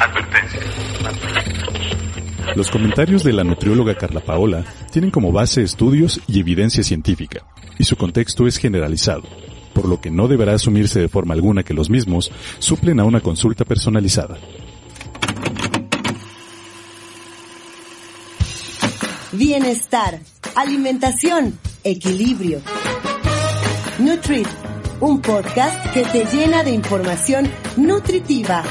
[0.00, 0.60] Advertencia.
[2.56, 7.44] Los comentarios de la nutrióloga Carla Paola tienen como base estudios y evidencia científica,
[7.78, 9.24] y su contexto es generalizado,
[9.74, 13.20] por lo que no deberá asumirse de forma alguna que los mismos suplen a una
[13.20, 14.38] consulta personalizada.
[19.32, 20.20] Bienestar,
[20.56, 22.62] alimentación, equilibrio.
[23.98, 24.48] Nutrit,
[25.00, 28.64] un podcast que te llena de información nutritiva.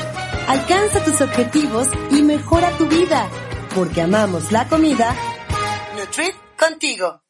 [0.49, 3.29] Alcanza tus objetivos y mejora tu vida,
[3.76, 5.15] porque amamos la comida.
[5.96, 7.21] Nutrit contigo.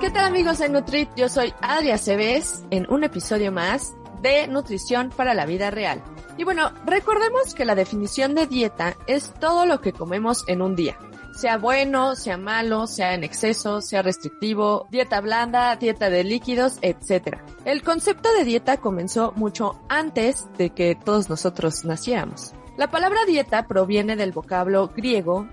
[0.00, 1.10] ¿Qué tal amigos de Nutrit?
[1.14, 6.02] Yo soy Adria Cebes en un episodio más de Nutrición para la Vida Real.
[6.38, 10.74] Y bueno, recordemos que la definición de dieta es todo lo que comemos en un
[10.74, 10.98] día.
[11.38, 17.36] Sea bueno, sea malo, sea en exceso, sea restrictivo, dieta blanda, dieta de líquidos, etc.
[17.64, 22.54] El concepto de dieta comenzó mucho antes de que todos nosotros naciéramos.
[22.76, 25.46] La palabra dieta proviene del vocablo griego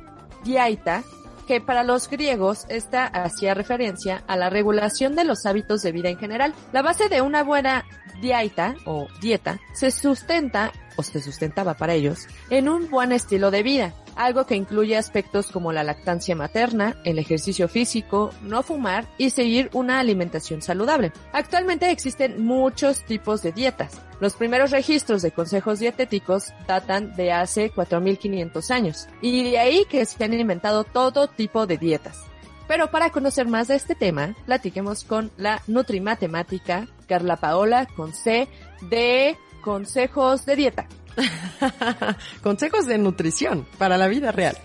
[0.44, 1.03] diaita,
[1.47, 6.09] que para los griegos esta hacía referencia a la regulación de los hábitos de vida
[6.09, 6.56] en general.
[6.73, 7.86] La base de una buena
[8.22, 13.61] dieta o dieta se sustenta o se sustentaba para ellos en un buen estilo de
[13.61, 19.30] vida, algo que incluye aspectos como la lactancia materna, el ejercicio físico, no fumar y
[19.30, 21.12] seguir una alimentación saludable.
[21.34, 24.00] Actualmente existen muchos tipos de dietas.
[24.20, 30.06] Los primeros registros de consejos dietéticos datan de hace 4500 años y de ahí que
[30.06, 32.24] se han inventado todo tipo de dietas.
[32.68, 38.48] Pero para conocer más de este tema, platiquemos con la nutrimatemática Carla Paola con C
[38.90, 40.88] de consejos de dieta.
[42.42, 44.58] consejos de nutrición para la vida real.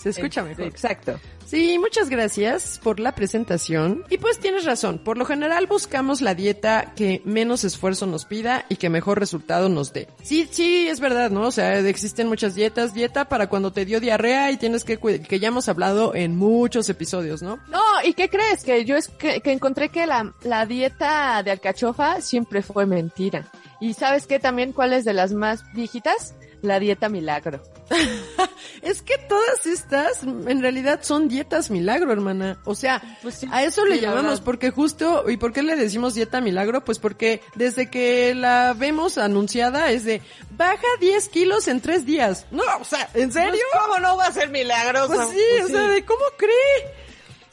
[0.00, 0.64] Se escucha mejor.
[0.64, 1.20] Exacto.
[1.44, 4.04] Sí, muchas gracias por la presentación.
[4.08, 8.64] Y pues tienes razón, por lo general buscamos la dieta que menos esfuerzo nos pida
[8.68, 10.08] y que mejor resultado nos dé.
[10.22, 11.42] Sí, sí, es verdad, ¿no?
[11.48, 12.94] O sea, existen muchas dietas.
[12.94, 16.88] Dieta para cuando te dio diarrea y tienes que que ya hemos hablado en muchos
[16.88, 17.58] episodios, ¿no?
[17.68, 18.62] No, ¿y qué crees?
[18.62, 23.50] Que yo es que, que encontré que la, la dieta de alcachofa siempre fue mentira.
[23.80, 26.34] ¿Y sabes qué también cuál es de las más viejitas?
[26.62, 27.62] La dieta milagro.
[28.82, 32.60] es que todas estas en realidad son dietas milagro, hermana.
[32.66, 35.74] O sea, Pues sí, a eso le sí, llamamos porque justo, ¿y por qué le
[35.76, 36.84] decimos dieta milagro?
[36.84, 40.20] Pues porque desde que la vemos anunciada es de
[40.50, 42.46] baja 10 kilos en 3 días.
[42.50, 43.52] No, o sea, ¿en serio?
[43.72, 45.14] Pues, ¿Cómo no va a ser milagroso?
[45.14, 47.09] Pues sí, o sea, de cómo cree.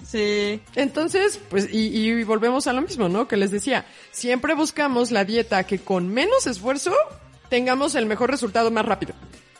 [0.08, 0.62] Sí.
[0.76, 3.28] Entonces, pues, y, y volvemos a lo mismo, ¿no?
[3.28, 6.94] Que les decía, siempre buscamos la dieta que con menos esfuerzo
[7.50, 9.14] tengamos el mejor resultado más rápido.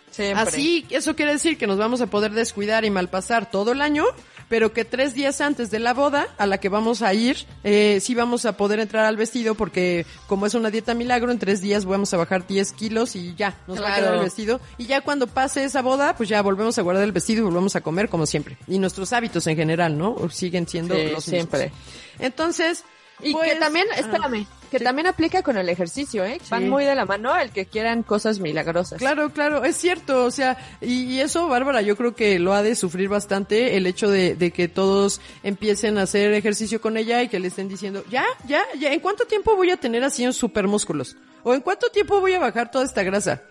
[0.10, 0.42] Siempre.
[0.42, 4.06] Así, eso quiere decir que nos vamos a poder descuidar y malpasar todo el año,
[4.50, 8.00] pero que tres días antes de la boda a la que vamos a ir, eh,
[8.02, 11.62] sí vamos a poder entrar al vestido porque como es una dieta milagro, en tres
[11.62, 14.60] días vamos a bajar 10 kilos y ya, nos va a quedar el vestido.
[14.78, 17.76] Y ya cuando pase esa boda, pues ya volvemos a guardar el vestido y volvemos
[17.76, 18.58] a comer como siempre.
[18.68, 20.16] Y nuestros hábitos en general, ¿no?
[20.30, 21.64] Siguen siendo Sí, los siempre.
[21.66, 21.80] mismos.
[22.20, 22.84] Entonces,
[23.22, 24.84] Y pues, que también, ah, espérame, que sí.
[24.84, 26.40] también aplica con el ejercicio, ¿eh?
[26.50, 29.00] Van muy de la mano el que quieran cosas milagrosas.
[29.00, 32.62] Claro, claro, es cierto, o sea, y, y eso, Bárbara, yo creo que lo ha
[32.62, 37.24] de sufrir bastante el hecho de, de que todos empiecen a hacer ejercicio con ella
[37.24, 40.26] y que le estén diciendo, ya, ya, ya, ¿en cuánto tiempo voy a tener así
[40.26, 41.16] un super músculos?
[41.44, 43.42] ¿O en cuánto tiempo voy a bajar toda esta grasa?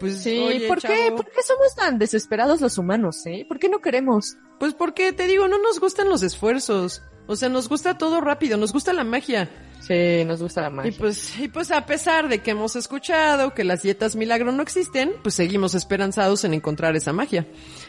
[0.00, 1.12] Pues, Sí, oye, ¿por qué?
[1.14, 3.44] ¿Por qué somos tan desesperados los humanos, eh?
[3.46, 4.36] ¿Por qué no queremos?
[4.58, 7.02] Pues porque, te digo, no nos gustan los esfuerzos.
[7.26, 9.48] O sea, nos gusta todo rápido, nos gusta la magia.
[9.80, 10.94] Sí, nos gusta la Y magia.
[10.98, 15.12] pues, y pues a pesar de que hemos escuchado que las dietas milagro no existen,
[15.22, 17.46] pues seguimos esperanzados en encontrar esa magia.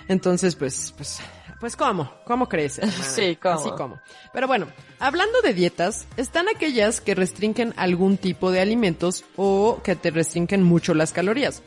[0.07, 1.19] Entonces, pues, pues,
[1.59, 2.77] pues cómo, cómo crees?
[2.79, 3.03] hermana?
[3.03, 3.55] Sí, cómo.
[3.55, 4.01] Así como.
[4.33, 4.67] Pero bueno,
[4.99, 10.63] hablando de dietas, están aquellas que restringen algún tipo de alimentos o que te restringen
[10.63, 11.61] mucho las calorías.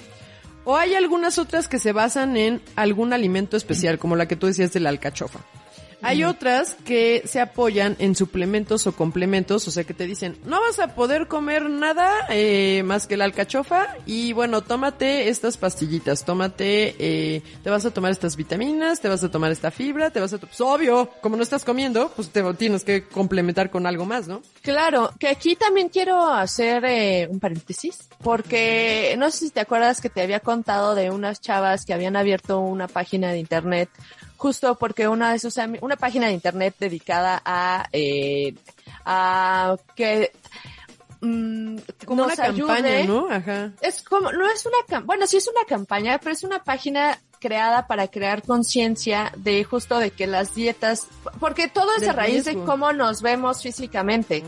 [0.65, 4.49] O hay algunas otras que se basan en algún alimento especial, como la que tú
[4.49, 5.39] decías de la alcachofa.
[6.03, 10.61] Hay otras que se apoyan en suplementos o complementos, o sea que te dicen, no
[10.61, 16.25] vas a poder comer nada eh, más que la alcachofa y bueno, tómate estas pastillitas,
[16.25, 20.21] tómate, eh, te vas a tomar estas vitaminas, te vas a tomar esta fibra, te
[20.21, 20.39] vas a...
[20.39, 24.43] Pues obvio, como no estás comiendo, pues te tienes que complementar con algo más, ¿no?
[24.63, 30.01] Claro, que aquí también quiero hacer eh, un paréntesis, porque no sé si te acuerdas
[30.01, 33.89] que te había contado de unas chavas que habían abierto una página de internet
[34.37, 38.55] justo porque una de sus una página de internet dedicada a eh,
[39.05, 40.33] a que
[41.21, 43.05] mm, Como nos una campaña.
[43.05, 43.29] ¿no?
[43.31, 43.73] Ajá.
[43.81, 47.87] Es como, no es una bueno, sí es una campaña, pero es una página creada
[47.87, 51.07] para crear conciencia de justo de que las dietas,
[51.41, 52.61] porque todo es a raíz riesgo.
[52.61, 54.43] de cómo nos vemos físicamente.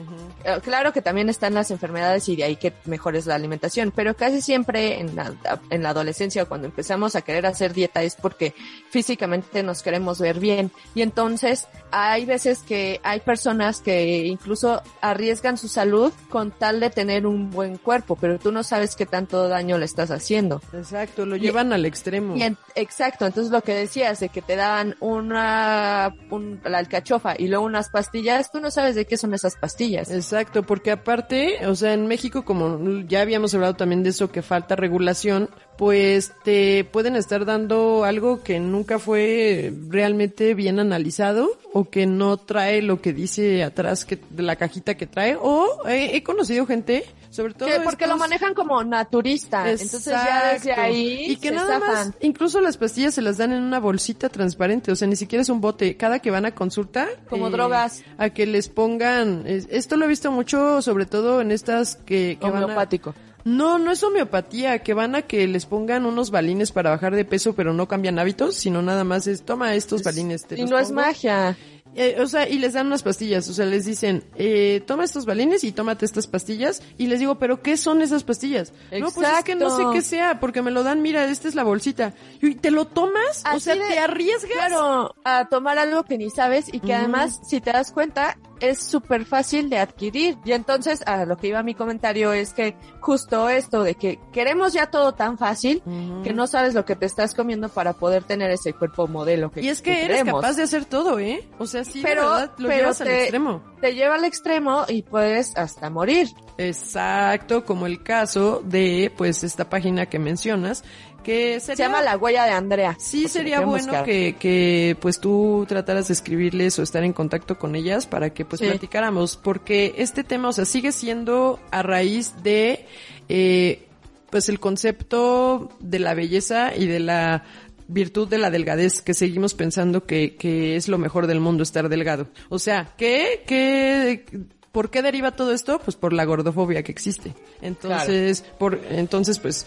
[0.45, 3.93] Eh, Claro que también están las enfermedades y de ahí que mejor es la alimentación,
[3.95, 5.33] pero casi siempre en la,
[5.71, 8.55] en la adolescencia o cuando empezamos a querer hacer dieta es porque
[8.91, 10.71] físicamente nos queremos ver bien.
[10.95, 16.91] Y entonces hay veces que hay personas que incluso arriesgan su salud con tal de
[16.91, 20.61] tener un buen cuerpo, pero tú no sabes qué tanto daño le estás haciendo.
[20.73, 22.37] Exacto, lo llevan al extremo.
[22.37, 27.35] Y en- exacto, entonces lo que decías de que te daban una un- la alcachofa
[27.39, 30.11] y luego unas pastillas, tú no sabes de qué son esas pastillas.
[30.11, 34.43] Exacto, porque aparte, o sea, en México, como ya habíamos hablado también de eso, que
[34.43, 41.89] falta regulación, pues te pueden estar dando algo que nunca fue realmente bien analizado o
[41.89, 45.37] que no trae lo que dice atrás que, de la cajita que trae.
[45.41, 47.05] O he conocido gente,
[47.39, 47.69] sobre todo...
[47.69, 52.11] Que- porque lo manejan como naturista, entonces ya desde ahí y que se nada más
[52.21, 55.49] incluso las pastillas se las dan en una bolsita transparente o sea ni siquiera es
[55.49, 58.03] un bote cada que van a consulta eh, Como drogas.
[58.19, 62.37] a que les pongan es- esto lo he visto mucho sobre todo en estas que,
[62.41, 63.15] que van a- homeopático.
[63.45, 67.25] no, no es homeopatía, que van a que les pongan unos balines para bajar de
[67.25, 70.45] peso, pero no cambian hábitos, sino nada más es, toma estos balines.
[70.45, 71.57] te Y los no es magia.
[71.95, 75.25] Eh, o sea, y les dan unas pastillas, o sea, les dicen, eh, toma estos
[75.27, 78.73] balines y tómate estas pastillas, y les digo, pero ¿qué son esas pastillas?
[78.93, 79.93] No, pues es que no sé Exacto.
[79.93, 82.15] qué sea, porque me lo dan, mira, esta es la bolsita.
[82.41, 84.53] Y te lo tomas, o sea, de- te arriesgas.
[84.53, 88.83] Claro, a tomar algo que ni sabes y que además, si te das cuenta, es
[88.83, 90.37] súper fácil de adquirir.
[90.45, 94.73] Y entonces, a lo que iba mi comentario es que justo esto de que queremos
[94.73, 95.83] ya todo tan fácil
[96.25, 99.61] que no sabes lo que te estás comiendo para poder tener ese cuerpo modelo que
[99.63, 100.41] Y es que eres queremos.
[100.43, 101.49] capaz de hacer todo, ¿eh?
[101.59, 103.63] O sea, sí, Pero- de verdad, lo pero llevas al te- extremo.
[103.81, 106.29] Te lleva al extremo y puedes hasta morir.
[106.59, 110.83] Exacto, como el caso de, pues, esta página que mencionas,
[111.23, 111.77] que sería...
[111.77, 112.97] Se llama La Huella de Andrea.
[112.99, 117.59] Sí, si sería bueno que, que pues tú trataras de escribirles o estar en contacto
[117.59, 118.67] con ellas para que pues Sí.
[118.67, 122.87] platicáramos, porque este tema, o sea, sigue siendo a raíz de
[123.29, 123.85] eh,
[124.31, 127.45] pues el concepto de la belleza y de la
[127.89, 131.89] virtud de la delgadez, que seguimos pensando que, que es lo mejor del mundo estar
[131.89, 132.29] delgado.
[132.51, 134.25] O sea, ¿qué, qué,
[134.73, 135.79] ¿por qué deriva todo esto?
[135.79, 137.35] Pues por la gordofobia que existe.
[137.63, 139.67] Entonces, por, entonces pues,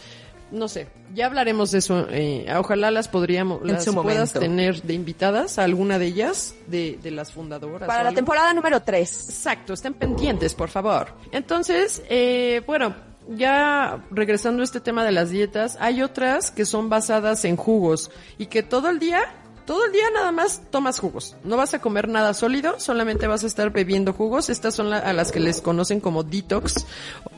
[0.52, 2.08] no sé, ya hablaremos de eso.
[2.10, 4.40] eh, ojalá las podríamos, En las puedas momento.
[4.40, 7.88] tener de invitadas a alguna de ellas, de, de las fundadoras.
[7.88, 8.16] Para la algo.
[8.18, 9.30] temporada número 3.
[9.30, 11.08] Exacto, estén pendientes, por favor.
[11.32, 12.96] Entonces, eh, bueno,
[13.30, 18.12] ya regresando a este tema de las dietas, hay otras que son basadas en jugos
[18.38, 19.22] y que todo el día,
[19.66, 21.36] todo el día nada más tomas jugos.
[21.44, 24.50] No vas a comer nada sólido, solamente vas a estar bebiendo jugos.
[24.50, 26.86] Estas son a las que les conocen como detox.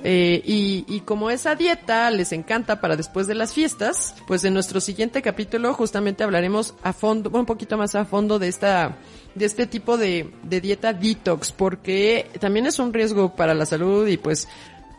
[0.03, 4.53] Eh, y, y como esa dieta les encanta para después de las fiestas, pues en
[4.53, 8.97] nuestro siguiente capítulo justamente hablaremos a fondo, un poquito más a fondo de esta
[9.35, 14.07] de este tipo de, de dieta detox, porque también es un riesgo para la salud
[14.07, 14.47] y pues,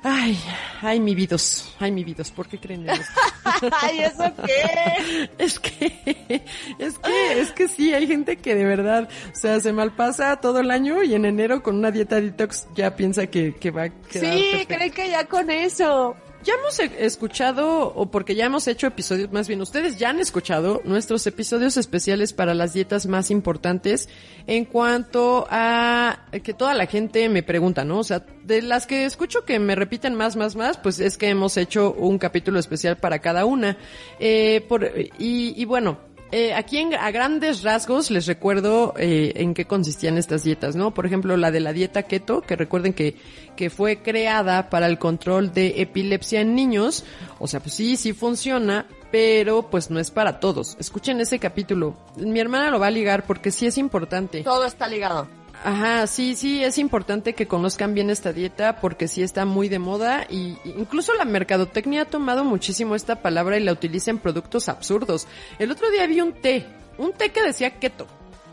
[0.05, 0.39] ay,
[0.83, 3.21] ay mi vidos, ay mi vidos, ¿por qué creen en esto?
[3.83, 5.31] Ay, ¿eso qué?
[5.39, 6.45] Es que,
[6.79, 10.61] es que, es que sí, hay gente que de verdad, o sea, se malpasa todo
[10.61, 13.89] el año y en enero con una dieta detox ya piensa que, que va a
[13.91, 14.75] quedar Sí, perfecto.
[14.75, 16.17] creen que ya con eso.
[16.45, 20.21] Ya hemos e- escuchado, o porque ya hemos hecho episodios, más bien ustedes ya han
[20.21, 24.11] escuchado nuestros episodios especiales para las dietas más importantes
[24.47, 28.01] en cuanto a que toda la gente me pregunta, ¿no?
[28.01, 31.31] O sea, de las que escucho que me repiten más, más, más, pues es que
[31.31, 33.79] hemos hecho un capítulo especial para cada una.
[34.21, 34.85] Eh, por,
[35.19, 35.99] y, y bueno,
[36.33, 40.93] eh, aquí en- a grandes rasgos les recuerdo eh, en qué consistían estas dietas, ¿no?
[40.93, 43.17] Por ejemplo, la de la dieta keto, que recuerden que,
[43.57, 47.05] que fue creada para el control de epilepsia en niños.
[47.39, 50.77] O sea, pues sí, sí funciona, pero pues no es para todos.
[50.81, 51.95] Escuchen ese capítulo.
[52.17, 54.43] Mi hermana lo va a ligar porque sí es importante.
[54.43, 55.29] Todo está ligado.
[55.65, 59.79] Ajá, sí, sí, es importante que conozcan bien esta dieta porque sí está muy de
[59.79, 64.69] moda y incluso la mercadotecnia ha tomado muchísimo esta palabra y la utiliza en productos
[64.69, 65.27] absurdos.
[65.59, 66.67] El otro día vi un té,
[66.99, 68.07] un té que decía keto.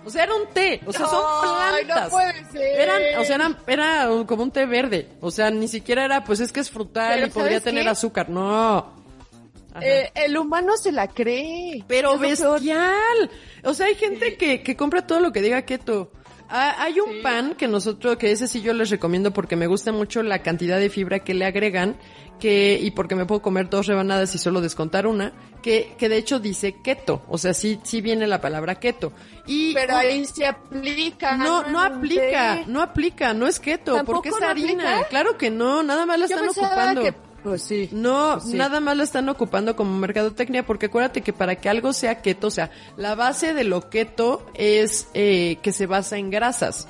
[0.06, 2.06] O sea, era un té, o sea, son plantas.
[2.06, 2.80] no puede ser.
[2.80, 5.10] Eran, o sea, eran, era como un té verde.
[5.20, 7.84] O sea, ni siquiera era, pues es que es frutal Pero y podría ¿sabes tener
[7.84, 7.90] qué?
[7.90, 8.30] azúcar.
[8.30, 9.02] No.
[9.82, 11.84] Eh, el humano se la cree.
[11.88, 13.30] Pero bestial.
[13.64, 16.12] O sea, hay gente que, que compra todo lo que diga keto.
[16.52, 17.20] Ah, hay un Sí.
[17.24, 20.78] pan que nosotros, que ese sí yo les recomiendo porque me gusta mucho la cantidad
[20.80, 21.96] de fibra que le agregan,
[22.40, 25.32] que, y porque me puedo comer dos rebanadas y solo descontar una,
[25.64, 27.24] que, que de hecho dice keto.
[27.30, 29.14] O sea, sí, sí viene la palabra keto.
[29.48, 31.38] Y Pero ahí se aplica.
[31.38, 34.90] no, no un aplica, no aplica, no es keto, ¿Tampoco porque es no harina.
[34.94, 35.08] aplica?
[35.10, 37.04] Claro que no, nada más la Yo están ocupando.
[37.04, 37.90] que, pues sí.
[37.92, 38.58] No, Pues sí.
[38.58, 42.48] nada más lo están ocupando como mercadotecnia, porque acuérdate que para que algo sea keto,
[42.48, 46.88] o sea, la base de lo keto es eh, que se basa en grasas.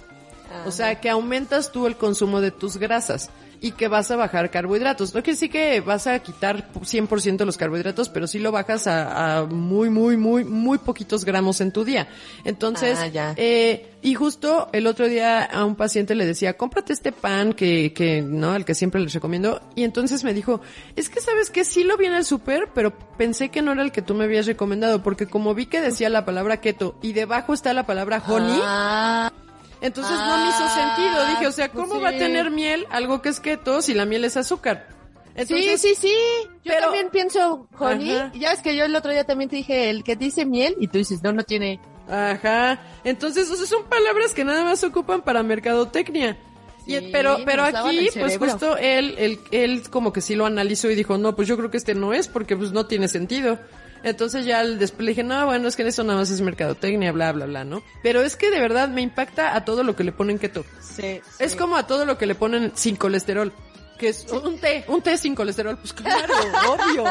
[0.66, 3.30] O sea, que aumentas tú el consumo de tus grasas
[3.64, 5.14] y que vas a bajar carbohidratos.
[5.14, 9.38] No quiere decir que vas a quitar 100% los carbohidratos, pero sí lo bajas a,
[9.38, 12.08] a muy, muy, muy, muy poquitos gramos en tu día.
[12.44, 13.34] Entonces, Ah, ya.
[13.38, 17.94] eh, y justo el otro día a un paciente le decía, cómprate este pan que,
[17.94, 19.62] que, no, el que siempre les recomiendo.
[19.76, 20.62] Y entonces me dijo,
[20.96, 23.84] es que sabes que sí lo vi en el súper, pero pensé que no era
[23.84, 27.14] el que tú me habías recomendado, porque como vi que decía la palabra keto y
[27.14, 29.32] debajo está la palabra honey, Ah,
[29.82, 31.26] entonces no me hizo sentido.
[31.28, 34.06] Dije, o sea, pues ¿cómo va a tener miel algo que es keto si la
[34.06, 34.88] miel es azúcar?
[35.36, 36.14] Entonces, sí, sí, sí.
[36.64, 38.12] Yo pero- también pienso honey.
[38.12, 38.32] Ajá.
[38.34, 40.76] Y Ya ves que yo el otro día también te dije el que dice miel
[40.80, 41.80] y tú dices, no, no tiene.
[42.10, 42.82] Ajá.
[43.04, 46.38] Entonces, o sea, son palabras que nada más se ocupan para mercadotecnia.
[46.86, 50.46] Y, Sí, pero, pero lavan aquí, pues justo él, él, él como que sí lo
[50.48, 53.08] analizó y dijo, no, pues yo creo que este no es porque pues no tiene
[53.08, 53.60] sentido.
[54.04, 57.12] Entonces ya al después le dije, no, bueno, es que eso nada más es mercadotecnia,
[57.12, 57.84] bla, bla, bla, ¿no?
[58.02, 60.66] Pero es que de verdad me impacta a todo lo que le ponen keto.
[60.82, 63.54] Sí, Es como a todo lo que le ponen sin colesterol.
[63.98, 66.34] Que es un té, un té sin colesterol, pues claro,
[66.70, 67.04] obvio.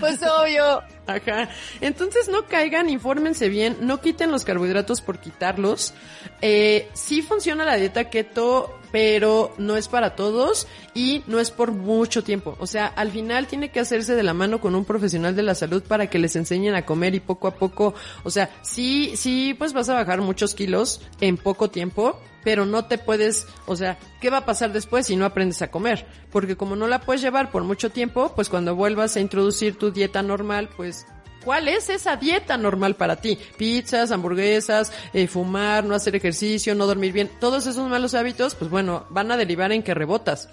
[0.00, 0.82] pues obvio.
[1.06, 1.48] Ajá.
[1.80, 5.94] Entonces no caigan, infórmense bien, no quiten los carbohidratos por quitarlos.
[6.42, 11.72] Eh, sí funciona la dieta keto, pero no es para todos y no es por
[11.72, 12.56] mucho tiempo.
[12.60, 15.56] O sea, al final tiene que hacerse de la mano con un profesional de la
[15.56, 19.52] salud para que les enseñen a comer y poco a poco, o sea, sí, sí,
[19.58, 23.98] pues vas a bajar muchos kilos en poco tiempo, pero no te puedes, o sea,
[24.20, 26.06] ¿qué va a pasar después si no aprendes a comer?
[26.30, 29.90] Porque como no la puedes llevar por mucho tiempo, pues cuando vuelvas a introducir tu
[29.90, 31.04] dieta normal, pues
[31.44, 33.38] ¿Cuál es esa dieta normal para ti?
[33.56, 37.30] Pizzas, hamburguesas, eh, fumar, no hacer ejercicio, no dormir bien.
[37.38, 40.48] Todos esos malos hábitos, pues bueno, van a derivar en que rebotas.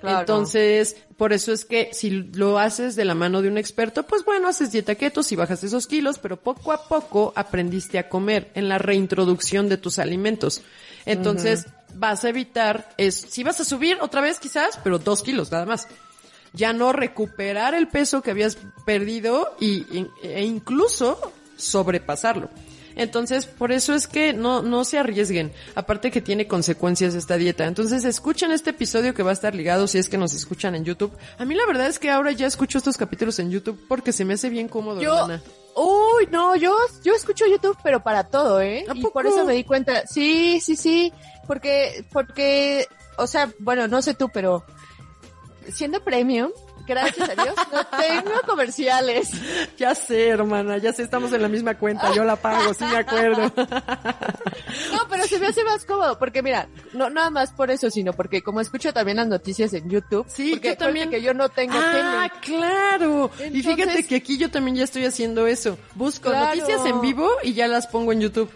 [0.00, 0.20] Claro.
[0.20, 4.24] Entonces, por eso es que si lo haces de la mano de un experto, pues
[4.24, 8.50] bueno, haces dieta keto, si bajas esos kilos, pero poco a poco aprendiste a comer
[8.54, 10.62] en la reintroducción de tus alimentos.
[11.06, 15.52] Entonces, vas a evitar, es, si vas a subir otra vez quizás, pero dos kilos
[15.52, 15.86] nada más
[16.52, 22.50] ya no recuperar el peso que habías perdido y, e incluso sobrepasarlo.
[22.94, 25.52] Entonces, por eso es que no, no se arriesguen.
[25.74, 27.64] Aparte que tiene consecuencias esta dieta.
[27.64, 30.84] Entonces, escuchen este episodio que va a estar ligado si es que nos escuchan en
[30.84, 31.12] YouTube.
[31.38, 34.24] A mí la verdad es que ahora ya escucho estos capítulos en YouTube porque se
[34.24, 35.42] me hace bien cómodo, Yo, hermana.
[35.74, 38.84] uy, no, yo, yo escucho YouTube, pero para todo, ¿eh?
[38.88, 40.06] ¿A Y por eso me di cuenta.
[40.06, 41.12] Sí, sí, sí,
[41.46, 44.64] porque, porque, o sea, bueno, no sé tú, pero
[45.72, 46.50] siendo premium,
[46.86, 49.28] gracias a Dios, no tengo comerciales.
[49.76, 52.12] Ya sé, hermana, ya sé, estamos en la misma cuenta.
[52.14, 53.52] Yo la pago, sí me acuerdo.
[54.92, 58.12] No, pero se me hace más cómodo, porque mira, no nada más por eso, sino
[58.14, 61.10] porque como escucho también las noticias en YouTube, Sí, porque yo también.
[61.10, 62.40] que yo no tengo Ah, tele.
[62.58, 63.30] claro.
[63.52, 65.78] y fíjate que aquí yo también ya estoy haciendo eso.
[65.94, 66.46] Busco Claro.
[66.54, 68.50] noticias en vivo y ya las pongo en YouTube.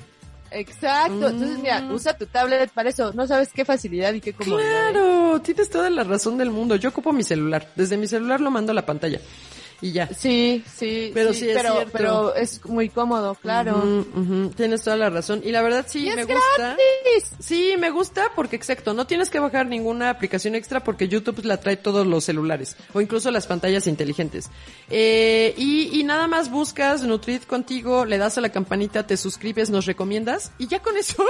[0.58, 1.28] Exacto.
[1.28, 1.92] Entonces, mira, Mm.
[1.92, 3.12] usa tu tablet para eso.
[3.12, 4.90] No sabes qué facilidad y qué comodidad.
[4.92, 6.76] Claro, tienes toda la razón del mundo.
[6.76, 7.68] Yo ocupo mi celular.
[7.76, 9.20] Desde mi celular lo mando a la pantalla.
[9.80, 10.08] Y ya.
[10.08, 11.10] Sí, sí.
[11.12, 11.90] Pero sí es pero, cierto.
[11.92, 14.04] pero es muy cómodo, claro.
[14.56, 15.42] Tienes toda la razón.
[15.44, 16.38] Y la verdad sí, me gusta.
[16.56, 17.30] gratis.
[17.38, 21.58] Sí, me gusta porque exacto, no tienes que bajar ninguna aplicación extra porque YouTube la
[21.58, 24.48] trae todos los celulares o incluso las pantallas inteligentes.
[24.88, 29.70] Eh, y, y nada más buscas Nutrit contigo, le das a la campanita, te suscribes,
[29.70, 31.24] nos recomiendas y ya con eso.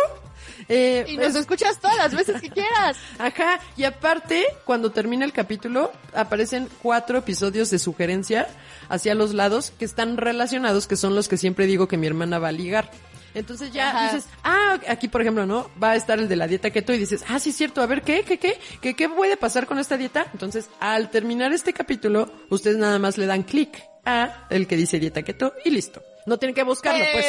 [0.68, 2.96] Eh, Y nos es- escuchas todas las veces que quieras.
[3.18, 8.46] Ajá, y aparte, cuando termina el capítulo, aparecen cuatro episodios de sugerencia
[8.88, 12.38] hacia los lados que están relacionados, que son los que siempre digo que mi hermana
[12.38, 12.90] va a ligar.
[13.34, 14.04] Entonces ya Ajá.
[14.14, 15.70] dices, ah, aquí por ejemplo, ¿no?
[15.82, 17.86] Va a estar el de la dieta keto y dices, ah, sí es cierto, a
[17.86, 18.58] ver, ¿qué, qué, qué?
[18.80, 20.26] ¿Qué, qué puede pasar con esta dieta?
[20.32, 24.98] Entonces, al terminar este capítulo, ustedes nada más le dan clic a el que dice
[24.98, 26.02] dieta keto y listo.
[26.24, 27.26] No tienen que buscarlo, pues.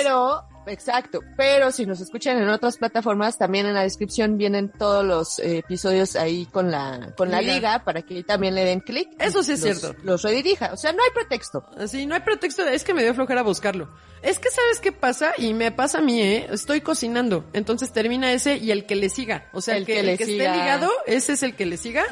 [0.68, 5.40] Exacto, pero si nos escuchan en otras plataformas, también en la descripción vienen todos los
[5.40, 7.54] eh, episodios ahí con la con la Liga.
[7.56, 9.10] liga para que también le den clic.
[9.20, 10.00] Eso sí es Los- cierto.
[10.04, 11.66] Los redirija, o sea, no hay pretexto.
[11.78, 13.90] Así, no hay pretexto, es que me dio flojera buscarlo.
[14.22, 16.48] Es que sabes qué pasa, y me pasa a mí, ¿eh?
[16.52, 19.48] Estoy cocinando, entonces termina ese y el que le siga.
[19.54, 20.46] O sea, el, El que, que el le que siga.
[20.46, 22.04] esté ligado, ese es el que le siga.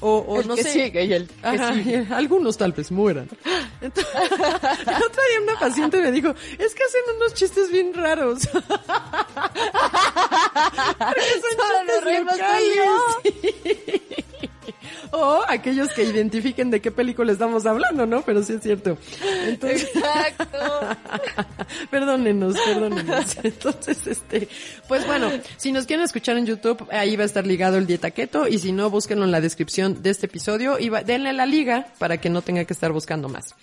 [0.00, 0.72] O, o el no que sé.
[0.72, 2.06] sigue y el que Ajá, sigue.
[2.14, 3.28] algunos tal vez mueran.
[3.80, 8.46] Entonces, el otro día una paciente me dijo, es que hacen unos chistes bien raros.
[8.46, 8.70] Porque
[11.40, 11.78] son Solo
[13.22, 14.24] chistes.
[15.12, 18.22] O aquellos que identifiquen de qué película estamos hablando, ¿no?
[18.22, 18.96] Pero sí es cierto.
[19.46, 20.58] Entonces, Exacto.
[21.90, 23.36] perdónenos, perdónenos.
[23.42, 24.48] Entonces, este,
[24.88, 28.10] pues bueno, si nos quieren escuchar en YouTube, ahí va a estar ligado el dieta
[28.10, 31.46] keto y si no, búsquenlo en la descripción de este episodio y va- denle la
[31.46, 33.54] liga para que no tenga que estar buscando más.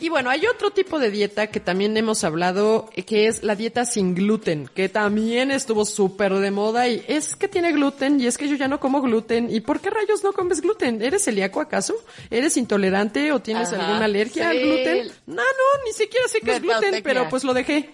[0.00, 3.54] Y bueno, hay otro tipo de dieta que también hemos hablado, eh, que es la
[3.54, 8.26] dieta sin gluten, que también estuvo súper de moda y es que tiene gluten y
[8.26, 9.54] es que yo ya no como gluten.
[9.54, 11.02] ¿Y por qué rayos no comes gluten?
[11.02, 11.94] ¿Eres celíaco acaso?
[12.30, 15.08] ¿Eres intolerante o tienes Ajá, alguna alergia al gluten?
[15.26, 17.90] No, no, ni siquiera sé qué es gluten, pero pues lo dejé.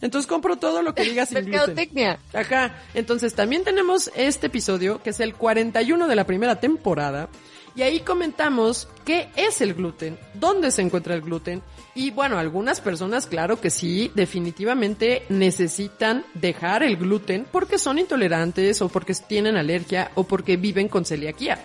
[0.00, 2.18] Entonces compro todo lo que diga sin gluten.
[2.32, 2.82] Acá.
[2.94, 7.28] Entonces también tenemos este episodio, que es el 41 de la primera temporada.
[7.78, 11.62] Y ahí comentamos qué es el gluten, dónde se encuentra el gluten.
[11.94, 18.82] Y bueno, algunas personas, claro que sí, definitivamente necesitan dejar el gluten porque son intolerantes
[18.82, 21.60] o porque tienen alergia o porque viven con celiaquía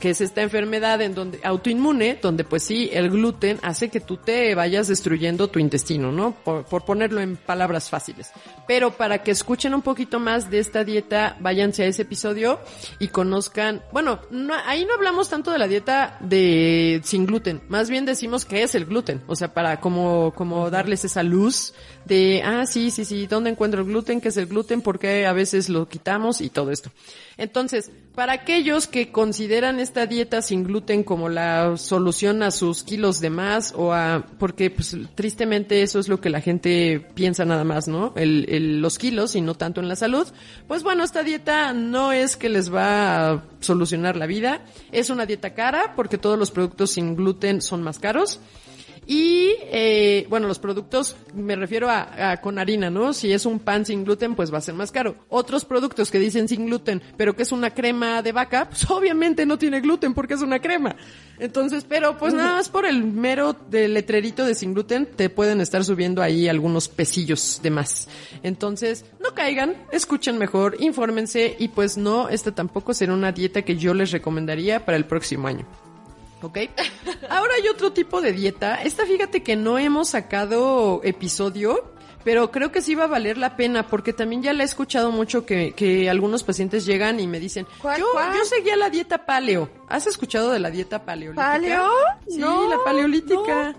[0.00, 4.16] que es esta enfermedad en donde autoinmune, donde pues sí, el gluten hace que tú
[4.16, 6.32] te vayas destruyendo tu intestino, ¿no?
[6.44, 8.30] Por, por ponerlo en palabras fáciles.
[8.66, 12.60] Pero para que escuchen un poquito más de esta dieta, váyanse a ese episodio
[12.98, 17.88] y conozcan, bueno, no- ahí no hablamos tanto de la dieta de sin gluten, más
[17.88, 21.72] bien decimos qué es el gluten, o sea, para como, como darles esa luz
[22.04, 24.20] de, ah, sí, sí, sí, ¿dónde encuentro el gluten?
[24.20, 24.82] ¿Qué es el gluten?
[24.82, 26.40] ¿Por qué a veces lo quitamos?
[26.40, 26.90] Y todo esto.
[27.36, 33.20] Entonces, para aquellos que consideran esta dieta sin gluten como la solución a sus kilos
[33.20, 37.62] de más o a, porque pues tristemente eso es lo que la gente piensa nada
[37.62, 38.12] más, ¿no?
[38.16, 40.26] El, el- los kilos y no tanto en la salud.
[40.66, 44.62] Pues bueno, esta dieta no es que les va a solucionar la vida.
[44.90, 48.40] Es una dieta cara porque todos los productos sin gluten son más caros.
[49.06, 53.12] Y, eh, bueno, los productos, me refiero a, a con harina, ¿no?
[53.12, 55.16] Si es un pan sin gluten, pues va a ser más caro.
[55.28, 59.46] Otros productos que dicen sin gluten, pero que es una crema de vaca, pues obviamente
[59.46, 60.96] no tiene gluten porque es una crema.
[61.38, 65.60] Entonces, pero pues nada más por el mero del letrerito de sin gluten, te pueden
[65.60, 68.08] estar subiendo ahí algunos pesillos de más.
[68.42, 73.76] Entonces, no caigan, escuchen mejor, infórmense y pues no, esta tampoco será una dieta que
[73.76, 75.66] yo les recomendaría para el próximo año.
[76.44, 76.58] ¿Ok?
[77.28, 78.82] Ahora hay otro tipo de dieta.
[78.82, 81.92] Esta fíjate que no hemos sacado episodio,
[82.24, 85.10] pero creo que sí va a valer la pena porque también ya la he escuchado
[85.10, 88.34] mucho que, que algunos pacientes llegan y me dicen, ¿Cuál, yo, cuál?
[88.36, 89.68] yo seguía la dieta paleo.
[89.88, 91.50] ¿Has escuchado de la dieta paleolítica?
[91.52, 91.90] ¿Paleo?
[92.28, 93.74] Sí, No, la paleolítica.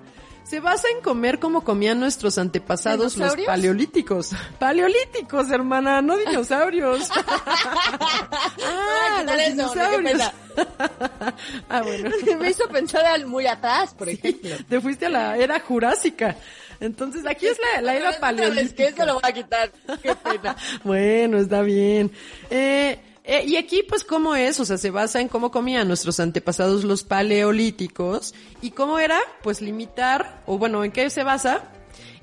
[0.45, 4.31] Se basa en comer como comían nuestros antepasados los paleolíticos.
[4.59, 7.09] Paleolíticos, hermana, no dinosaurios.
[7.17, 10.21] ah, quitar los eso, qué dinosaurios.
[11.69, 12.11] ah, bueno.
[12.39, 14.55] Me hizo pensar al muy atrás, por ejemplo.
[14.69, 16.35] Te fuiste a la era jurásica.
[16.79, 19.05] Entonces, aquí es la, la era Es que eso paleolítica.
[19.05, 19.71] lo voy a quitar.
[20.03, 20.55] Qué pena.
[20.83, 22.11] Bueno, está bien.
[22.51, 24.59] Eh, eh, y aquí, pues, ¿cómo es?
[24.59, 28.35] O sea, se basa en cómo comían nuestros antepasados los paleolíticos.
[28.61, 29.19] ¿Y cómo era?
[29.41, 31.63] Pues limitar, o bueno, ¿en qué se basa?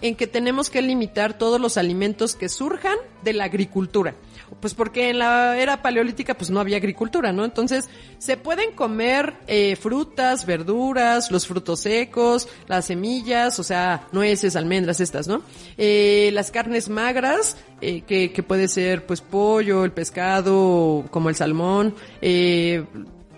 [0.00, 4.14] En que tenemos que limitar todos los alimentos que surjan de la agricultura.
[4.60, 7.44] Pues porque en la era paleolítica pues no había agricultura, ¿no?
[7.44, 7.88] Entonces
[8.18, 15.00] se pueden comer eh, frutas, verduras, los frutos secos, las semillas, o sea, nueces, almendras,
[15.00, 15.42] estas, ¿no?
[15.76, 21.34] Eh, las carnes magras, eh, que, que puede ser pues pollo, el pescado, como el
[21.34, 22.84] salmón, eh,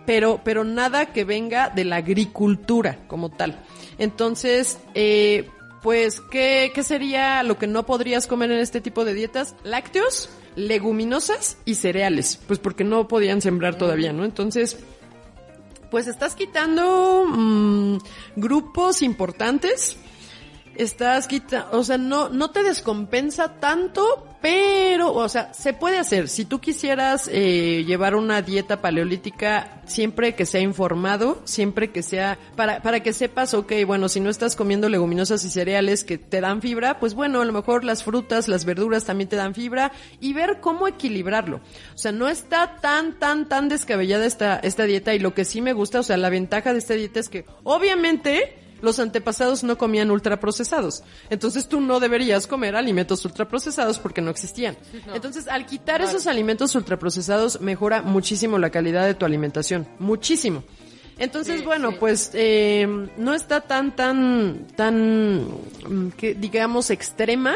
[0.06, 3.58] pero, pero nada que venga de la agricultura como tal.
[3.98, 5.48] Entonces, eh,
[5.82, 9.54] pues, ¿qué, ¿qué sería lo que no podrías comer en este tipo de dietas?
[9.64, 12.38] Lácteos, leguminosas y cereales.
[12.46, 14.24] Pues porque no podían sembrar todavía, ¿no?
[14.24, 14.78] Entonces,
[15.90, 17.98] pues estás quitando mm,
[18.36, 19.96] grupos importantes.
[20.76, 26.28] Estás quitando, o sea, no, no te descompensa tanto, pero, o sea, se puede hacer.
[26.28, 32.38] Si tú quisieras eh, llevar una dieta paleolítica, siempre que sea informado, siempre que sea,
[32.54, 36.42] para, para que sepas, ok, bueno, si no estás comiendo leguminosas y cereales que te
[36.42, 39.92] dan fibra, pues bueno, a lo mejor las frutas, las verduras también te dan fibra
[40.20, 41.62] y ver cómo equilibrarlo.
[41.94, 45.62] O sea, no está tan, tan, tan descabellada esta, esta dieta y lo que sí
[45.62, 49.76] me gusta, o sea, la ventaja de esta dieta es que, obviamente, los antepasados no
[49.78, 51.02] comían ultraprocesados.
[51.30, 54.76] Entonces tú no deberías comer alimentos ultraprocesados porque no existían.
[55.14, 59.88] Entonces al quitar esos alimentos ultraprocesados mejora muchísimo la calidad de tu alimentación.
[59.98, 60.62] Muchísimo.
[61.18, 67.54] Entonces, bueno, pues eh, no está tan, tan, tan, mm, que digamos, extrema,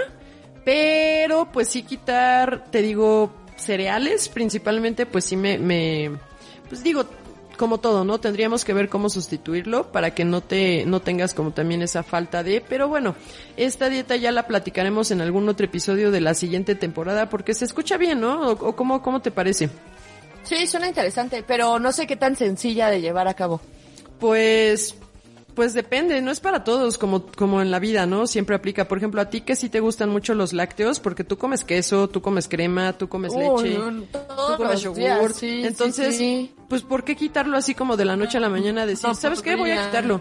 [0.65, 6.13] pero pues sí quitar, te digo, cereales principalmente, pues sí me, me,
[6.69, 7.05] pues digo,
[7.59, 8.19] como todo, ¿no?
[8.19, 12.43] Tendríamos que ver cómo sustituirlo para que no te, no tengas como también esa falta
[12.43, 13.15] de, pero bueno,
[13.59, 17.67] esta dieta ya la platicaremos en algún otro episodio de la siguiente temporada porque se
[17.67, 18.49] escucha bien, ¿no?
[18.49, 19.69] ¿O, o cómo, cómo te parece?
[20.45, 23.61] Sí, suena interesante, pero no sé qué tan sencilla de llevar a cabo.
[24.19, 24.95] Pues,
[25.59, 28.29] pues depende, no es para todos como, como en la vida, ¿no?
[28.29, 28.87] Siempre aplica.
[28.87, 32.09] Por ejemplo, a ti que sí te gustan mucho los lácteos, porque tú comes queso,
[32.09, 35.33] tú comes crema, tú comes Oh, leche, no, tú comes yogur.
[35.35, 36.19] sí, Entonces, sí,
[36.53, 36.55] sí.
[36.69, 38.87] pues ¿por qué quitarlo así como de la noche a la mañana?
[38.87, 39.57] Decir, No ¿sabes qué?
[39.57, 40.21] Voy a quitarlo.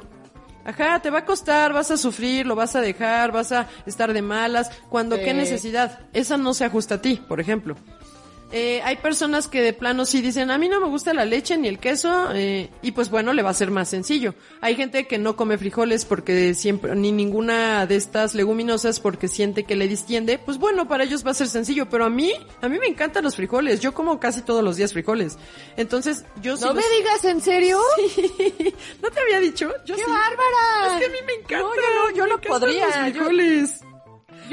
[0.66, 4.12] Ajá, te va a costar, vas a sufrir, lo vas a dejar, vas a estar
[4.12, 4.72] de malas.
[4.90, 5.18] Cuando.
[5.18, 6.00] ¿qué necesidad?
[6.14, 7.76] Esa no se ajusta a ti, por ejemplo.
[8.52, 11.58] Eh, hay personas que de plano sí dicen, a mí no me gusta la leche
[11.58, 14.36] ni el queso, eh, y pues bueno, le va a ser más sencillo.
[14.62, 19.66] Hay gente que no come frijoles porque siempre, ni ninguna de estas leguminosas porque siente
[19.66, 22.32] que le distiende, pues bueno, para ellos va a ser sencillo, pero a mí,
[22.62, 25.38] a mí me encantan los frijoles, yo como casi todos los días frijoles.
[25.76, 27.82] Entonces, yo sí No me los- digas en serio.
[29.02, 29.70] ¿No te había dicho?
[29.86, 30.10] Yo ¡Qué sí.
[30.10, 30.94] bárbara!
[30.96, 31.58] Es que a mí me encanta.
[31.60, 33.80] No, yo no, yo no podría, los frijoles.
[33.82, 33.87] Yo,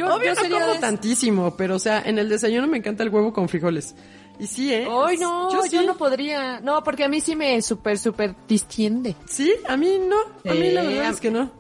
[0.03, 3.09] Obvio yo no sería como tantísimo, pero o sea, en el desayuno me encanta el
[3.09, 3.95] huevo con frijoles.
[4.39, 4.89] Y sí, ¿eh?
[4.91, 5.87] Ay, no, yo, yo, sí.
[5.87, 6.61] no podría.
[6.61, 9.15] No, porque a mí sí me súper, súper distiende.
[9.27, 10.17] Sí, a mí no.
[10.51, 11.51] A mí la verdad es que no.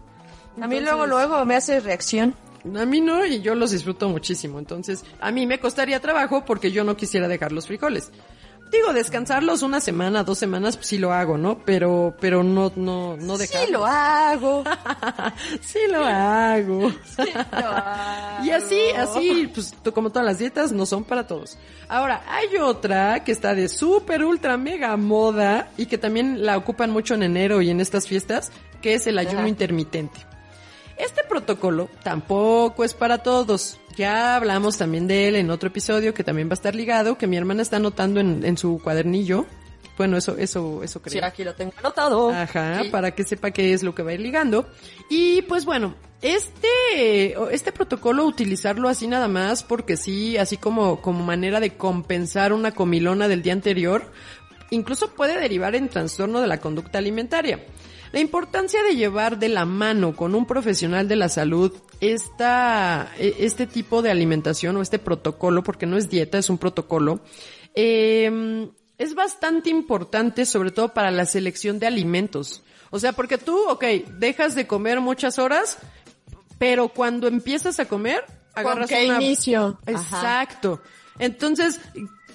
[0.60, 2.34] A mí luego, luego me hace reacción.
[2.76, 4.58] A mí no, y yo los disfruto muchísimo.
[4.58, 8.10] Entonces, a mí me costaría trabajo porque yo no quisiera dejar los frijoles.
[8.70, 11.58] Digo, descansarlos una semana, dos semanas, pues sí lo hago, ¿no?
[11.64, 13.66] Pero, pero no, no, no dejarlos.
[13.66, 14.64] Sí lo hago.
[15.60, 16.80] sí lo hago.
[17.52, 18.44] Lo hago.
[18.44, 21.56] Y así, así, pues como todas las dietas, no son para todos.
[21.88, 26.90] Ahora, hay otra que está de súper, ultra, mega moda y que también la ocupan
[26.90, 28.50] mucho en enero y en estas fiestas,
[28.82, 29.48] que es el ayuno Ajá.
[29.48, 30.20] intermitente.
[30.96, 33.78] Este protocolo tampoco es para todos.
[33.96, 37.26] Ya hablamos también de él en otro episodio que también va a estar ligado, que
[37.26, 39.46] mi hermana está anotando en, en su cuadernillo.
[39.96, 41.12] Bueno, eso, eso, eso creo.
[41.12, 42.30] Sí, aquí lo tengo anotado.
[42.30, 42.88] Ajá, Sí.
[42.90, 44.68] para que sepa qué es lo que va a ir ligando.
[45.08, 51.24] Y pues bueno, este, este protocolo utilizarlo así nada más porque sí, así como, como
[51.24, 54.10] manera de compensar una comilona del día anterior,
[54.70, 57.64] incluso puede derivar en trastorno de la conducta alimentaria.
[58.14, 63.34] La importancia de llevar de la mano con un profesional de la salud esta, e-
[63.40, 67.18] este tipo de alimentación o este protocolo, porque no es dieta, es un protocolo,
[67.74, 72.62] eh, es bastante importante, sobre todo para la selección de alimentos.
[72.90, 73.82] O sea, porque tú, ok,
[74.16, 75.78] dejas de comer muchas horas,
[76.56, 78.24] pero cuando empiezas a comer,
[78.54, 79.20] agarras qué una...
[79.20, 79.80] inicio?
[79.86, 79.90] Ajá.
[79.90, 80.80] Exacto.
[81.18, 81.80] Entonces,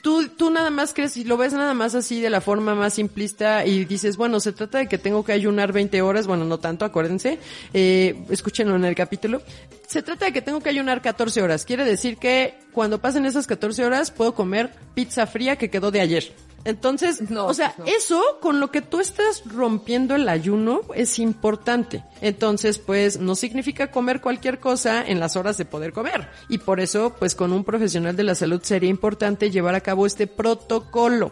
[0.01, 2.95] tú, tú nada más crees y lo ves nada más así de la forma más
[2.95, 6.59] simplista y dices, bueno, se trata de que tengo que ayunar 20 horas, bueno, no
[6.59, 7.39] tanto, acuérdense,
[7.73, 9.41] eh, escúchenlo en el capítulo.
[9.87, 11.65] Se trata de que tengo que ayunar 14 horas.
[11.65, 16.01] Quiere decir que cuando pasen esas 14 horas puedo comer pizza fría que quedó de
[16.01, 16.33] ayer.
[16.65, 17.85] Entonces, No, o sea, no.
[17.85, 22.03] eso con lo que tú estás rompiendo el ayuno es importante.
[22.21, 26.29] Entonces, pues no significa comer cualquier cosa en las horas de poder comer.
[26.49, 30.05] Y por eso, pues con un profesional de la salud sería importante llevar a cabo
[30.05, 31.31] este protocolo.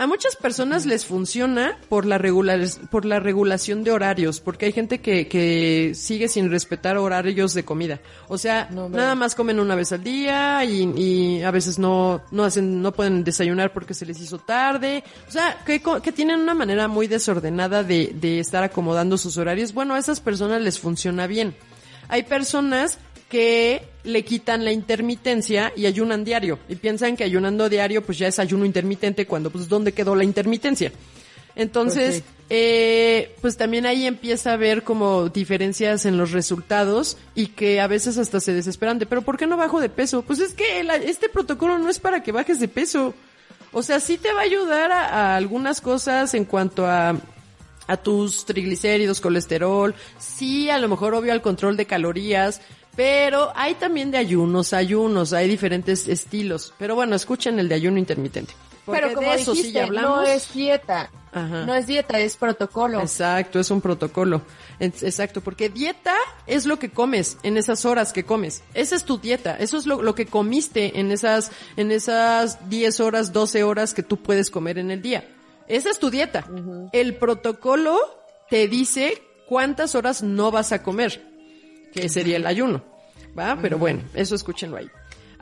[0.00, 2.58] A muchas personas les funciona por la, regular,
[2.90, 7.66] por la regulación de horarios, porque hay gente que, que sigue sin respetar horarios de
[7.66, 8.00] comida.
[8.26, 12.22] O sea, No, nada más comen una vez al día y, y a veces no,
[12.30, 15.04] no hacen, no pueden desayunar porque se les hizo tarde.
[15.28, 19.74] O sea, que, que tienen una manera muy desordenada de, de estar acomodando sus horarios.
[19.74, 21.54] Bueno, a esas personas les funciona bien.
[22.08, 22.96] Hay personas
[23.28, 26.58] que le quitan la intermitencia y ayunan diario.
[26.68, 30.24] Y piensan que ayunando diario pues ya es ayuno intermitente cuando pues ¿dónde quedó la
[30.24, 30.92] intermitencia?
[31.56, 37.48] Entonces, Pues eh, pues también ahí empieza a haber como diferencias en los resultados y
[37.48, 40.22] que a veces hasta se desesperan de, pero ¿por qué no bajo de peso?
[40.22, 43.14] Pues es que el- este protocolo no es para que bajes de peso.
[43.72, 47.16] O sea, sí te va a ayudar a, a algunas cosas en cuanto a
[47.86, 52.60] a tus triglicéridos, colesterol, sí, a lo mejor obvio al control de calorías,
[52.96, 56.74] pero hay también de ayunos, ayunos, hay diferentes estilos.
[56.78, 58.52] Pero bueno, escuchen el de ayuno intermitente.
[58.84, 60.10] Porque Pero como de eso sí ya hablamos.
[60.16, 61.10] no es dieta.
[61.32, 61.64] Ajá.
[61.64, 63.00] No es dieta, es protocolo.
[63.00, 64.42] Exacto, es un protocolo.
[64.80, 66.14] Es- Exacto, porque dieta
[66.46, 68.64] es lo que comes en esas horas que comes.
[68.74, 69.54] Esa es tu dieta.
[69.56, 74.02] Eso es lo, lo que comiste en esas, en esas 10 horas, 12 horas que
[74.02, 75.28] tú puedes comer en el día.
[75.68, 76.44] Esa es tu dieta.
[76.92, 77.96] El protocolo
[78.48, 81.29] te dice cuántas horas no vas a comer,
[81.92, 82.84] que sería el ayuno,
[83.38, 83.58] ¿va?
[83.60, 84.90] Pero bueno, eso escúchenlo ahí.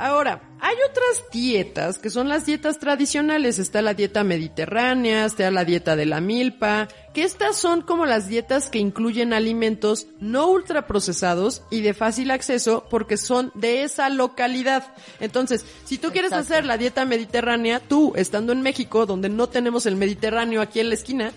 [0.01, 3.59] Ahora, hay otras dietas que son las dietas tradicionales.
[3.59, 8.29] Está la dieta mediterránea, está la dieta de la milpa, que estas son como las
[8.29, 14.95] dietas que incluyen alimentos no ultraprocesados y de fácil acceso porque son de esa localidad.
[15.19, 19.85] Entonces, si tú quieres hacer la dieta mediterránea, tú, estando en México, donde no tenemos
[19.85, 21.33] el Mediterráneo aquí en la esquina,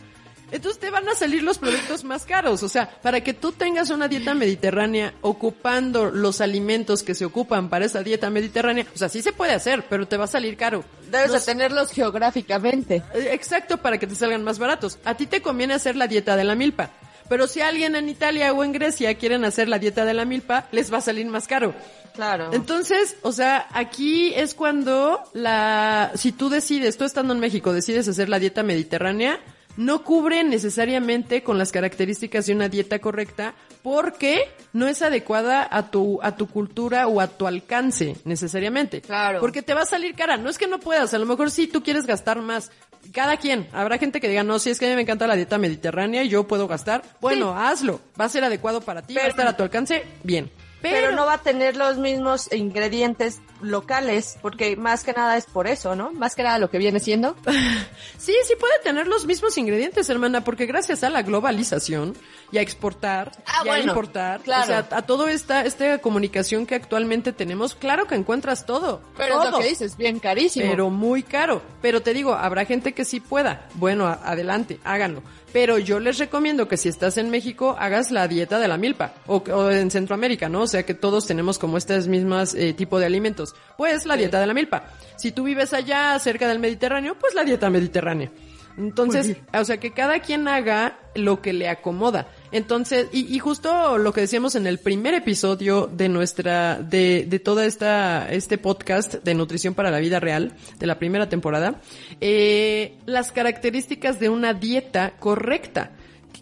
[0.51, 2.63] entonces te van a salir los productos más caros.
[2.63, 7.69] O sea, para que tú tengas una dieta mediterránea ocupando los alimentos que se ocupan
[7.69, 10.57] para esa dieta mediterránea, o sea, sí se puede hacer, pero te va a salir
[10.57, 10.83] caro.
[11.09, 13.03] Debes de tenerlos geográficamente.
[13.13, 14.99] Eh, Exacto, para que te salgan más baratos.
[15.03, 16.91] A ti te conviene hacer la dieta de la milpa.
[17.29, 20.67] Pero si alguien en Italia o en Grecia quieren hacer la dieta de la milpa,
[20.73, 21.73] les va a salir más caro.
[22.13, 22.49] Claro.
[22.51, 28.07] Entonces, o sea, aquí es cuando la, si tú decides, tú estando en México, decides
[28.09, 29.39] hacer la dieta mediterránea,
[29.77, 33.53] no cubre necesariamente con las características de una dieta correcta
[33.83, 39.01] porque no es adecuada a tu, a tu cultura o a tu alcance necesariamente.
[39.01, 39.39] Claro.
[39.39, 40.37] Porque te va a salir cara.
[40.37, 42.71] No es que no puedas, a lo mejor sí tú quieres gastar más.
[43.11, 43.67] Cada quien.
[43.73, 46.23] Habrá gente que diga, no, si es que a mí me encanta la dieta mediterránea
[46.23, 47.01] y yo puedo gastar.
[47.19, 47.99] Bueno, hazlo.
[48.19, 50.03] Va a ser adecuado para ti, va a Pero- estar a tu alcance.
[50.23, 50.51] Bien.
[50.81, 55.67] Pero, no va a tener los mismos ingredientes locales, porque más que nada es por
[55.67, 56.11] eso, ¿no?
[56.11, 57.35] Más que nada lo que viene siendo.
[58.17, 62.15] Sí, sí puede tener los mismos ingredientes, hermana, porque gracias a la globalización
[62.51, 64.63] y a exportar Ah, y a importar, claro.
[64.63, 69.01] o sea, a toda esta, esta comunicación que actualmente tenemos, claro que encuentras todo.
[69.17, 70.69] Pero es lo que dices, bien carísimo.
[70.69, 71.61] Pero muy caro.
[71.81, 73.67] Pero te digo, habrá gente que sí pueda.
[73.75, 75.23] Bueno, adelante, háganlo.
[75.53, 79.13] Pero yo les recomiendo que si estás en México, hagas la dieta de la milpa.
[79.27, 80.61] O, o en Centroamérica, ¿no?
[80.61, 83.53] O sea que todos tenemos como estas mismas eh, tipo de alimentos.
[83.77, 84.85] Pues la dieta de la milpa.
[85.17, 88.31] Si tú vives allá cerca del Mediterráneo, pues la dieta mediterránea.
[88.77, 92.27] Entonces, o sea, que cada quien haga lo que le acomoda.
[92.51, 97.39] Entonces, y, y justo lo que decíamos en el primer episodio de nuestra, de, de
[97.39, 101.81] toda esta, este podcast de nutrición para la vida real, de la primera temporada,
[102.19, 105.91] eh, las características de una dieta correcta,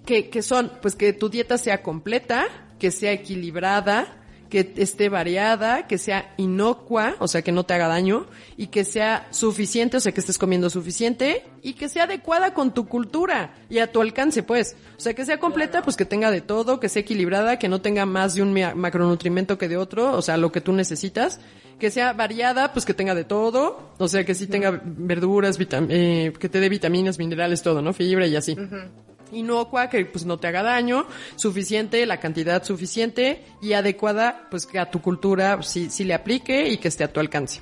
[0.06, 2.48] que, que son, pues que tu dieta sea completa,
[2.80, 4.19] que sea equilibrada,
[4.50, 8.26] que esté variada, que sea inocua, o sea, que no te haga daño,
[8.58, 12.74] y que sea suficiente, o sea, que estés comiendo suficiente, y que sea adecuada con
[12.74, 14.76] tu cultura y a tu alcance, pues.
[14.98, 17.82] O sea, que sea completa, pues que tenga de todo, que sea equilibrada, que no
[17.82, 21.40] tenga más de un ma- macronutrimento que de otro, o sea, lo que tú necesitas.
[21.80, 26.34] Que sea variada, pues que tenga de todo, o sea, que sí tenga verduras, eh,
[26.38, 27.94] que te dé vitaminas, minerales, todo, ¿no?
[27.94, 28.58] Fibra y así
[29.32, 34.80] inocua, que pues no te haga daño, suficiente, la cantidad suficiente y adecuada, pues que
[34.80, 37.62] a tu cultura sí, sí le aplique y que esté a tu alcance.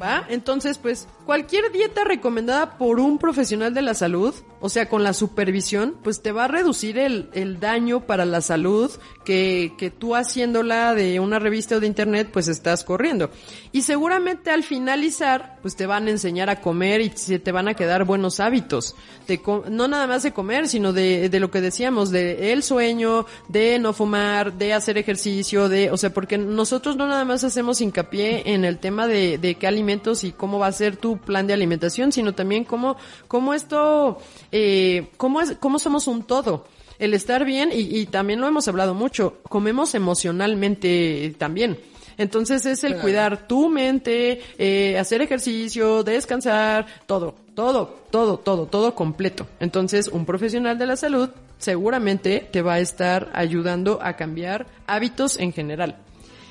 [0.00, 0.24] ¿Va?
[0.30, 5.12] Entonces, pues, cualquier dieta recomendada por un profesional de la salud, o sea, con la
[5.12, 8.90] supervisión, pues te va a reducir el, el daño para la salud
[9.24, 13.30] que, que tú haciéndola de una revista o de internet, pues estás corriendo.
[13.72, 17.68] Y seguramente al finalizar, pues te van a enseñar a comer y se te van
[17.68, 18.94] a quedar buenos hábitos.
[19.26, 23.26] De no nada más de comer, sino de, de lo que decíamos, de el sueño,
[23.48, 27.80] de no fumar, de hacer ejercicio, de, o sea, porque nosotros no nada más hacemos
[27.80, 31.46] hincapié en el tema de, de qué alimentos y cómo va a ser tu plan
[31.46, 32.96] de alimentación, sino también cómo,
[33.28, 34.18] cómo esto,
[34.50, 36.64] eh, cómo es, cómo somos un todo.
[36.98, 41.78] El estar bien, y, y también lo hemos hablado mucho, comemos emocionalmente también.
[42.18, 48.94] Entonces es el cuidar tu mente, eh, hacer ejercicio, descansar, todo, todo, todo, todo, todo
[48.94, 49.46] completo.
[49.60, 55.38] Entonces un profesional de la salud seguramente te va a estar ayudando a cambiar hábitos
[55.38, 55.96] en general.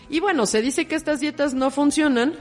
[0.10, 2.34] Y bueno, se dice que estas dietas no funcionan.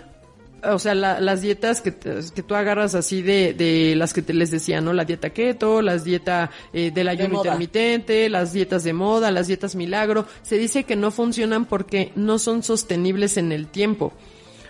[0.63, 4.23] O sea, la- las dietas que, te- que tú agarras así de, de las que
[4.23, 4.93] te les decía, ¿no?
[4.93, 9.75] La dieta keto, las dieta eh, del ayuno intermitente, las dietas de moda, las dietas
[9.75, 14.13] milagro, se dice que no funcionan porque no son sostenibles en el tiempo.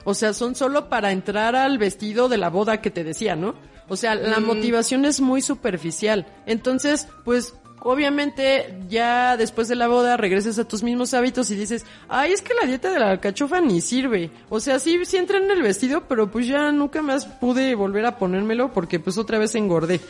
[0.04, 3.54] O sea, son solo para entrar al vestido de la boda que te decía, ¿no?
[3.88, 6.24] O sea, la motivación es muy superficial.
[6.46, 11.84] Entonces, pues, obviamente, ya después de la boda regresas a tus mismos hábitos y dices,
[12.08, 14.30] ay, es que la dieta de la alcachofa ni sirve.
[14.48, 18.06] O sea, sí, sí entré en el vestido, pero pues ya nunca más pude volver
[18.06, 20.00] a ponérmelo porque pues otra vez engordé.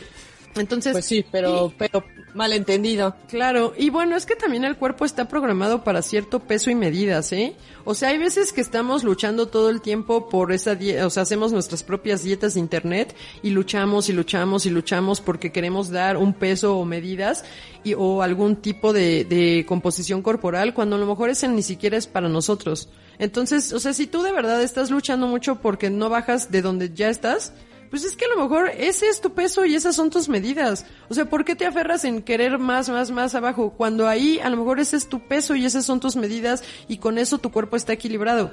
[0.55, 3.15] Entonces, Pues sí, pero, pero malentendido.
[3.27, 7.31] Claro, y bueno, es que también el cuerpo está programado para cierto peso y medidas,
[7.31, 7.55] ¿eh?
[7.83, 11.23] O sea, hay veces que estamos luchando todo el tiempo por esa dieta, o sea,
[11.23, 16.17] hacemos nuestras propias dietas de internet y luchamos y luchamos y luchamos porque queremos dar
[16.17, 17.43] un peso o medidas
[17.83, 21.97] y, o algún tipo de, de composición corporal cuando a lo mejor ese ni siquiera
[21.97, 22.89] es para nosotros.
[23.19, 26.93] Entonces, o sea, si tú de verdad estás luchando mucho porque no bajas de donde
[26.93, 27.53] ya estás,
[27.91, 30.85] pues es que a lo mejor ese es tu peso y esas son tus medidas.
[31.09, 33.73] O sea, ¿por qué te aferras en querer más, más, más abajo?
[33.75, 36.97] Cuando ahí a lo mejor ese es tu peso y esas son tus medidas y
[36.97, 38.51] con eso tu cuerpo está equilibrado.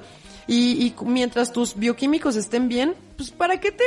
[0.48, 3.85] Y, y mientras tus bioquímicos estén bien, pues ¿para qué te,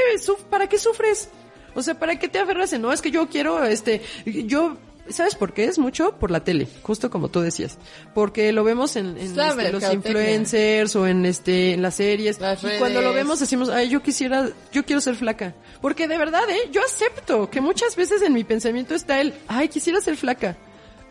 [0.50, 1.30] para qué sufres?
[1.76, 4.78] O sea, ¿para qué te aferras en, no, es que yo quiero, este, yo
[5.10, 5.66] ¿Sabes por qué?
[5.66, 7.78] Es mucho por la tele, justo como tú decías.
[8.14, 12.38] Porque lo vemos en, en este, los influencers o en este en las series.
[12.38, 15.54] y cuando lo vemos decimos, ay, yo quisiera, yo quiero ser flaca.
[15.82, 19.70] Porque de verdad, eh, yo acepto que muchas veces en mi pensamiento está el, ay,
[19.70, 20.58] quisiera ser flaca.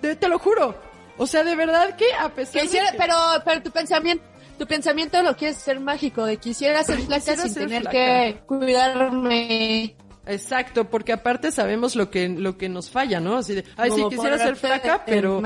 [0.01, 0.75] te lo juro.
[1.21, 4.25] O sea, de verdad que a pesar de pero, pero tu pensamiento,
[4.59, 10.89] tu pensamiento lo quieres ser mágico, de quisiera ser flaca sin tener que cuidarme Exacto,
[10.91, 13.37] porque aparte sabemos lo que lo que nos falla, ¿no?
[13.37, 15.43] Así de, ay, sí quisiera ser flaca, pero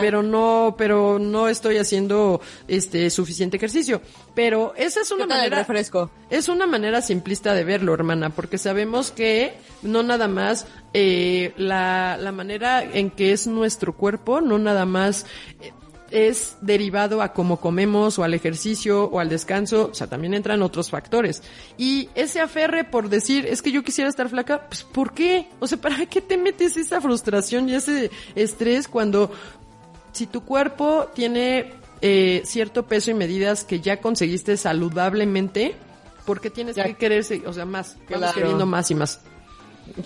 [0.00, 4.00] pero no, pero no estoy haciendo este suficiente ejercicio.
[4.34, 6.10] Pero esa es una manera refresco?
[6.30, 12.16] Es una manera simplista de verlo, hermana, porque sabemos que no nada más eh, la
[12.18, 15.26] la manera en que es nuestro cuerpo, no nada más
[15.60, 15.72] eh,
[16.14, 20.62] es derivado a cómo comemos o al ejercicio o al descanso, o sea, también entran
[20.62, 21.42] otros factores.
[21.76, 25.48] Y ese aferre por decir, es que yo quisiera estar flaca, pues ¿por qué?
[25.58, 29.32] O sea, ¿para qué te metes esa frustración y ese estrés cuando
[30.12, 35.74] si tu cuerpo tiene eh, cierto peso y medidas que ya conseguiste saludablemente,
[36.24, 39.20] ¿por qué tienes que quererse, o sea, más, vamos queriendo más y más?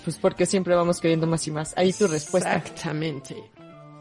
[0.04, 1.74] Pues porque siempre vamos queriendo más y más.
[1.76, 2.56] Ahí tu respuesta.
[2.56, 3.36] Exactamente.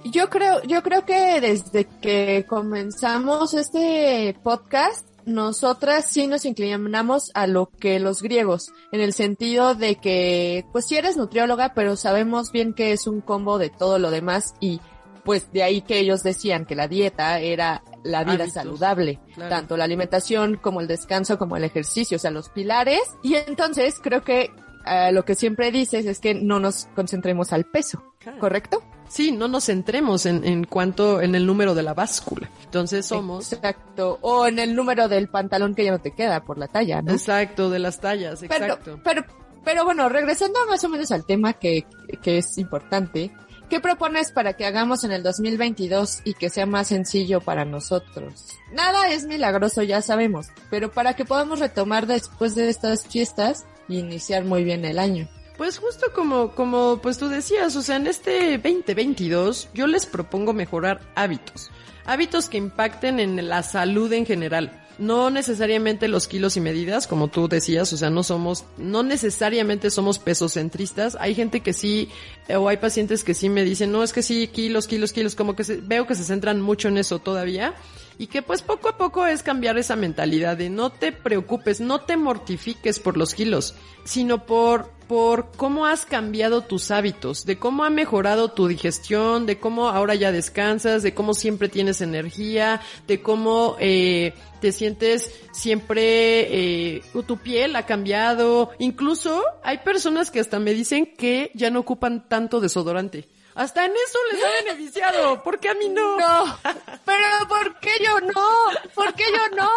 [0.05, 7.47] Yo creo, yo creo que desde que comenzamos este podcast, nosotras sí nos inclinamos a
[7.47, 12.51] lo que los griegos, en el sentido de que, pues sí eres nutrióloga, pero sabemos
[12.51, 14.79] bien que es un combo de todo lo demás y
[15.25, 19.83] pues de ahí que ellos decían que la dieta era la vida saludable, tanto la
[19.83, 23.01] alimentación como el descanso como el ejercicio, o sea, los pilares.
[23.23, 24.51] Y entonces creo que
[24.85, 28.01] eh, lo que siempre dices es que no nos concentremos al peso,
[28.39, 28.81] ¿correcto?
[29.07, 32.49] Sí, no nos centremos en, en cuanto, en el número de la báscula.
[32.65, 33.51] Entonces somos.
[33.53, 34.19] Exacto.
[34.21, 37.11] O en el número del pantalón que ya no te queda por la talla, ¿no?
[37.11, 38.99] Exacto, de las tallas, exacto.
[39.03, 39.23] Pero,
[39.63, 41.85] pero, bueno, regresando más o menos al tema que,
[42.21, 43.31] que es importante,
[43.69, 48.45] ¿Qué propones para que hagamos en el 2022 y que sea más sencillo para nosotros?
[48.71, 53.99] Nada es milagroso, ya sabemos, pero para que podamos retomar después de estas fiestas y
[53.99, 55.27] iniciar muy bien el año.
[55.57, 60.53] Pues justo como, como pues tú decías, o sea, en este 2022 yo les propongo
[60.53, 61.71] mejorar hábitos.
[62.05, 64.83] Hábitos que impacten en la salud en general.
[64.99, 69.91] No necesariamente los kilos y medidas, como tú decías, o sea, no somos, no necesariamente
[69.91, 71.17] somos pesocentristas.
[71.19, 72.09] Hay gente que sí,
[72.55, 75.55] o hay pacientes que sí me dicen, no, es que sí, kilos, kilos, kilos, como
[75.55, 77.75] que veo que se centran mucho en eso todavía
[78.19, 82.01] y que pues poco a poco es cambiar esa mentalidad de no te preocupes, no
[82.01, 87.85] te mortifiques por los kilos, sino por por cómo has cambiado tus hábitos, de cómo
[87.85, 93.21] ha mejorado tu digestión, de cómo ahora ya descansas, de cómo siempre tienes energía, de
[93.21, 98.71] cómo eh, te sientes siempre, eh, tu piel ha cambiado.
[98.79, 103.27] Incluso hay personas que hasta me dicen que ya no ocupan tanto desodorante.
[103.57, 105.43] Hasta en eso les ha beneficiado.
[105.43, 106.17] ¿Por qué a mí no?
[106.17, 106.59] No.
[107.05, 108.91] Pero ¿por qué yo no?
[108.93, 109.69] ¿Por qué yo no?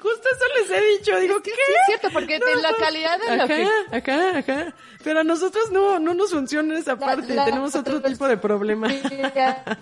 [0.00, 1.18] Justo eso les he dicho.
[1.18, 1.50] Digo, ¿qué?
[1.50, 3.68] Sí, es cierto, porque la calidad de lo que...
[3.96, 4.74] Acá, acá.
[5.04, 7.34] Pero a nosotros no, no nos funciona esa parte.
[7.34, 8.88] Tenemos otro tipo de problema.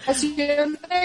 [0.07, 0.37] Así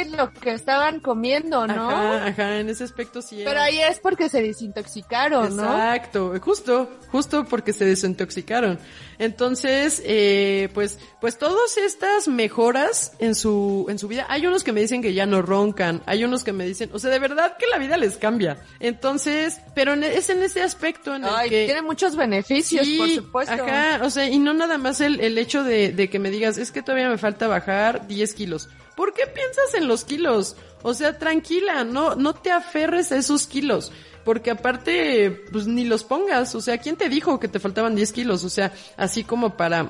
[0.10, 1.90] lo que estaban comiendo, ¿no?
[1.90, 3.44] Ajá, ajá, en ese aspecto sí.
[3.46, 5.64] Pero ahí es porque se desintoxicaron, ¿no?
[5.64, 6.34] Exacto.
[6.42, 8.80] Justo, justo porque se desintoxicaron.
[9.20, 14.72] Entonces, eh, pues, pues todas estas mejoras en su, en su vida, hay unos que
[14.72, 17.58] me dicen que ya no roncan, hay unos que me dicen, o sea, de verdad
[17.58, 18.58] que la vida les cambia.
[18.80, 21.66] Entonces, pero es en ese aspecto en el que...
[21.66, 23.54] tiene muchos beneficios, por supuesto.
[23.54, 26.58] Ajá, o sea, y no nada más el, el hecho de, de que me digas,
[26.58, 28.70] es que todavía me falta bajar 10 kilos.
[28.96, 30.56] ¿Por qué piensas en los kilos?
[30.84, 33.92] O sea, tranquila, no, no te aferres a esos kilos
[34.24, 38.12] porque aparte, pues ni los pongas, o sea, ¿quién te dijo que te faltaban 10
[38.12, 38.44] kilos?
[38.44, 39.90] O sea, así como para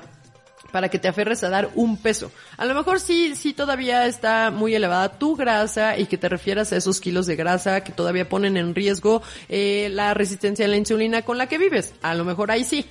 [0.70, 2.30] para que te aferres a dar un peso.
[2.56, 6.72] A lo mejor sí, sí todavía está muy elevada tu grasa y que te refieras
[6.72, 10.76] a esos kilos de grasa que todavía ponen en riesgo eh, la resistencia a la
[10.76, 11.94] insulina con la que vives.
[12.02, 12.86] A lo mejor ahí sí.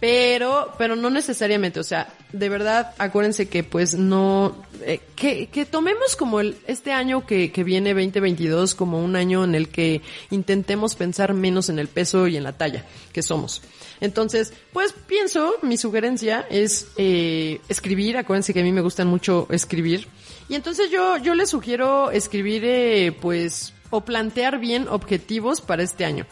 [0.00, 5.66] Pero, pero no necesariamente, o sea, de verdad, acuérdense que pues no, eh, que, que
[5.66, 10.00] tomemos como el, este año que, que viene 2022 como un año en el que
[10.30, 13.60] intentemos pensar menos en el peso y en la talla que somos.
[14.00, 19.46] Entonces, pues pienso, mi sugerencia es eh, escribir, acuérdense que a mí me gustan mucho
[19.50, 20.08] escribir.
[20.48, 26.04] Y entonces yo, yo les sugiero escribir, eh, pues, o plantear bien objetivos para este
[26.04, 26.26] año.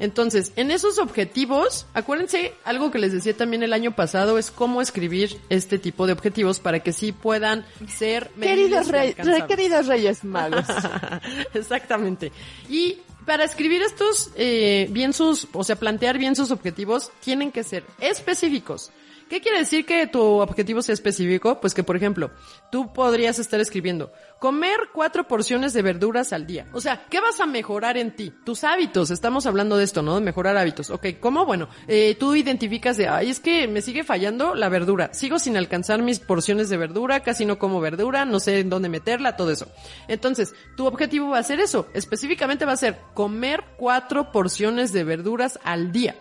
[0.00, 4.80] Entonces, en esos objetivos, acuérdense, algo que les decía también el año pasado es cómo
[4.82, 9.14] escribir este tipo de objetivos para que sí puedan ser Queridos, rey-
[9.48, 10.64] queridos Reyes Magos.
[11.54, 12.32] Exactamente.
[12.68, 17.64] Y para escribir estos eh, bien sus, o sea, plantear bien sus objetivos, tienen que
[17.64, 18.90] ser específicos.
[19.28, 21.60] ¿Qué quiere decir que tu objetivo sea específico?
[21.60, 22.30] Pues que, por ejemplo,
[22.70, 26.66] tú podrías estar escribiendo, comer cuatro porciones de verduras al día.
[26.72, 28.32] O sea, ¿qué vas a mejorar en ti?
[28.44, 30.14] Tus hábitos, estamos hablando de esto, ¿no?
[30.16, 30.90] De mejorar hábitos.
[30.90, 31.46] Ok, ¿cómo?
[31.46, 35.12] Bueno, eh, tú identificas de, ay, es que me sigue fallando la verdura.
[35.14, 38.88] Sigo sin alcanzar mis porciones de verdura, casi no como verdura, no sé en dónde
[38.88, 39.68] meterla, todo eso.
[40.08, 41.88] Entonces, tu objetivo va a ser eso.
[41.94, 46.16] Específicamente va a ser comer cuatro porciones de verduras al día.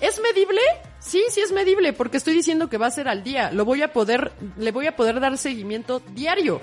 [0.00, 0.60] ¿Es medible?
[0.98, 3.50] Sí, sí es medible, porque estoy diciendo que va a ser al día.
[3.52, 6.60] Lo voy a poder, le voy a poder dar seguimiento diario.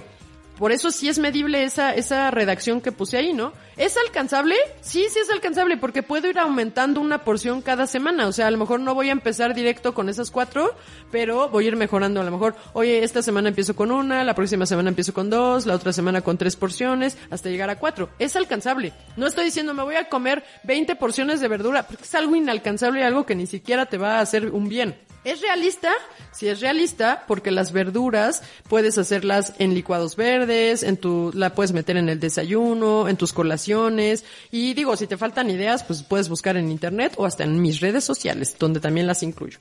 [0.58, 3.54] Por eso sí es medible esa, esa redacción que puse ahí, ¿no?
[3.78, 4.56] ¿Es alcanzable?
[4.82, 8.28] Sí, sí es alcanzable, porque puedo ir aumentando una porción cada semana.
[8.28, 10.76] O sea, a lo mejor no voy a empezar directo con esas cuatro,
[11.12, 12.22] pero voy a ir mejorando.
[12.22, 15.66] A lo mejor, oye, esta semana empiezo con una, la próxima semana empiezo con dos,
[15.66, 18.10] la otra semana con tres porciones, hasta llegar a cuatro.
[18.18, 18.94] Es alcanzable.
[19.16, 23.02] No estoy diciendo me voy a comer 20 porciones de verdura, porque es algo inalcanzable
[23.02, 24.96] y algo que ni siquiera te va a hacer un bien.
[25.28, 25.92] ¿Es realista?
[26.32, 31.74] Sí es realista, porque las verduras puedes hacerlas en licuados verdes, en tu, la puedes
[31.74, 36.30] meter en el desayuno, en tus colaciones, y digo, si te faltan ideas, pues puedes
[36.30, 39.60] buscar en internet o hasta en mis redes sociales, donde también las incluyo.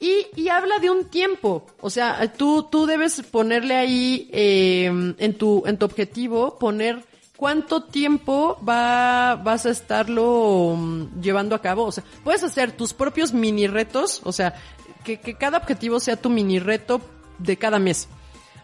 [0.00, 4.86] Y, y habla de un tiempo, o sea, tú, tú debes ponerle ahí, eh,
[5.18, 7.04] en tu, en tu objetivo, poner
[7.38, 11.84] ¿Cuánto tiempo va, vas a estarlo mm, llevando a cabo?
[11.84, 14.56] O sea, puedes hacer tus propios mini retos, o sea,
[15.04, 17.00] que, que cada objetivo sea tu mini reto
[17.38, 18.08] de cada mes.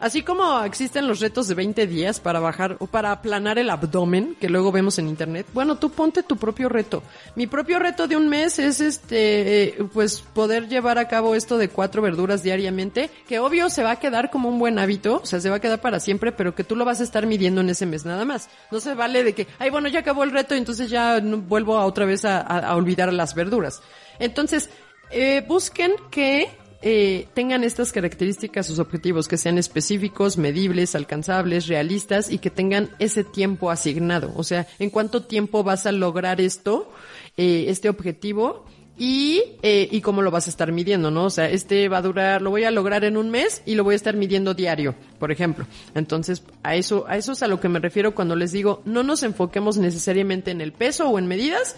[0.05, 4.37] Así como existen los retos de 20 días para bajar o para aplanar el abdomen,
[4.39, 7.03] que luego vemos en internet, bueno, tú ponte tu propio reto.
[7.37, 11.57] Mi propio reto de un mes es este, eh, pues poder llevar a cabo esto
[11.57, 15.27] de cuatro verduras diariamente, que obvio se va a quedar como un buen hábito, o
[15.27, 17.63] sea, se va a quedar para siempre, pero que tú lo vas a estar midiendo
[17.63, 18.51] en ese mes nada más.
[18.71, 21.79] No se vale de que, ay, bueno, ya acabó el reto entonces ya no- vuelvo
[21.79, 23.81] a otra vez a, a- a olvidar las verduras.
[24.19, 24.69] Entonces,
[25.11, 26.51] eh, busquen que
[26.87, 32.91] eh, tengan estas características sus objetivos, que sean específicos, medibles, alcanzables, realistas y que tengan
[32.99, 34.32] ese tiempo asignado.
[34.37, 36.93] O sea, en cuánto tiempo vas a lograr esto,
[37.39, 38.66] eh, este objetivo
[38.99, 41.24] y, eh, y cómo lo vas a estar midiendo, ¿no?
[41.24, 43.85] O sea, este va a durar, lo voy a lograr en un mes y lo
[43.85, 45.66] voy a estar midiendo diario, por ejemplo.
[45.95, 49.03] Entonces, a eso, a eso es a lo que me refiero cuando les digo, no
[49.03, 51.76] nos enfoquemos necesariamente en el peso o en medidas,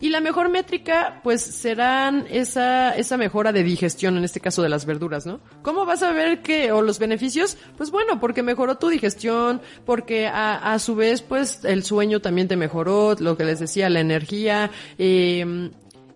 [0.00, 4.68] y la mejor métrica, pues, serán esa, esa mejora de digestión, en este caso de
[4.70, 5.40] las verduras, ¿no?
[5.62, 7.58] ¿Cómo vas a ver que, o los beneficios?
[7.76, 12.48] Pues bueno, porque mejoró tu digestión, porque a, a su vez, pues, el sueño también
[12.48, 15.70] te mejoró, lo que les decía, la energía, eh,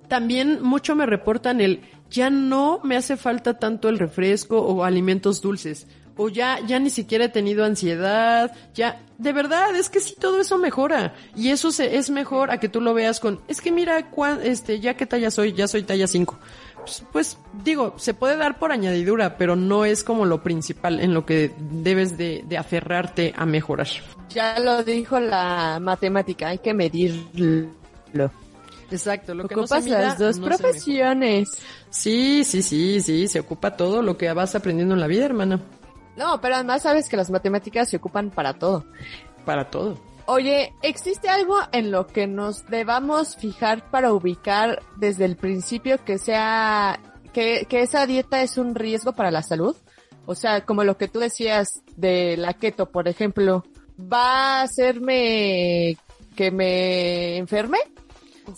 [0.08, 1.80] también mucho me reportan el,
[2.10, 5.86] ya no me hace falta tanto el refresco o alimentos dulces.
[6.16, 10.40] O ya, ya ni siquiera he tenido ansiedad, ya, de verdad, es que sí todo
[10.40, 11.14] eso mejora.
[11.34, 14.08] Y eso se, es mejor a que tú lo veas con, es que mira,
[14.42, 16.38] este, ya qué talla soy, ya soy talla 5.
[16.76, 21.14] Pues, pues, digo, se puede dar por añadidura, pero no es como lo principal en
[21.14, 23.88] lo que debes de, de aferrarte a mejorar.
[24.28, 27.70] Ya lo dijo la matemática, hay que medirlo.
[28.90, 31.48] Exacto, lo que no se Ocupas mida, las dos no profesiones.
[31.90, 35.60] Sí, sí, sí, sí, se ocupa todo lo que vas aprendiendo en la vida, hermana.
[36.16, 38.84] No, pero además sabes que las matemáticas se ocupan para todo.
[39.44, 39.98] Para todo.
[40.26, 46.18] Oye, ¿existe algo en lo que nos debamos fijar para ubicar desde el principio que
[46.18, 46.98] sea,
[47.32, 49.76] que, que esa dieta es un riesgo para la salud?
[50.24, 53.64] O sea, como lo que tú decías de la keto, por ejemplo,
[54.00, 55.98] ¿va a hacerme
[56.34, 57.78] que me enferme?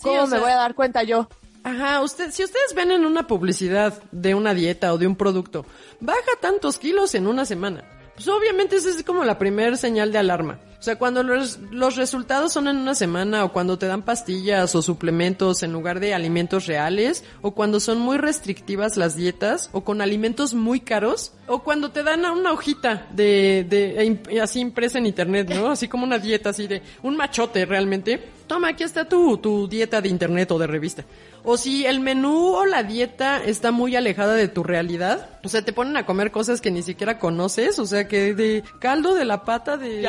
[0.01, 1.27] ¿Cómo me sea- voy a dar cuenta yo?
[1.67, 5.65] Ajá, usted, si ustedes ven en una publicidad de una dieta o de un producto,
[5.99, 7.83] baja tantos kilos en una semana.
[8.15, 10.61] Pues obviamente esa es como la primer señal de alarma.
[10.79, 14.75] O sea, cuando los, los resultados son en una semana o cuando te dan pastillas
[14.75, 19.83] o suplementos en lugar de alimentos reales o cuando son muy restrictivas las dietas o
[19.83, 25.07] con alimentos muy caros o cuando te dan una hojita de, de, así impresa en
[25.07, 25.71] internet, ¿no?
[25.71, 30.01] Así como una dieta así de un machote realmente toma, aquí está tu, tu dieta
[30.01, 31.05] de internet o de revista.
[31.43, 35.63] O si el menú o la dieta está muy alejada de tu realidad, o sea,
[35.63, 39.25] te ponen a comer cosas que ni siquiera conoces, o sea, que de caldo de
[39.25, 40.01] la pata de...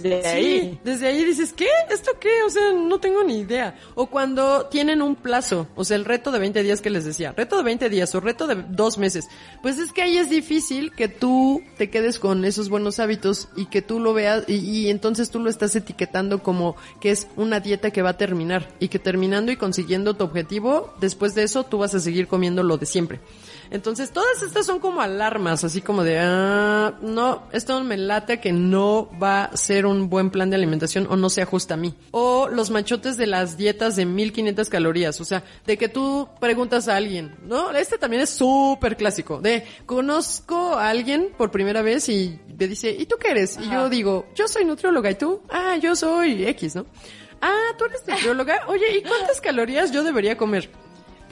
[0.00, 0.80] desde ahí.
[0.84, 1.68] desde ahí dices, ¿qué?
[1.90, 2.42] ¿Esto qué?
[2.46, 3.76] O sea, no tengo ni idea.
[3.94, 7.32] O cuando tienen un plazo, o sea, el reto de 20 días que les decía,
[7.36, 9.28] reto de 20 días o reto de dos meses,
[9.62, 13.66] pues es que ahí es difícil que tú te quedes con esos buenos hábitos y
[13.66, 17.60] que tú lo veas y, y entonces tú lo estás etiquetando como que es una
[17.60, 21.64] dieta que va a terminar y que terminando y consiguiendo tu objetivo, después de eso
[21.64, 23.20] tú vas a seguir comiendo lo de siempre.
[23.72, 28.52] Entonces, todas estas son como alarmas, así como de, ah, no, esto me late que
[28.52, 31.94] no va a ser un buen plan de alimentación o no se ajusta a mí.
[32.10, 36.86] O los machotes de las dietas de 1500 calorías, o sea, de que tú preguntas
[36.86, 37.70] a alguien, ¿no?
[37.72, 42.90] Este también es súper clásico, de, conozco a alguien por primera vez y me dice,
[42.90, 43.58] ¿y tú qué eres?
[43.58, 45.40] Y yo digo, yo soy nutrióloga, ¿y tú?
[45.48, 46.84] Ah, yo soy X, ¿no?
[47.40, 48.66] Ah, ¿tú eres nutrióloga?
[48.66, 50.68] Oye, ¿y cuántas calorías yo debería comer?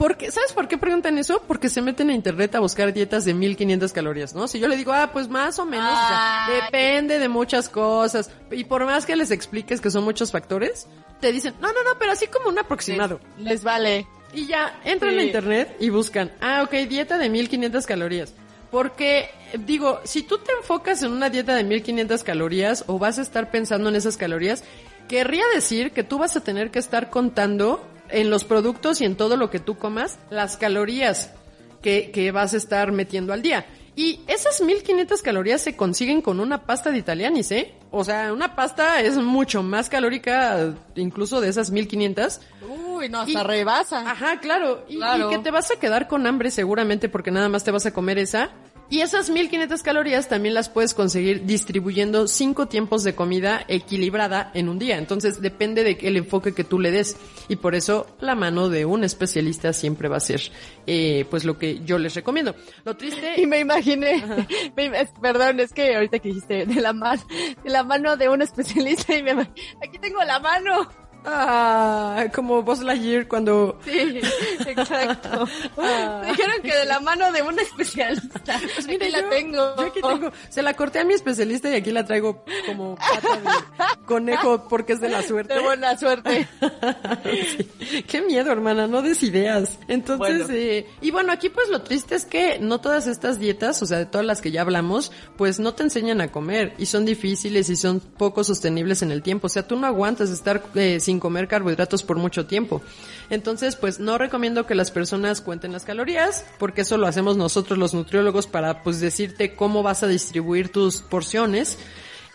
[0.01, 1.43] Porque, ¿sabes por qué preguntan eso?
[1.47, 4.47] Porque se meten a internet a buscar dietas de 1500 calorías, ¿no?
[4.47, 6.61] Si yo le digo, ah, pues más o menos, o sea, Ay.
[6.63, 8.31] depende de muchas cosas.
[8.49, 10.87] Y por más que les expliques que son muchos factores,
[11.19, 13.19] te dicen, no, no, no, pero así como un aproximado.
[13.37, 14.07] Les vale.
[14.33, 15.19] Y ya, entran Sí.
[15.19, 18.33] a internet y buscan, ah, ok, dieta de 1500 calorías.
[18.71, 19.29] Porque,
[19.67, 23.51] digo, si tú te enfocas en una dieta de 1500 calorías o vas a estar
[23.51, 24.63] pensando en esas calorías,
[25.07, 29.15] querría decir que tú vas a tener que estar contando en los productos y en
[29.15, 31.31] todo lo que tú comas las calorías
[31.81, 33.65] que, que vas a estar metiendo al día.
[33.93, 37.73] Y esas 1500 calorías se consiguen con una pasta de italianis, ¿eh?
[37.91, 42.39] O sea, una pasta es mucho más calórica incluso de esas 1500.
[42.87, 44.09] Uy, no, Y- hasta rebasa.
[44.09, 44.85] Ajá, claro.
[44.87, 45.27] Y, Claro.
[45.29, 47.91] y que te vas a quedar con hambre seguramente porque nada más te vas a
[47.93, 48.51] comer esa.
[48.91, 54.67] Y esas 1500 calorías también las puedes conseguir distribuyendo cinco tiempos de comida equilibrada en
[54.67, 54.97] un día.
[54.97, 57.15] Entonces depende de el enfoque que tú le des.
[57.47, 60.41] Y por eso la mano de un especialista siempre va a ser,
[60.87, 62.53] eh, pues lo que yo les recomiendo.
[62.83, 63.31] Lo triste.
[63.41, 64.25] Y me imaginé,
[64.75, 67.23] me perdón, es que ahorita que dijiste de la mano,
[67.63, 71.00] de la mano de un especialista y me aquí tengo la mano.
[71.25, 74.19] Ah, como Buzz Lightyear cuando Sí,
[74.65, 75.47] exacto.
[75.77, 76.23] Ah.
[76.27, 78.41] Dijeron que de la mano de un especialista.
[78.45, 79.75] Pues aquí mira, la yo- tengo.
[79.77, 80.31] Yo aquí tengo.
[80.49, 84.93] Se la corté a mi especialista y aquí la traigo como pata de conejo porque
[84.93, 85.53] es de la suerte.
[85.55, 86.47] De buena suerte.
[87.23, 88.03] Sí.
[88.07, 89.77] Qué miedo, hermana, no des ideas.
[89.87, 90.45] Entonces, Bueno.
[90.51, 93.97] eh, y bueno, aquí pues lo triste es que no todas estas dietas, o sea,
[93.99, 97.69] de todas las que ya hablamos, pues no te enseñan a comer y son difíciles
[97.69, 99.47] y son poco sostenibles en el tiempo.
[99.47, 102.81] O sea, tú no aguantas estar eh, sin comer carbohidratos por mucho tiempo.
[103.29, 107.77] Entonces, pues no recomiendo que las personas cuenten las calorías, porque eso lo hacemos nosotros
[107.77, 111.77] los nutriólogos para pues decirte cómo vas a distribuir tus porciones.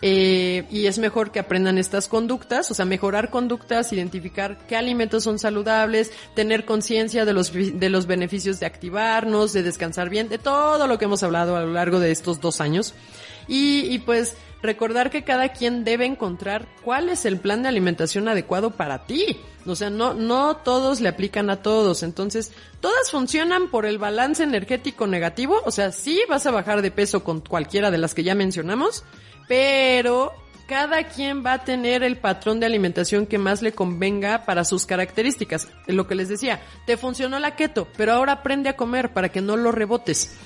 [0.03, 5.23] Eh, y es mejor que aprendan estas conductas, o sea, mejorar conductas, identificar qué alimentos
[5.23, 10.37] son saludables, tener conciencia de los, de los beneficios de activarnos, de descansar bien, de
[10.37, 12.93] todo lo que hemos hablado a lo largo de estos dos años.
[13.47, 18.71] Y pues recordar que cada quien debe encontrar cuál es el plan de alimentación adecuado
[18.71, 19.39] para ti.
[19.65, 22.03] O sea, no, no todos le aplican a todos.
[22.03, 25.61] Entonces, todas funcionan por el balance energético negativo.
[25.65, 29.03] O sea, sí vas a bajar de peso con cualquiera de las que ya mencionamos,
[29.47, 30.33] pero
[30.67, 34.85] cada quien va a tener el patrón de alimentación que más le convenga para sus
[34.85, 35.69] características.
[35.87, 39.41] Lo que les decía, te funcionó la keto, pero ahora aprende a comer para que
[39.41, 40.37] no lo rebotes.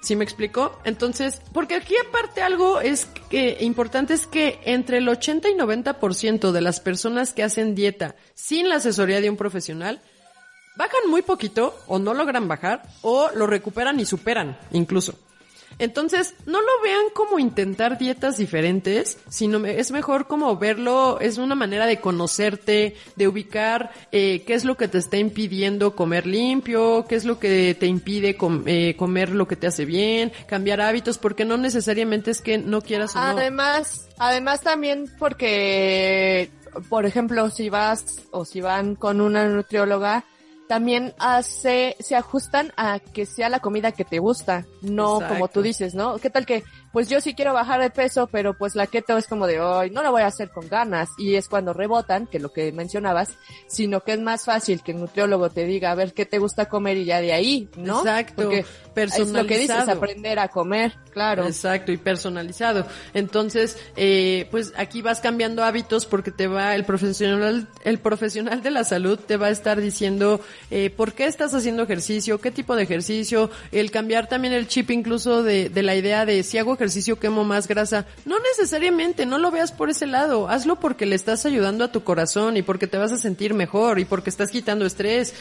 [0.00, 0.78] ¿Sí me explicó?
[0.84, 6.52] Entonces, porque aquí aparte algo es que importante es que entre el 80 y 90%
[6.52, 10.00] de las personas que hacen dieta sin la asesoría de un profesional
[10.76, 15.18] bajan muy poquito o no logran bajar o lo recuperan y superan incluso.
[15.80, 21.54] Entonces, no lo vean como intentar dietas diferentes, sino es mejor como verlo, es una
[21.54, 27.06] manera de conocerte, de ubicar eh, qué es lo que te está impidiendo comer limpio,
[27.08, 31.16] qué es lo que te impide eh, comer lo que te hace bien, cambiar hábitos,
[31.16, 33.18] porque no necesariamente es que no quieras o.
[33.18, 36.50] Además, además también porque,
[36.90, 40.26] por ejemplo, si vas o si van con una nutrióloga,
[40.70, 45.34] también hace, se ajustan a que sea la comida que te gusta, no Exacto.
[45.34, 46.18] como tú dices, ¿no?
[46.18, 46.62] ¿Qué tal que,
[46.92, 49.90] pues yo sí quiero bajar de peso, pero pues la keto es como de, hoy
[49.90, 53.36] no lo voy a hacer con ganas, y es cuando rebotan, que lo que mencionabas,
[53.66, 56.66] sino que es más fácil que el nutriólogo te diga, a ver qué te gusta
[56.68, 58.00] comer y ya de ahí, ¿no?
[58.00, 58.42] Exacto.
[58.42, 58.64] Porque
[58.94, 59.92] es lo que dices, Personalizado.
[59.92, 61.46] aprender a comer, claro.
[61.46, 62.86] Exacto, y personalizado.
[63.14, 68.70] Entonces, eh, pues aquí vas cambiando hábitos porque te va, el profesional, el profesional de
[68.70, 72.76] la salud te va a estar diciendo eh, por qué estás haciendo ejercicio, qué tipo
[72.76, 76.76] de ejercicio, el cambiar también el chip incluso de, de la idea de si hago
[76.80, 78.06] ejercicio quemo más grasa.
[78.24, 82.02] No necesariamente, no lo veas por ese lado, hazlo porque le estás ayudando a tu
[82.02, 85.34] corazón y porque te vas a sentir mejor y porque estás quitando estrés.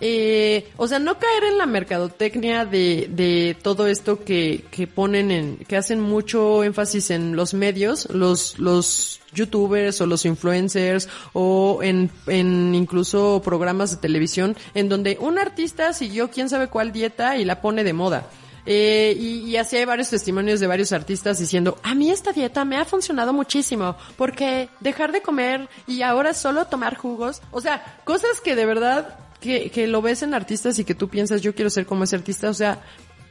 [0.00, 5.30] Eh, o sea, no caer en la mercadotecnia de, de todo esto que, que ponen
[5.30, 11.80] en, que hacen mucho énfasis en los medios, los, los youtubers o los influencers o
[11.82, 17.36] en, en incluso programas de televisión en donde un artista siguió quién sabe cuál dieta
[17.36, 18.28] y la pone de moda.
[18.64, 22.64] Eh, y, y así hay varios testimonios de varios artistas diciendo, a mí esta dieta
[22.64, 28.00] me ha funcionado muchísimo, porque dejar de comer y ahora solo tomar jugos, o sea,
[28.04, 31.54] cosas que de verdad que, que lo ves en artistas y que tú piensas, yo
[31.54, 32.80] quiero ser como ese artista, o sea,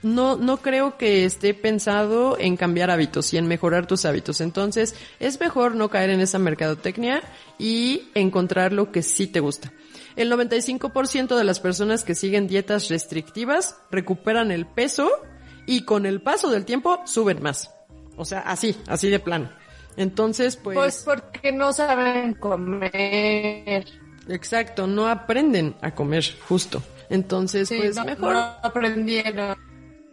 [0.03, 4.41] no, no creo que esté pensado en cambiar hábitos y en mejorar tus hábitos.
[4.41, 7.21] Entonces, es mejor no caer en esa mercadotecnia
[7.59, 9.71] y encontrar lo que sí te gusta.
[10.15, 15.09] El 95% de las personas que siguen dietas restrictivas recuperan el peso
[15.65, 17.71] y con el paso del tiempo suben más.
[18.17, 19.49] O sea, así, así de plano.
[19.97, 20.77] Entonces, pues...
[20.77, 23.85] Pues porque no saben comer.
[24.27, 26.81] Exacto, no aprenden a comer, justo.
[27.09, 28.33] Entonces, Sí, pues no, mejor...
[28.33, 29.57] no aprendieron.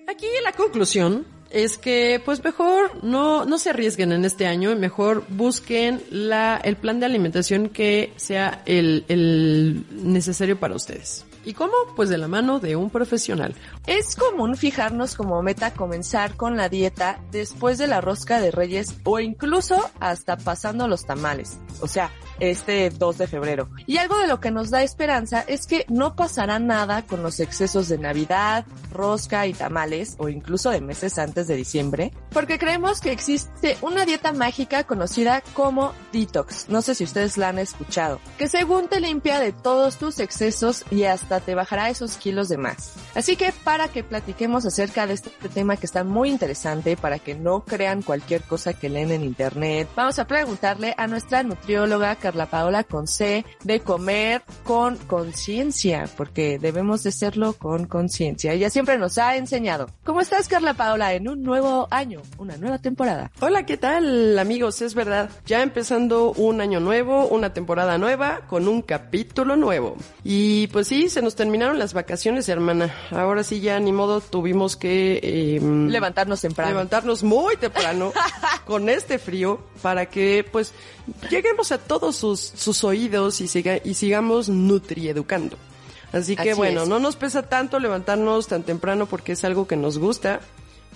[0.09, 5.24] Aquí la conclusión es que, pues mejor no, no se arriesguen en este año mejor
[5.28, 11.24] busquen la, el plan de alimentación que sea el, el necesario para ustedes.
[11.45, 11.72] ¿Y cómo?
[11.97, 13.55] Pues de la mano de un profesional.
[13.86, 18.95] Es común fijarnos como meta comenzar con la dieta después de la rosca de reyes
[19.05, 21.59] o incluso hasta pasando los tamales.
[21.80, 22.11] O sea,
[22.41, 23.68] este 2 de febrero.
[23.86, 27.41] Y algo de lo que nos da esperanza es que no pasará nada con los
[27.41, 33.01] excesos de Navidad, rosca y tamales o incluso de meses antes de diciembre, porque creemos
[33.01, 36.68] que existe una dieta mágica conocida como detox.
[36.68, 40.84] No sé si ustedes la han escuchado, que según te limpia de todos tus excesos
[40.91, 42.95] y hasta te bajará esos kilos de más.
[43.14, 47.34] Así que para que platiquemos acerca de este tema que está muy interesante, para que
[47.34, 52.47] no crean cualquier cosa que leen en internet, vamos a preguntarle a nuestra nutrióloga Carla
[52.47, 58.53] Paola con C de comer con conciencia, porque debemos de serlo con conciencia.
[58.53, 59.89] Ella siempre nos ha enseñado.
[60.05, 63.30] ¿Cómo estás Carla Paola en un nuevo año, una nueva temporada?
[63.41, 64.82] Hola, ¿qué tal amigos?
[64.82, 69.97] Es verdad, ya empezando un año nuevo, una temporada nueva, con un capítulo nuevo.
[70.24, 72.94] Y pues sí, se nos terminaron las vacaciones, hermana.
[73.10, 75.18] Ahora sí ya ni modo tuvimos que...
[75.20, 76.70] eh, Levantarnos temprano.
[76.70, 78.12] levantarnos muy temprano
[78.64, 80.72] con este frío para que pues
[81.28, 85.56] lleguemos a todos sus, sus oídos y, siga, y sigamos nutrieducando.
[86.12, 86.88] Así que Así bueno, es.
[86.88, 90.38] no nos pesa tanto levantarnos tan temprano porque es algo que nos gusta,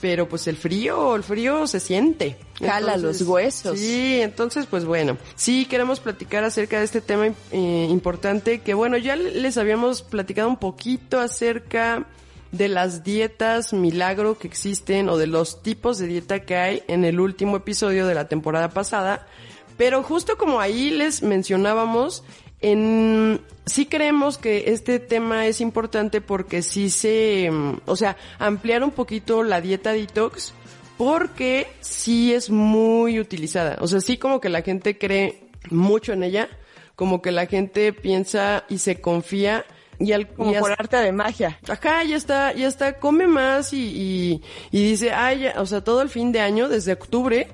[0.02, 2.36] pero pues el frío, el frío se siente.
[2.58, 3.78] Jala los huesos.
[3.78, 8.96] Sí, entonces pues bueno, sí queremos platicar acerca de este tema eh, importante que bueno,
[8.96, 12.08] ya les habíamos platicado un poquito acerca
[12.50, 17.04] de las dietas milagro que existen o de los tipos de dieta que hay en
[17.04, 19.28] el último episodio de la temporada pasada,
[19.76, 22.24] pero justo como ahí les mencionábamos,
[22.62, 28.82] en, sí creemos que este tema es importante porque sí se, mm, o sea, ampliar
[28.82, 30.54] un poquito la dieta detox
[30.96, 33.76] porque sí es muy utilizada.
[33.80, 35.40] O sea, sí como que la gente cree
[35.70, 36.48] mucho en ella,
[36.94, 39.64] como que la gente piensa y se confía
[39.98, 41.58] y al Como y por hasta- arte de magia.
[41.68, 45.82] Ajá, ya está, ya está, come más y, y, y dice, ay, ya", o sea,
[45.82, 47.48] todo el fin de año, desde octubre,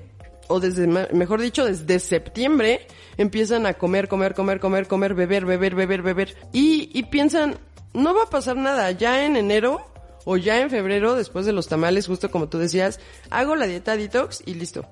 [0.49, 2.85] o desde, mejor dicho, desde septiembre,
[3.17, 6.35] empiezan a comer, comer, comer, comer, comer, beber, beber, beber, beber.
[6.51, 7.57] Y, y piensan,
[7.93, 9.79] no va a pasar nada, ya en enero
[10.25, 13.95] o ya en febrero, después de los tamales, justo como tú decías, hago la dieta
[13.95, 14.85] detox y listo,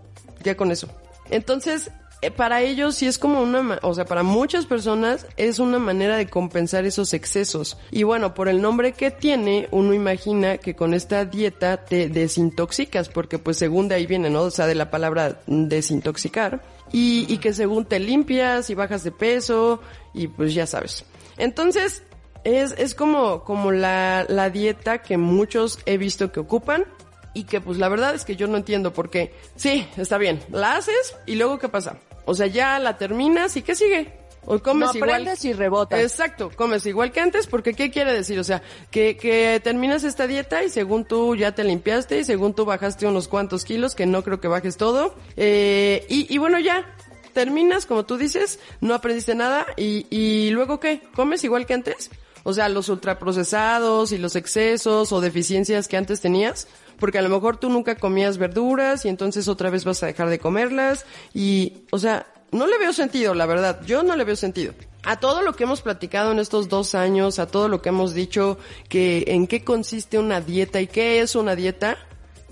[0.43, 0.89] ya con eso.
[1.29, 1.91] Entonces,
[2.35, 6.27] para ellos sí es como una, o sea, para muchas personas es una manera de
[6.27, 7.77] compensar esos excesos.
[7.91, 13.09] Y bueno, por el nombre que tiene, uno imagina que con esta dieta te desintoxicas,
[13.09, 14.41] porque pues según de ahí viene, ¿no?
[14.41, 16.63] O sea, de la palabra desintoxicar.
[16.91, 19.81] Y, y que según te limpias y bajas de peso
[20.13, 21.05] y pues ya sabes.
[21.37, 22.01] Entonces,
[22.43, 26.85] es, es como, como la, la dieta que muchos he visto que ocupan
[27.33, 29.33] y que pues la verdad es que yo no entiendo por qué.
[29.55, 31.99] Sí, está bien, la haces y luego ¿qué pasa?
[32.27, 34.13] O sea, ya la terminas y ¿qué sigue?
[34.45, 35.09] O comes No igual.
[35.09, 35.99] aprendes y rebotas.
[35.99, 38.37] Exacto, comes igual que antes, porque ¿qué quiere decir?
[38.39, 38.61] O sea,
[38.91, 43.07] que, que terminas esta dieta y según tú ya te limpiaste y según tú bajaste
[43.07, 45.15] unos cuantos kilos, que no creo que bajes todo.
[45.35, 46.85] Eh, y, y bueno, ya,
[47.33, 51.01] terminas, como tú dices, no aprendiste nada y, y luego ¿qué?
[51.15, 52.09] ¿Comes igual que antes?
[52.43, 56.67] O sea, los ultraprocesados y los excesos o deficiencias que antes tenías.
[56.99, 60.29] Porque a lo mejor tú nunca comías verduras y entonces otra vez vas a dejar
[60.29, 61.05] de comerlas.
[61.33, 63.81] Y, o sea, no le veo sentido, la verdad.
[63.85, 64.73] Yo no le veo sentido.
[65.03, 68.13] a todo lo que hemos platicado en estos dos años, a todo lo que hemos
[68.13, 68.57] dicho,
[68.89, 71.97] que en qué consiste una dieta y qué es una dieta,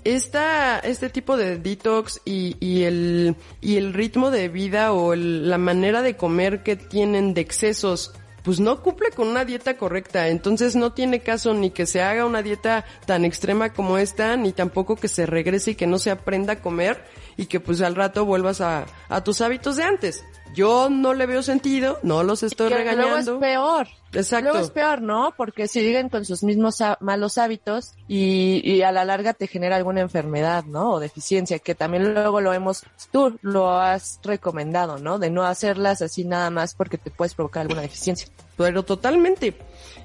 [0.04, 5.50] esta, este tipo de detox y, y, el, y el ritmo de vida o el,
[5.50, 8.12] la manera de comer que tienen de excesos,
[8.46, 10.28] pues no cumple con una dieta correcta.
[10.28, 14.52] Entonces no tiene caso ni que se haga una dieta tan extrema como esta, ni
[14.52, 17.04] tampoco que se regrese y que no se aprenda a comer
[17.36, 20.24] y que pues al rato vuelvas a, a tus hábitos de antes.
[20.56, 23.08] Yo no le veo sentido, no los estoy que regañando.
[23.08, 23.88] Luego es peor.
[24.14, 24.50] Exacto.
[24.50, 25.34] Luego es peor, ¿no?
[25.36, 29.76] Porque si siguen con sus mismos malos hábitos y, y a la larga te genera
[29.76, 30.92] alguna enfermedad, ¿no?
[30.92, 35.18] O deficiencia, que también luego lo hemos, tú lo has recomendado, ¿no?
[35.18, 38.26] De no hacerlas así nada más porque te puedes provocar alguna deficiencia.
[38.56, 39.58] Pero totalmente.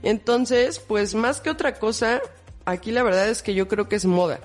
[0.03, 2.19] Entonces, pues más que otra cosa,
[2.65, 4.41] aquí la verdad es que yo creo que es moda.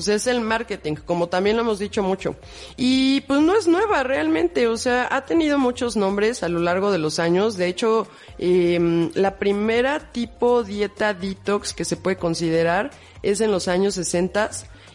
[0.00, 2.36] Sea, es el marketing, como también lo hemos dicho mucho.
[2.76, 6.90] Y pues no es nueva realmente, o sea, ha tenido muchos nombres a lo largo
[6.90, 7.56] de los años.
[7.56, 8.06] De hecho,
[8.38, 12.90] eh, la primera tipo dieta detox que se puede considerar
[13.22, 14.50] es en los años 60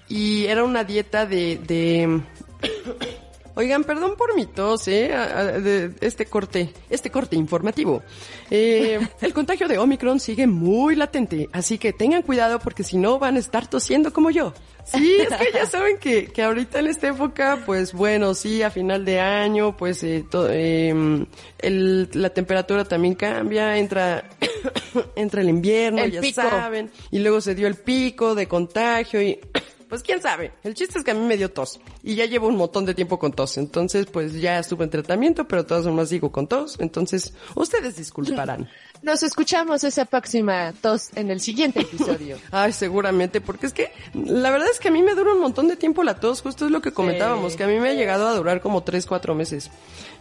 [0.09, 2.21] y era una dieta de, de
[3.55, 5.09] Oigan, perdón por mi tos, ¿eh?
[5.61, 8.01] De este corte, este corte informativo.
[8.49, 13.19] Eh, el contagio de Omicron sigue muy latente, así que tengan cuidado porque si no
[13.19, 14.53] van a estar tosiendo como yo.
[14.85, 18.71] Sí, es que ya saben que, que ahorita en esta época, pues bueno, sí, a
[18.71, 21.25] final de año, pues eh, to- eh,
[21.59, 24.29] el, la temperatura también cambia, entra,
[25.15, 26.41] entra el invierno, El ya pico.
[26.41, 29.39] saben, y luego se dio el pico de contagio y
[29.93, 30.51] pues quién sabe.
[30.63, 32.95] El chiste es que a mí me dio tos y ya llevo un montón de
[32.95, 33.59] tiempo con tos.
[33.59, 36.77] Entonces, pues ya estuve en tratamiento, pero todas formas sigo con tos.
[36.79, 38.67] Entonces, ustedes disculparán.
[39.03, 42.37] Nos escuchamos esa próxima tos en el siguiente episodio.
[42.51, 45.67] Ay, seguramente, porque es que la verdad es que a mí me dura un montón
[45.67, 48.25] de tiempo la tos, justo es lo que comentábamos, que a mí me ha llegado
[48.29, 49.69] a durar como tres, cuatro meses.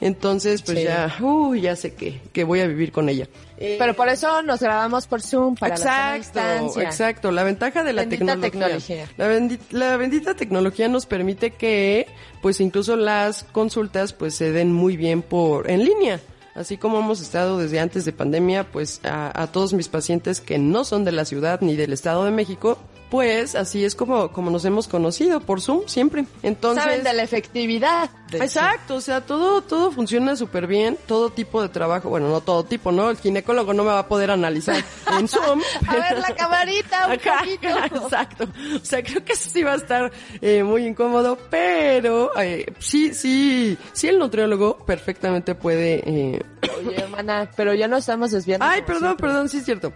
[0.00, 0.84] Entonces, pues Sí.
[0.84, 3.28] ya, uy, ya sé que, que voy a vivir con ella.
[3.56, 5.80] Eh, Pero por eso nos grabamos por Zoom para la
[6.16, 6.82] exacto, distancia.
[6.82, 7.30] exacto.
[7.30, 8.50] La ventaja de la Bendita tecnología.
[8.50, 9.06] tecnología.
[9.16, 12.08] La, bendi- la bendita tecnología nos permite que,
[12.40, 16.18] pues incluso las consultas, pues se den muy bien por en línea.
[16.54, 20.58] Así como hemos estado desde antes de pandemia, pues a, a todos mis pacientes que
[20.58, 22.78] no son de la ciudad ni del Estado de México,
[23.12, 26.24] pues así es como, como nos hemos conocido por Zoom siempre.
[26.42, 28.08] Entonces, Saben de la efectividad.
[28.30, 32.40] de Exacto, o sea, todo, todo funciona súper bien, todo tipo de trabajo, bueno, no
[32.40, 33.10] todo tipo, ¿no?
[33.10, 34.82] El ginecólogo no me va a poder analizar
[35.18, 35.60] en Zoom.
[35.86, 37.68] A ver la camarita, un Ajá, poquito.
[38.02, 38.48] Exacto.
[38.80, 40.10] O sea, creo que eso sí va a estar
[40.40, 46.02] eh, muy incómodo, pero eh, sí, sí, sí el nutriólogo perfectamente puede...
[46.06, 46.42] Eh...
[46.78, 48.64] Oye, hermana, pero ya no estamos desviando.
[48.64, 49.26] Ay, perdón, siempre.
[49.28, 49.92] perdón, sí es cierto.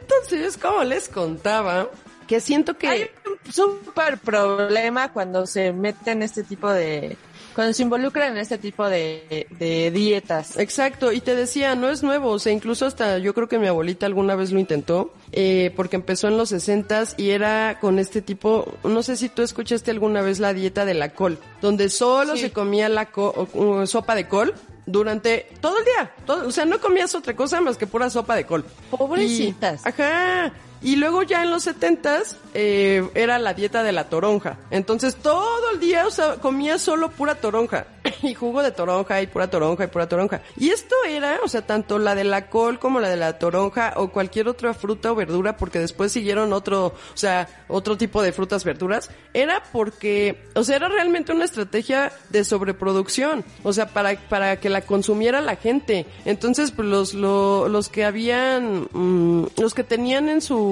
[0.00, 1.88] Entonces, como les contaba,
[2.32, 2.88] que siento que...
[2.88, 3.10] Hay
[3.46, 7.16] un súper problema cuando se meten este tipo de...
[7.54, 10.56] Cuando se involucran en este tipo de, de dietas.
[10.56, 13.66] Exacto, y te decía, no es nuevo, o sea, incluso hasta yo creo que mi
[13.66, 18.22] abuelita alguna vez lo intentó, eh, porque empezó en los sesentas y era con este
[18.22, 22.36] tipo, no sé si tú escuchaste alguna vez la dieta de la col, donde solo
[22.36, 22.40] Sí.
[22.44, 24.54] se comía la co- o sopa de col
[24.86, 28.34] durante todo el día, todo- o sea, no comías otra cosa más que pura sopa
[28.34, 28.64] de col.
[28.90, 29.82] Pobrecitas.
[29.84, 30.52] Y- ajá.
[30.82, 34.58] Y luego ya en los setentas eh, era la dieta de la toronja.
[34.70, 37.86] Entonces todo el día o sea, comía solo pura toronja.
[38.22, 40.42] y jugo de toronja y pura toronja y pura toronja.
[40.56, 43.94] Y esto era, o sea, tanto la de la col como la de la toronja
[43.96, 48.32] o cualquier otra fruta o verdura, porque después siguieron otro, o sea, otro tipo de
[48.32, 53.44] frutas, verduras, era porque, o sea, era realmente una estrategia de sobreproducción.
[53.62, 56.06] O sea, para, para que la consumiera la gente.
[56.24, 60.71] Entonces, pues los, lo- los que habían, mm, los que tenían en su,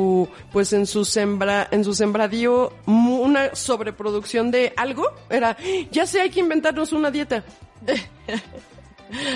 [0.53, 5.57] pues en su sembra, en su sembradío una sobreproducción de algo, era,
[5.91, 7.45] ya sé, hay que inventarnos una dieta.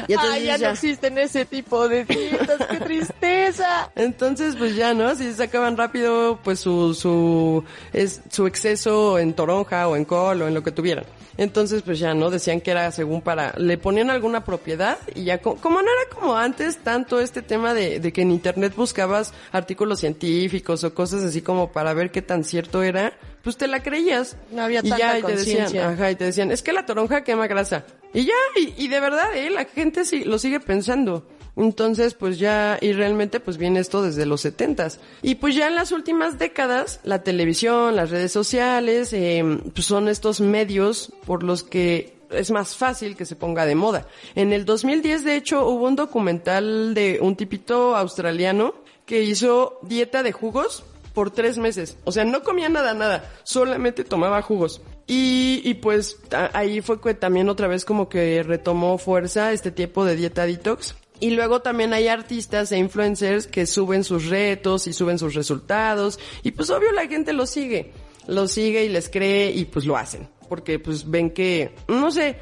[0.07, 3.91] Entonces Ay, ya, ya- no existen ese tipo de dietas, qué tristeza.
[3.97, 5.17] Entonces, pues ya, ¿no?
[5.17, 10.47] Si sacaban rápido, pues su, su, es, su exceso en toronja o en col o
[10.49, 11.05] en lo que tuvieran.
[11.37, 12.31] Entonces, pues ya, ¿no?
[12.31, 16.15] Decían que era según para, le ponían alguna propiedad y ya, co- como no era
[16.19, 21.25] como antes tanto este tema de, de que en internet buscabas artículos científicos o cosas
[21.25, 23.13] así como para ver qué tan cierto era,
[23.43, 24.37] pues te la creías.
[24.53, 26.87] No había y tanta ya, y te decían, ajá, y te decían, es que la
[26.87, 27.85] toronja quema grasa.
[28.13, 31.27] Y ya, y, y de verdad, eh, la gente sí, lo sigue pensando.
[31.57, 35.01] Entonces, pues ya, y realmente pues viene esto desde los setentas.
[35.23, 40.09] Y pues ya en las últimas décadas, la televisión, las redes sociales, eh, pues son
[40.09, 44.07] estos medios por los que es más fácil que se ponga de moda.
[44.35, 48.75] En el 2010, de hecho, hubo un documental de un tipito australiano
[49.07, 51.97] que hizo dieta de jugos por tres meses.
[52.05, 53.33] O sea, no comía nada, nada.
[53.45, 54.81] Solamente tomaba jugos.
[55.07, 56.19] Y, y pues
[56.53, 60.97] ahí fue que también otra vez como que retomó fuerza este tipo de dieta detox.
[61.21, 66.19] Y luego también hay artistas e influencers que suben sus retos y suben sus resultados.
[66.43, 67.93] Y pues obvio la gente lo sigue.
[68.27, 70.29] Lo sigue y les cree y pues lo hacen.
[70.49, 72.37] Porque pues ven que, no sé,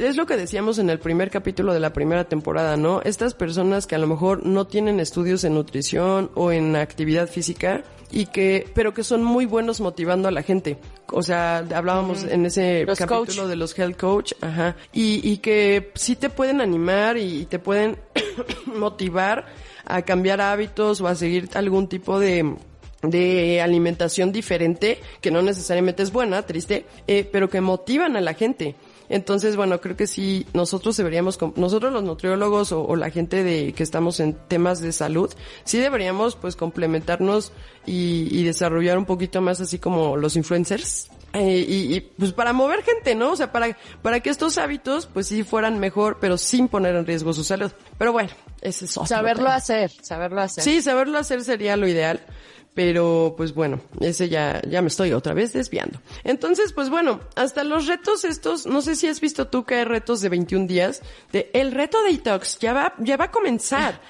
[0.00, 3.02] es lo que decíamos en el primer capítulo de la primera temporada, ¿no?
[3.02, 7.84] Estas personas que a lo mejor no tienen estudios en nutrición o en actividad física
[8.10, 10.78] y que, pero que son muy buenos motivando a la gente.
[11.12, 16.16] O sea, hablábamos en ese capítulo de los health coach, ajá, y, y que sí
[16.16, 17.98] te pueden animar y te pueden
[18.66, 19.46] motivar
[19.84, 22.56] a cambiar hábitos o a seguir algún tipo de
[23.02, 28.34] de alimentación diferente, que no necesariamente es buena, triste, eh, pero que motivan a la
[28.34, 28.74] gente.
[29.10, 33.82] Entonces, bueno, creo que sí, nosotros deberíamos, nosotros los nutriólogos o, la gente de que
[33.82, 35.28] estamos en temas de salud,
[35.64, 37.52] sí deberíamos pues complementarnos
[37.84, 41.10] y, desarrollar un poquito más así como los influencers.
[41.32, 43.32] Eh, y, pues para mover gente, ¿no?
[43.32, 47.04] O sea, para, para que estos hábitos pues sí fueran mejor, pero sin poner en
[47.04, 47.72] riesgo su salud.
[47.98, 48.30] Pero bueno,
[48.60, 50.62] ese es otro Saberlo hacer, saberlo hacer.
[50.62, 52.20] Sí, saberlo hacer sería lo ideal.
[52.74, 56.00] Pero pues bueno, ese ya, ya me estoy otra vez desviando.
[56.22, 59.84] Entonces, pues bueno, hasta los retos estos, no sé si has visto tú que hay
[59.84, 61.02] retos de 21 días,
[61.32, 64.00] de el reto de detox, ya va, ya va a comenzar.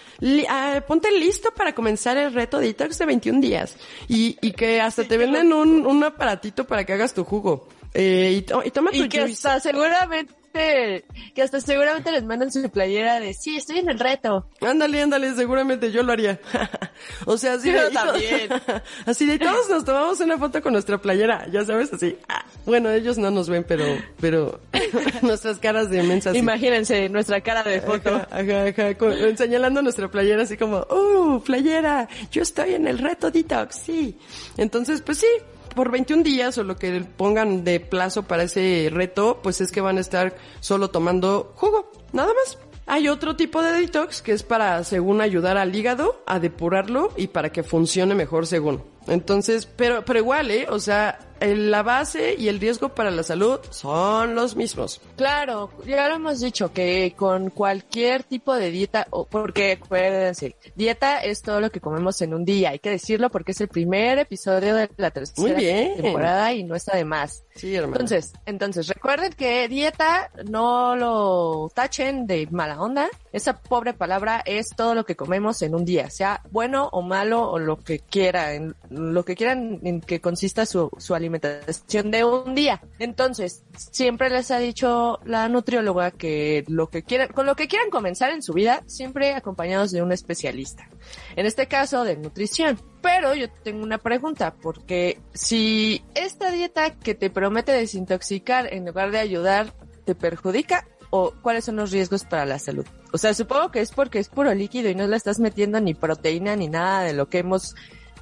[0.49, 3.77] Ah, ponte listo para comenzar el reto de detox de 21 días.
[4.09, 7.67] Y, y que hasta te venden un, un aparatito para que hagas tu jugo.
[7.95, 12.68] Eh, y, y, toma tu y que hasta seguramente que hasta seguramente les mandan su
[12.70, 14.47] playera de sí, estoy en el reto.
[14.61, 16.41] Ándale, ándale, seguramente yo lo haría.
[17.24, 18.49] o sea, así de, también.
[19.07, 22.16] así de todos nos tomamos una foto con nuestra playera, ya sabes, así.
[22.28, 23.84] Ah, bueno, ellos no nos ven, pero,
[24.20, 24.61] pero
[25.22, 26.34] nuestras caras de mensas.
[26.34, 28.16] Imagínense nuestra cara de foto.
[28.30, 28.97] Ajá, ajá,
[29.36, 34.18] señalando nuestra playera así como, uh, playera, yo estoy en el reto detox, sí.
[34.57, 35.28] Entonces, pues sí,
[35.71, 39.81] por 21 días o lo que pongan de plazo para ese reto, pues es que
[39.81, 42.59] van a estar solo tomando jugo, nada más.
[42.87, 47.29] Hay otro tipo de detox que es para, según, ayudar al hígado a depurarlo y
[47.29, 48.83] para que funcione mejor según.
[49.07, 50.66] Entonces, pero, pero igual, ¿eh?
[50.68, 55.01] O sea, la base y el riesgo para la salud son los mismos.
[55.16, 61.18] Claro, ya lo hemos dicho que con cualquier tipo de dieta, o porque acuérdense, dieta
[61.18, 64.18] es todo lo que comemos en un día, hay que decirlo porque es el primer
[64.18, 67.45] episodio de la tercera temporada y no está de más.
[67.55, 67.95] Sí, hermano.
[67.95, 73.09] Entonces, entonces recuerden que dieta no lo tachen de mala onda.
[73.32, 77.51] Esa pobre palabra es todo lo que comemos en un día, sea bueno o malo
[77.51, 82.55] o lo que quieran, lo que quieran en que consista su, su alimentación de un
[82.55, 82.81] día.
[82.99, 87.91] Entonces, siempre les ha dicho la nutrióloga que lo que quieran, con lo que quieran
[87.91, 90.89] comenzar en su vida, siempre acompañados de un especialista.
[91.37, 92.81] En este caso, de nutrición.
[93.03, 99.11] Pero yo tengo una pregunta, porque si esta dieta que te promete desintoxicar en lugar
[99.11, 99.72] de ayudar,
[100.05, 102.87] te perjudica, o cuáles son los riesgos para la salud.
[103.12, 105.95] O sea, supongo que es porque es puro líquido y no le estás metiendo ni
[105.95, 107.74] proteína ni nada de lo que hemos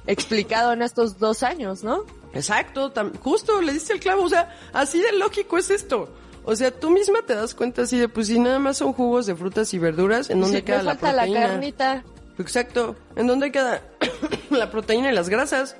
[0.07, 2.05] explicado en estos dos años, ¿no?
[2.33, 2.91] Exacto,
[3.21, 6.09] justo le diste el clavo, o sea, así de lógico es esto.
[6.45, 9.25] O sea, tú misma te das cuenta así de, pues si nada más son jugos
[9.25, 11.39] de frutas y verduras, ¿en dónde queda la proteína?
[11.39, 12.03] la carnita.
[12.37, 13.81] Exacto, ¿en dónde queda
[14.49, 15.75] la proteína y las grasas?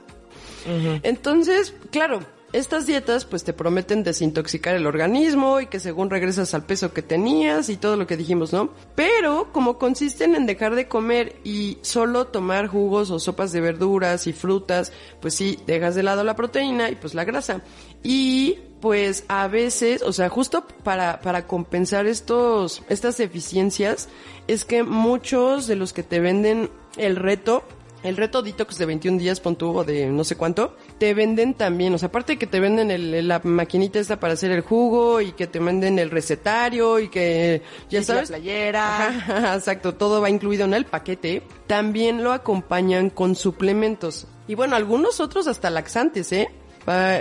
[1.04, 2.20] Entonces, claro,
[2.52, 7.02] estas dietas pues te prometen desintoxicar el organismo y que según regresas al peso que
[7.02, 8.72] tenías y todo lo que dijimos, ¿no?
[8.96, 14.28] Pero como consisten en dejar de comer y solo tomar jugos o sopas de verduras
[14.28, 14.92] y frutas,
[15.22, 17.62] pues sí, dejas de lado la proteína y pues la grasa.
[18.04, 24.10] Y pues a veces, o sea, justo para, para compensar estos, estas deficiencias,
[24.48, 27.64] es que muchos de los que te venden el reto
[28.04, 31.94] el reto detox de 21 días, pon o de no sé cuánto, te venden también,
[31.94, 35.34] o sea, aparte que te venden el, la maquinita esta para hacer el jugo y
[35.34, 38.30] que te venden el recetario y que, ya sabes.
[38.30, 39.54] La playera.
[39.56, 41.44] exacto, todo va incluido en el paquete.
[41.68, 44.28] También lo acompañan con suplementos.
[44.48, 46.50] Y bueno, algunos otros hasta laxantes, ¿eh?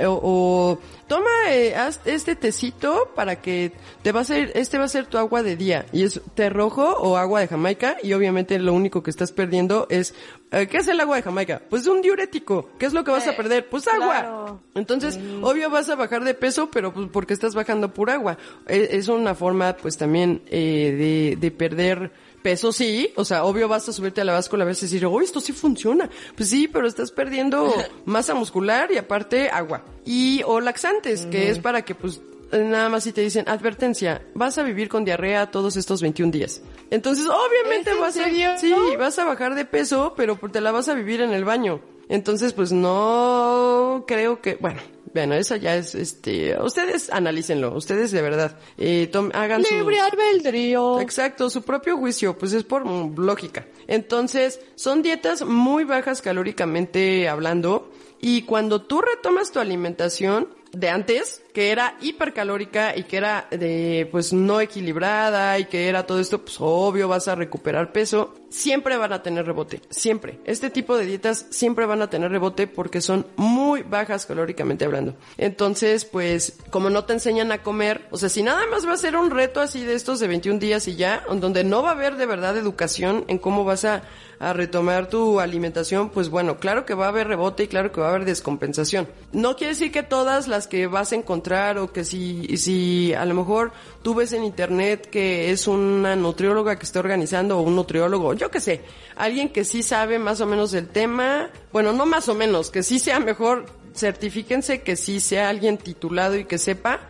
[0.06, 5.06] O, toma eh, este tecito para que te va a ser, este va a ser
[5.06, 8.74] tu agua de día y es té rojo o agua de Jamaica y obviamente lo
[8.74, 10.14] único que estás perdiendo es,
[10.50, 11.62] eh, ¿qué es el agua de Jamaica?
[11.68, 13.68] Pues un diurético, ¿qué es lo que vas a perder?
[13.68, 14.60] Pues agua.
[14.74, 15.44] Entonces, mm.
[15.44, 18.38] obvio vas a bajar de peso, pero pues porque estás bajando por agua.
[18.66, 22.10] E, es, una forma pues también eh, de, de perder
[22.48, 25.04] peso sí, o sea, obvio vas a subirte a la báscula a veces y decir,
[25.04, 26.08] oh, esto sí funciona.
[26.34, 27.70] Pues sí, pero estás perdiendo
[28.06, 29.84] masa muscular y aparte agua.
[30.06, 34.56] Y o laxantes, que es para que pues nada más si te dicen, advertencia, vas
[34.56, 36.62] a vivir con diarrea todos estos 21 días.
[36.90, 40.94] Entonces, obviamente vas a, sí, vas a bajar de peso, pero te la vas a
[40.94, 41.82] vivir en el baño.
[42.08, 44.80] Entonces, pues no creo que, bueno,
[45.14, 49.74] Bueno, eso ya es, este, ustedes analícenlo, ustedes de verdad, eh, tom- hagan su...
[49.74, 51.00] Libre albedrío.
[51.00, 53.66] Exacto, su propio juicio, pues es por mm, lógica.
[53.86, 57.90] Entonces, son dietas muy bajas calóricamente hablando
[58.20, 64.06] y cuando tú retomas tu alimentación de antes, que era hipercalórica y que era de,
[64.12, 68.96] pues no equilibrada y que era todo esto, pues obvio vas a recuperar peso, siempre
[68.96, 70.38] van a tener rebote, siempre.
[70.44, 75.16] Este tipo de dietas siempre van a tener rebote porque son muy bajas calóricamente hablando.
[75.36, 78.96] Entonces, pues, como no te enseñan a comer, o sea, si nada más va a
[78.96, 81.94] ser un reto así de estos de 21 días y ya, donde no va a
[81.94, 84.04] haber de verdad educación en cómo vas a,
[84.38, 88.00] a retomar tu alimentación, pues bueno, claro que va a haber rebote y claro que
[88.00, 89.08] va a haber descompensación.
[89.32, 93.24] No quiere decir que todas las que vas a encontrar o que si, si a
[93.24, 93.72] lo mejor
[94.02, 98.50] tú ves en internet que es una nutrióloga que está organizando o un nutriólogo, yo
[98.50, 98.82] qué sé,
[99.16, 102.82] alguien que sí sabe más o menos del tema, bueno, no más o menos, que
[102.82, 107.00] sí sea mejor, certifíquense que sí sea alguien titulado y que sepa,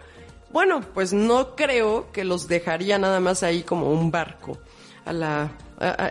[0.51, 4.57] bueno, pues no creo que los dejaría nada más ahí como un barco
[5.05, 5.51] a la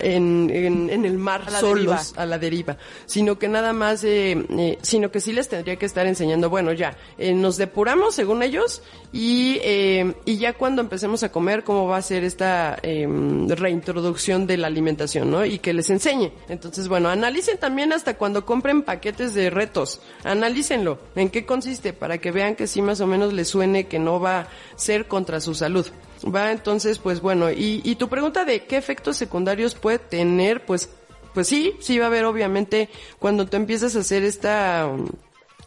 [0.01, 2.23] en, en, en el mar A la solos deriva.
[2.23, 5.85] a la deriva, sino que nada más, eh, eh, sino que sí les tendría que
[5.85, 11.23] estar enseñando, bueno, ya, eh, nos depuramos según ellos y, eh, y ya cuando empecemos
[11.23, 13.07] a comer, cómo va a ser esta eh,
[13.47, 15.45] reintroducción de la alimentación, ¿no?
[15.45, 16.31] Y que les enseñe.
[16.49, 22.17] Entonces, bueno, analicen también hasta cuando compren paquetes de retos, analícenlo, en qué consiste, para
[22.17, 25.39] que vean que sí más o menos les suene que no va a ser contra
[25.39, 25.87] su salud.
[26.23, 30.89] Va, entonces, pues bueno, y, y tu pregunta de qué efectos secundarios puede tener, pues,
[31.33, 32.89] pues sí, sí va a haber obviamente
[33.19, 34.89] cuando tú empiezas a hacer esta,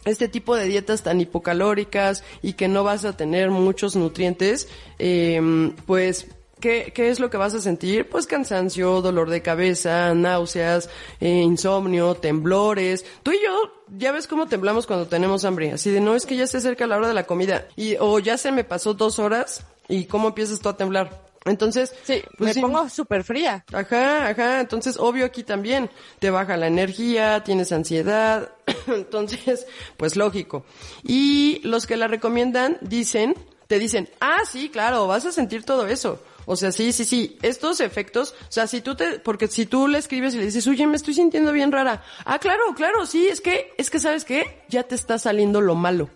[0.05, 4.67] este tipo de dietas tan hipocalóricas y que no vas a tener muchos nutrientes,
[4.99, 6.27] eh, pues
[6.61, 8.07] ¿Qué, ¿Qué es lo que vas a sentir?
[8.07, 13.03] Pues cansancio, dolor de cabeza, náuseas, eh, insomnio, temblores.
[13.23, 15.71] Tú y yo, ya ves cómo temblamos cuando tenemos hambre.
[15.71, 17.67] Así de, no, es que ya se acerca la hora de la comida.
[17.75, 21.29] Y, o ya se me pasó dos horas y cómo empiezas tú a temblar.
[21.45, 22.61] Entonces, Sí, pues me sí.
[22.61, 23.65] pongo súper fría.
[23.73, 25.89] Ajá, ajá, entonces obvio aquí también
[26.19, 28.51] te baja la energía, tienes ansiedad,
[28.87, 29.65] entonces
[29.97, 30.65] pues lógico.
[31.03, 33.33] Y los que la recomiendan dicen,
[33.67, 36.19] te dicen, ah sí, claro, vas a sentir todo eso.
[36.45, 39.87] O sea, sí, sí, sí, estos efectos, o sea, si tú te, porque si tú
[39.87, 42.03] le escribes y le dices, oye, me estoy sintiendo bien rara.
[42.25, 45.75] Ah, claro, claro, sí, es que, es que sabes qué, ya te está saliendo lo
[45.75, 46.09] malo.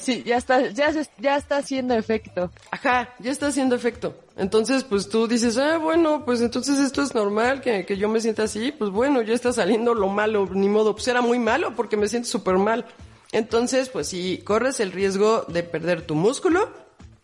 [0.00, 2.50] Sí, ya está, ya, ya está haciendo efecto.
[2.70, 4.14] Ajá, ya está haciendo efecto.
[4.36, 8.20] Entonces, pues tú dices, ah, bueno, pues entonces esto es normal, que, que yo me
[8.20, 11.76] sienta así, pues bueno, ya está saliendo lo malo, ni modo, pues era muy malo
[11.76, 12.86] porque me siento súper mal.
[13.32, 16.68] Entonces, pues si corres el riesgo de perder tu músculo,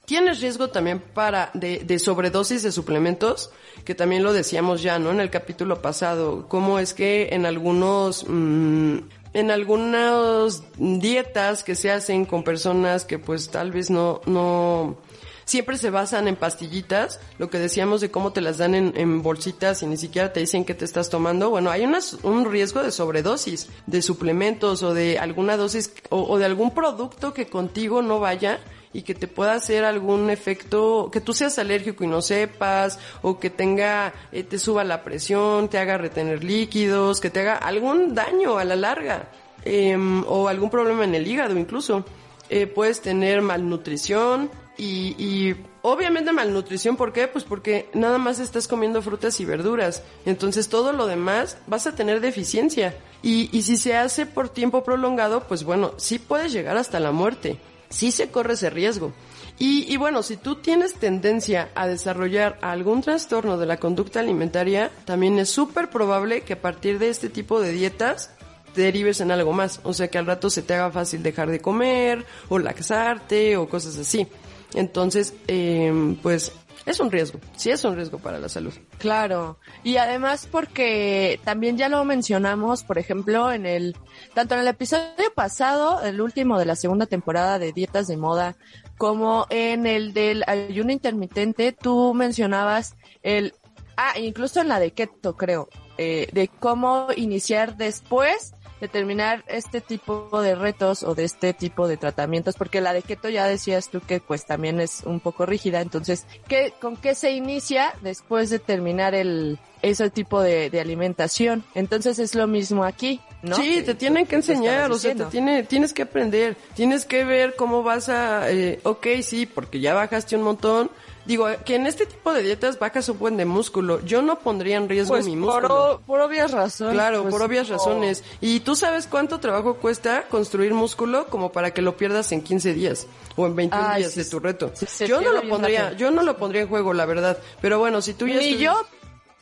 [0.04, 3.50] tienes riesgo también para, de, de sobredosis de suplementos,
[3.84, 5.10] que también lo decíamos ya, ¿no?
[5.10, 8.98] En el capítulo pasado, cómo es que en algunos, mm,
[9.36, 14.96] en algunas dietas que se hacen con personas que pues tal vez no, no,
[15.44, 19.22] siempre se basan en pastillitas, lo que decíamos de cómo te las dan en, en
[19.22, 21.86] bolsitas y ni siquiera te dicen qué te estás tomando, bueno, hay
[22.22, 27.34] un riesgo de sobredosis de suplementos o de alguna dosis o, o de algún producto
[27.34, 28.58] que contigo no vaya
[28.96, 33.38] y que te pueda hacer algún efecto, que tú seas alérgico y no sepas, o
[33.38, 38.14] que tenga, eh, te suba la presión, te haga retener líquidos, que te haga algún
[38.14, 39.28] daño a la larga,
[39.66, 42.06] em, o algún problema en el hígado incluso.
[42.48, 47.28] Eh, puedes tener malnutrición y, y obviamente malnutrición, ¿por qué?
[47.28, 50.04] Pues porque nada más estás comiendo frutas y verduras.
[50.24, 52.96] Entonces todo lo demás vas a tener deficiencia.
[53.22, 57.12] Y, y si se hace por tiempo prolongado, pues bueno, sí puedes llegar hasta la
[57.12, 57.58] muerte.
[57.88, 59.12] Sí se corre ese riesgo.
[59.58, 64.90] Y, y bueno, si tú tienes tendencia a desarrollar algún trastorno de la conducta alimentaria,
[65.04, 68.30] también es súper probable que a partir de este tipo de dietas
[68.74, 69.80] derives en algo más.
[69.82, 73.68] O sea, que al rato se te haga fácil dejar de comer o laxarte o
[73.68, 74.26] cosas así.
[74.74, 76.52] Entonces, eh, pues
[76.86, 77.40] es un riesgo.
[77.56, 78.72] Sí es un riesgo para la salud.
[78.98, 79.58] Claro.
[79.82, 83.96] Y además porque también ya lo mencionamos, por ejemplo, en el,
[84.34, 88.56] tanto en el episodio pasado, el último de la segunda temporada de Dietas de Moda,
[88.96, 93.54] como en el del ayuno intermitente, tú mencionabas el,
[93.96, 95.68] ah, incluso en la de keto, creo,
[95.98, 101.88] eh, de cómo iniciar después de terminar este tipo de retos o de este tipo
[101.88, 105.46] de tratamientos, porque la de keto ya decías tú que pues también es un poco
[105.46, 110.80] rígida, entonces, ¿qué, ¿con qué se inicia después de terminar el, ese tipo de, de
[110.80, 111.64] alimentación.
[111.74, 113.56] Entonces es lo mismo aquí, ¿no?
[113.56, 117.54] Sí, te tienen que enseñar, o sea, te tiene, tienes que aprender, tienes que ver
[117.56, 120.90] cómo vas a, eh, ok, sí, porque ya bajaste un montón.
[121.26, 124.00] Digo, que en este tipo de dietas bajas un buen de músculo.
[124.04, 125.94] Yo no pondría en riesgo Pues mi por, músculo.
[125.94, 126.94] o- por obvias razones.
[126.94, 127.76] Claro, pues, por obvias no.
[127.76, 128.22] razones.
[128.40, 132.74] Y tú sabes cuánto trabajo cuesta construir músculo como para que lo pierdas en 15
[132.74, 134.70] días o en 21 Ay, días sí, de tu reto.
[134.74, 137.38] sí, yo no lo pondría, yo no lo pondría en juego, la verdad.
[137.60, 138.80] Pero bueno, si tú ya Ni yo,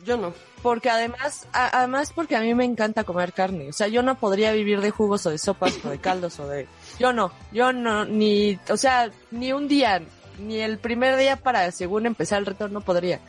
[0.05, 0.33] yo no.
[0.63, 3.69] porque además, a- además porque a mí me encanta comer carne.
[3.69, 6.49] O sea, yo no podría vivir de jugos o de sopas o de caldos o
[6.49, 6.67] de...
[6.99, 10.01] Yo no, yo no, ni, o sea, ni un día,
[10.39, 13.21] ni el primer día para según empezar el reto no podría.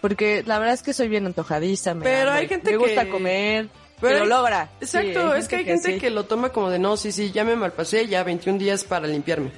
[0.00, 3.10] Porque la verdad es que soy bien antojadiza, me, Pero hay gente me gusta que-
[3.10, 3.68] comer,
[4.00, 4.70] Pero hay- logra.
[4.80, 6.14] Sí, Exacto, es que hay gente que, sí.
[6.14, 9.52] lo toma como de no, sí, sí, ya me malpasé, ya 21 días para limpiarme.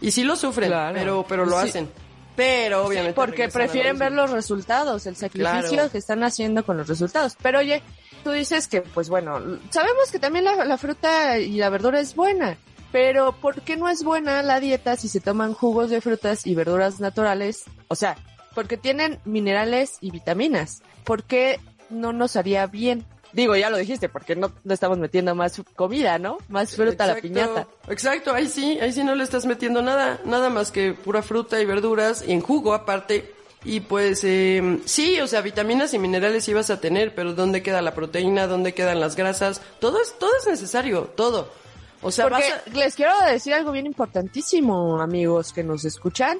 [0.00, 0.94] Y sí lo sufren, Claro.
[0.98, 1.68] pero, pero lo Sí.
[1.68, 1.90] hacen.
[2.36, 3.14] Pero obviamente.
[3.14, 5.90] Porque prefieren ver los resultados, el sacrificio Claro.
[5.90, 7.36] que están haciendo con los resultados.
[7.42, 7.82] Pero oye,
[8.24, 12.14] tú dices que, pues bueno, sabemos que también la, la fruta y la verdura es
[12.14, 12.56] buena.
[12.90, 16.54] Pero ¿por qué no es buena la dieta si se toman jugos de frutas y
[16.54, 17.64] verduras naturales?
[17.88, 18.16] O sea,
[18.54, 20.82] porque tienen minerales y vitaminas.
[21.04, 21.58] ¿Por qué
[21.90, 23.04] no nos haría bien?
[23.32, 26.38] Digo, ya lo dijiste, porque no le estamos metiendo más comida, ¿no?
[26.48, 27.66] Más fruta a la Exacto, piñata.
[27.88, 31.60] Exacto, ahí sí, ahí sí no le estás metiendo nada, nada más que pura fruta
[31.60, 33.32] y verduras y en jugo aparte.
[33.64, 37.80] Y pues eh, sí, o sea, vitaminas y minerales vas a tener, pero ¿dónde queda
[37.80, 38.46] la proteína?
[38.48, 39.62] ¿Dónde quedan las grasas?
[39.80, 41.48] Todo es, todo es necesario, todo.
[42.02, 46.38] O sea, Porque vas a- les quiero decir algo bien importantísimo, amigos que nos escuchan.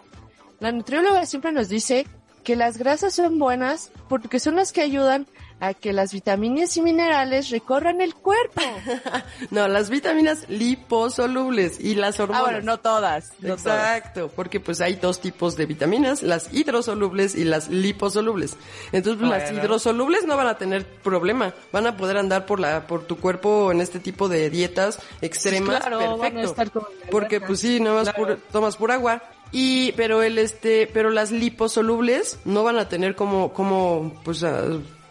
[0.61, 2.07] La nutrióloga siempre nos dice
[2.43, 5.27] que las grasas son buenas porque son las que ayudan
[5.63, 8.61] a que las vitaminas y minerales recorran el cuerpo.
[9.51, 12.43] No, las vitaminas liposolubles y las hormonas.
[12.43, 13.33] ah, bueno, no todas.
[13.41, 13.97] no todas.
[13.99, 18.57] Exacto, porque pues hay dos tipos de vitaminas, las hidrosolubles y las liposolubles.
[18.93, 22.87] Entonces pues, las hidrosolubles no van a tener problema, van a poder andar por la
[22.87, 26.51] por tu cuerpo en este tipo de dietas extremas, Claro, van a perfecto.
[26.51, 28.19] estar la porque pues sí, más Claro.
[28.19, 29.23] pura- tomas pura agua.
[29.53, 34.65] Y pero el este, pero las liposolubles no van a tener como como pues a-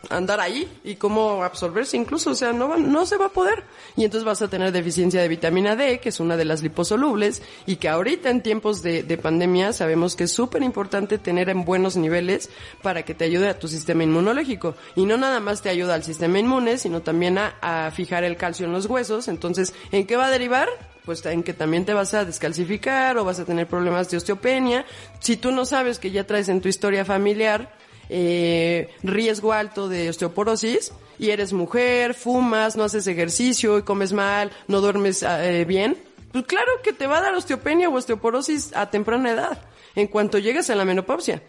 [0.09, 3.63] andar ahí y cómo absorberse incluso, o sea, no van- no se va a poder.
[3.95, 7.41] Y entonces vas a tener deficiencia de vitamina D, que es una de las liposolubles
[7.65, 11.65] y que ahorita en tiempos de, de pandemia sabemos que es súper importante tener en
[11.65, 12.49] buenos niveles
[12.81, 14.75] para que te ayude a tu sistema inmunológico.
[14.95, 18.37] Y no nada más te ayuda al sistema inmune, sino también a, a fijar el
[18.37, 19.27] calcio en los huesos.
[19.27, 20.67] Entonces, ¿en qué va a derivar?
[21.03, 24.85] pues en que también te vas a descalcificar o vas a tener problemas de osteopenia.
[25.19, 27.73] Si tú no sabes que ya traes en tu historia familiar
[28.13, 34.51] eh, riesgo alto de osteoporosis y eres mujer, fumas, no haces ejercicio y comes mal,
[34.67, 35.97] no duermes eh, bien,
[36.31, 39.61] pues claro que te va a dar osteopenia o osteoporosis a temprana edad,
[39.95, 41.41] en cuanto llegues a la menopausia.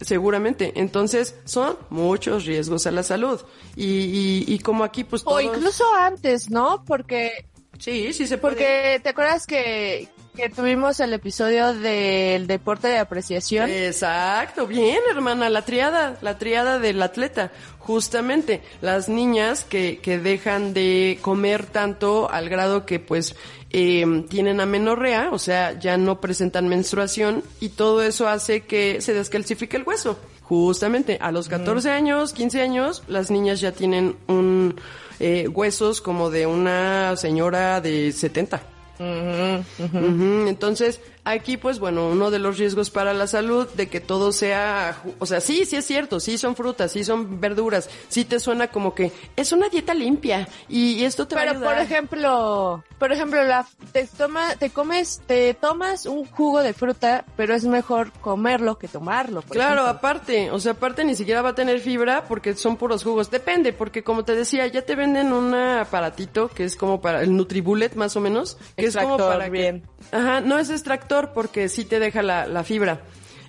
[0.00, 0.72] Seguramente.
[0.76, 3.38] Entonces, son muchos riesgos a la salud.
[3.76, 6.82] Y, y, y como aquí, pues O incluso antes, ¿no?
[6.86, 7.44] Porque
[7.78, 8.54] Sí, sí se puede.
[8.54, 13.68] porque te acuerdas que que tuvimos el episodio del deporte de apreciación.
[13.70, 17.50] Exacto, bien hermana, la triada, la triada del atleta.
[17.78, 23.34] Justamente, las niñas que, que dejan de comer tanto al grado que pues
[23.70, 29.14] eh, tienen amenorrea, o sea, ya no presentan menstruación y todo eso hace que se
[29.14, 30.18] descalcifique el hueso.
[30.42, 34.74] Justamente, a los 14 años, 15 años, las niñas ya tienen un
[35.20, 38.60] eh, huesos como de una señora de 70.
[39.00, 44.32] Ujú, Entonces, aquí pues bueno, uno de los riesgos para la salud de que todo
[44.32, 48.40] sea, o sea, sí, sí es cierto, sí son frutas, sí son verduras, sí te
[48.40, 51.74] suena como que es una dieta limpia y, esto te va a Pero ayudar.
[51.74, 57.24] por ejemplo, por ejemplo, la te toma, te comes, te tomas un jugo de fruta,
[57.36, 59.42] pero es mejor comerlo que tomarlo.
[59.42, 59.90] por Claro, ejemplo.
[59.98, 63.30] aparte, o sea, aparte ni siquiera va a tener fibra porque son puros jugos.
[63.30, 67.36] Depende, porque como te decía, ya te venden un aparatito que es como para el
[67.36, 69.82] Nutribullet más o menos, que es como Extractor, para que- bien.
[70.12, 73.00] Ajá, no es extractor porque sí te deja la, la fibra.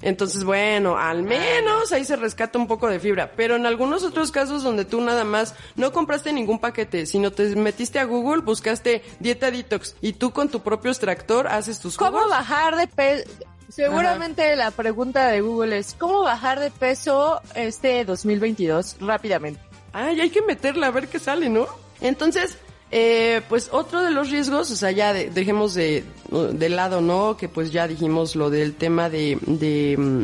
[0.01, 3.33] Entonces, bueno, al menos ahí se rescata un poco de fibra.
[3.35, 7.55] Pero en algunos otros casos donde tú nada más no compraste ningún paquete, sino te
[7.55, 12.17] metiste a Google, buscaste dieta detox y tú con tu propio extractor haces tus ¿Cómo
[12.17, 12.29] jugos.
[12.29, 13.29] bajar de peso?
[13.69, 19.61] Seguramente la pregunta de Google es ¿cómo bajar de peso este 2022 rápidamente?
[19.93, 21.67] Ay, hay que meterla a ver qué sale, ¿no?
[22.01, 22.57] Entonces,
[22.91, 26.03] eh, pues otro de los riesgos, o sea, ya de- dejemos de,
[26.51, 27.37] de lado, ¿no?
[27.37, 30.23] Que pues ya dijimos lo del tema de, de, mm,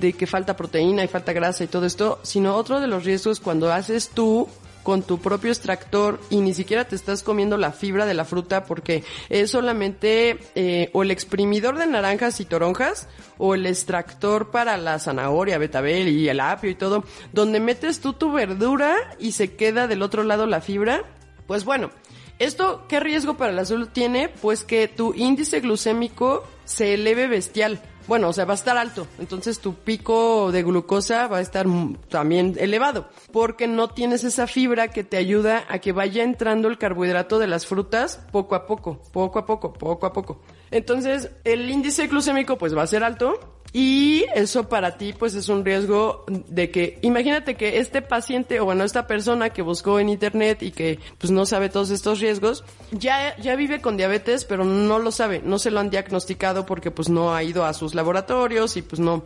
[0.00, 3.40] de que falta proteína y falta grasa y todo esto, sino otro de los riesgos
[3.40, 4.48] cuando haces tú
[4.84, 8.64] con tu propio extractor y ni siquiera te estás comiendo la fibra de la fruta
[8.64, 13.08] porque es solamente eh, o el exprimidor de naranjas y toronjas
[13.38, 17.02] o el extractor para la zanahoria, betabel y el apio y todo,
[17.32, 21.02] donde metes tú tu verdura y se queda del otro lado la fibra,
[21.46, 21.90] pues bueno,
[22.38, 24.28] ¿Esto qué riesgo para la salud tiene?
[24.28, 27.80] Pues que tu índice glucémico se eleve bestial.
[28.06, 29.06] Bueno, o sea, va a estar alto.
[29.18, 31.66] Entonces tu pico de glucosa va a estar
[32.08, 33.08] también elevado.
[33.32, 37.46] Porque no tienes esa fibra que te ayuda a que vaya entrando el carbohidrato de
[37.46, 40.40] las frutas poco a poco, poco a poco, poco a poco.
[40.70, 43.38] Entonces, el índice glucémico pues va a ser alto
[43.76, 48.66] y eso para ti pues es un riesgo de que, imagínate que este paciente o
[48.66, 52.62] bueno, esta persona que buscó en internet y que pues no sabe todos estos riesgos,
[52.92, 56.92] ya, ya vive con diabetes pero no lo sabe, no se lo han diagnosticado porque
[56.92, 59.24] pues no ha ido a sus laboratorios y pues no,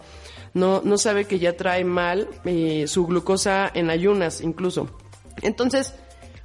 [0.54, 4.88] no, no sabe que ya trae mal eh, su glucosa en ayunas incluso.
[5.42, 5.94] Entonces,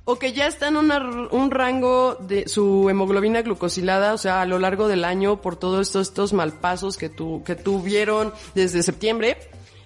[0.06, 4.60] o que ya está en un rango de su hemoglobina glucosilada, o sea, a lo
[4.60, 9.38] largo del año por todos estos, estos malpasos que, tu, que tuvieron desde septiembre,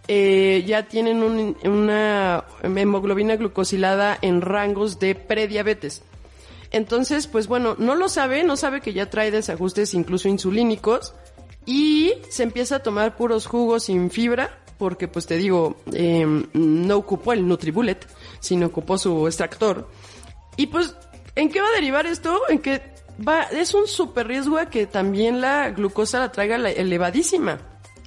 [0.07, 6.01] eh, ya tienen una hemoglobina glucosilada en rangos de prediabetes.
[6.71, 11.13] Entonces, pues bueno, no lo sabe, no sabe que ya trae desajustes incluso insulínicos
[11.65, 16.97] y se empieza a tomar puros jugos sin fibra porque pues te digo, em, no
[16.97, 18.07] ocupó el Nutribullet,
[18.39, 19.87] sino ocupó su extractor.
[20.57, 20.95] Y pues,
[21.35, 22.41] ¿en qué va a derivar esto?
[22.49, 22.81] En que
[23.25, 27.59] va, es un super riesgo a que también la glucosa la traiga elevadísima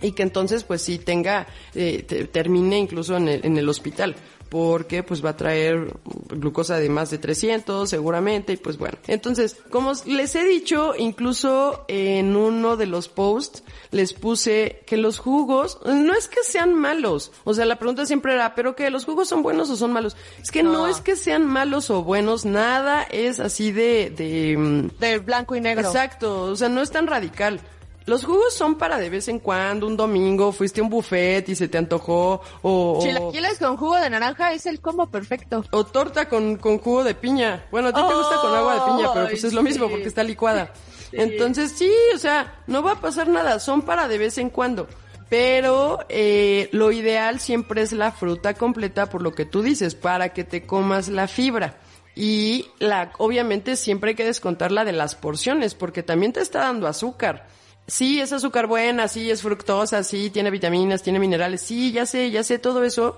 [0.02, 2.02] y que entonces pues sí tenga, eh,
[2.32, 4.16] termine incluso en el, en el hospital
[4.51, 5.94] porque pues va a traer
[6.28, 8.98] glucosa de más de 300 seguramente y pues bueno.
[9.06, 13.62] Entonces, como les he dicho, incluso en uno de los posts
[13.93, 17.31] les puse que los jugos no es que sean malos.
[17.44, 20.16] O sea, la pregunta siempre era, ¿pero que los jugos son buenos o son malos?
[20.43, 24.98] Es que no, es que sean malos o buenos, nada es así de de mm,
[24.98, 25.86] de blanco y negro.
[25.86, 27.60] Exacto, o sea, no es tan radical.
[28.06, 31.55] Los jugos son para de vez en cuando, un domingo, fuiste a un buffet y
[31.55, 32.98] se te antojó, o...
[33.02, 35.64] Chilaquiles con jugo de naranja es el combo perfecto.
[35.70, 37.66] O torta con, con jugo de piña.
[37.70, 40.09] Bueno, a ti te gusta con agua de piña, pero pues es lo mismo porque
[40.09, 40.72] está licuada.
[41.12, 44.89] Entonces sí, o sea, no va a pasar nada, son para de vez en cuando.
[45.28, 50.31] Pero eh, lo ideal siempre es la fruta completa, por lo que tú dices, para
[50.31, 51.77] que te comas la fibra.
[52.16, 56.89] Y la, obviamente siempre hay que descontarla de las porciones, porque también te está dando
[56.89, 57.47] azúcar
[57.90, 62.30] sí, es azúcar buena, sí, es fructosa, sí, tiene vitaminas, tiene minerales, sí, ya sé,
[62.30, 63.16] ya sé todo eso,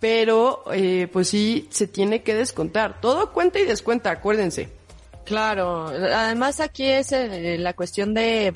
[0.00, 3.00] pero eh, pues sí, se tiene que descontar.
[3.00, 4.68] Todo cuenta y descuenta, acuérdense.
[5.24, 8.54] Claro, además aquí es eh, la cuestión de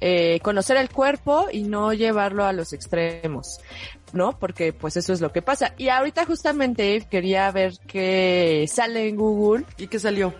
[0.00, 3.58] eh, conocer el cuerpo y no llevarlo a los extremos,
[4.12, 4.38] ¿no?
[4.38, 5.74] Porque pues eso es lo que pasa.
[5.78, 9.64] Y ahorita justamente quería ver qué sale en Google.
[9.78, 10.34] ¿Y qué salió?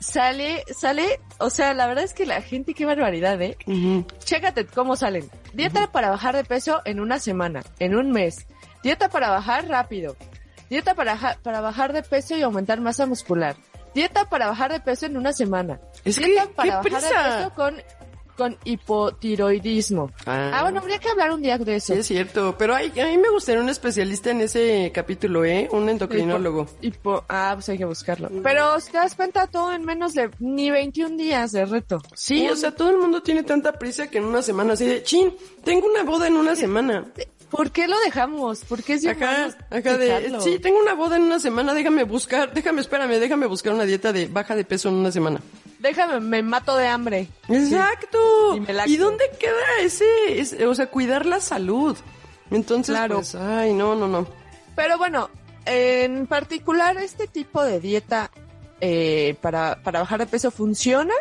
[0.00, 3.56] Sale, sale, o sea, la verdad es que la gente, qué barbaridad, ¿eh?
[4.24, 5.30] Chécate cómo salen.
[5.52, 8.46] Dieta para bajar de peso en una semana, en un mes.
[8.82, 10.16] Dieta para bajar rápido.
[10.70, 13.56] Dieta para, para bajar de peso y aumentar masa muscular.
[13.94, 15.80] Dieta para bajar de peso en una semana.
[16.04, 17.82] Es Dieta que, para ¿qué bajar de peso con
[18.38, 20.12] con hipotiroidismo.
[20.24, 20.52] Ah.
[20.54, 20.62] ah.
[20.62, 21.92] bueno, habría que hablar un día de eso.
[21.92, 25.68] Sí, es cierto, pero hay, a mí me gustaría un especialista en ese capítulo, ¿eh?
[25.72, 26.68] Un endocrinólogo.
[26.80, 28.30] Hipo, ah, pues hay que buscarlo.
[28.42, 32.00] Pero si te das cuenta, todo en menos de ni 21 días de reto.
[32.14, 35.02] Sí, o sea, todo el mundo tiene tanta prisa que en una semana así de,
[35.02, 35.34] chin,
[35.64, 37.06] tengo una boda en una semana.
[37.50, 38.64] ¿Por qué lo dejamos?
[38.64, 42.52] ¿Por qué si acá, acá de, sí, tengo una boda en una semana, déjame buscar,
[42.52, 45.40] déjame, espérame, déjame buscar una dieta de baja de peso en una semana.
[45.78, 47.28] Déjame, me mato de hambre.
[47.48, 48.56] Exacto.
[48.86, 51.96] Y, dónde queda ese, o sea, cuidar la salud?
[52.50, 53.16] Entonces, claro.
[53.16, 54.26] Pues, ay, no, no, no.
[54.74, 55.30] Pero bueno,
[55.64, 58.30] en particular este tipo de dieta
[58.80, 61.14] eh, para, para bajar de peso funciona.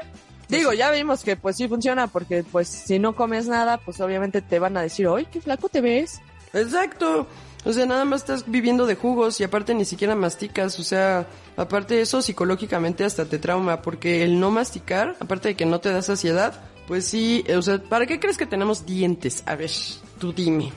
[0.47, 4.41] Digo, ya vimos que pues sí funciona porque pues si no comes nada, pues obviamente
[4.41, 6.21] te van a decir, ¡ay, qué flaco te ves!
[6.53, 7.27] Exacto.
[7.67, 10.79] O sea, nada más estás viviendo de jugos y aparte ni siquiera masticas.
[10.79, 11.27] O sea,
[11.57, 15.81] aparte de eso, psicológicamente hasta te trauma porque el no masticar, aparte de que no
[15.81, 19.43] te da saciedad, pues sí, o sea, ¿para qué crees que tenemos dientes?
[19.45, 19.69] A ver,
[20.17, 20.71] tú dime.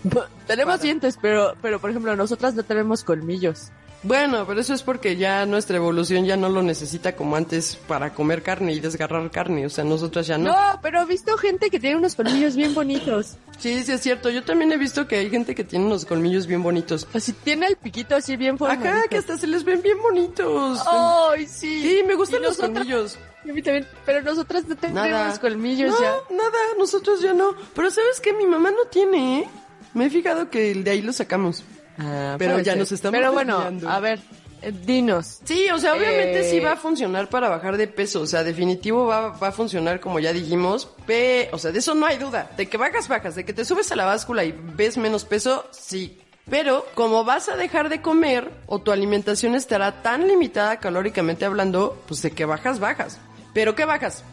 [0.48, 3.70] tenemos dientes, pero, pero por ejemplo, nosotras no tenemos colmillos.
[4.02, 8.14] Bueno, pero eso es porque ya nuestra evolución ya no lo necesita como antes para
[8.14, 9.66] comer carne y desgarrar carne.
[9.66, 10.50] O sea, nosotras ya no.
[10.50, 13.36] No, pero he visto gente que tiene unos colmillos bien bonitos.
[13.58, 14.30] Sí, sí es cierto.
[14.30, 17.06] Yo también he visto que hay gente que tiene unos colmillos bien bonitos.
[17.12, 18.80] Así tiene el piquito así bien formado.
[18.80, 20.80] Acá, que hasta se les ven bien bonitos.
[20.86, 21.82] Ay, sí.
[21.82, 23.18] Sí, me gustan los colmillos.
[23.42, 26.14] A mí también, pero nosotras no tenemos colmillos no, ya.
[26.30, 27.54] nada, nosotros ya no.
[27.74, 28.32] Pero ¿sabes qué?
[28.32, 29.48] Mi mamá no tiene, ¿eh?
[29.92, 31.64] Me he fijado que el de ahí lo sacamos.
[31.98, 34.20] Ah, pero ya nos estamos Pero bueno, a ver,
[34.62, 35.40] eh, dinos.
[35.44, 38.44] Sí, o sea, obviamente Eh, sí va a funcionar para bajar de peso, o sea,
[38.44, 42.18] definitivo va, va a funcionar como ya dijimos, pe, o sea, de eso no hay
[42.18, 45.24] duda, de que bajas, bajas, de que te subes a la báscula y ves menos
[45.24, 46.18] peso, sí.
[46.48, 52.02] Pero como vas a dejar de comer o tu alimentación estará tan limitada calóricamente hablando,
[52.08, 53.18] pues de que bajas, bajas.
[53.54, 54.24] Pero ¿qué bajas?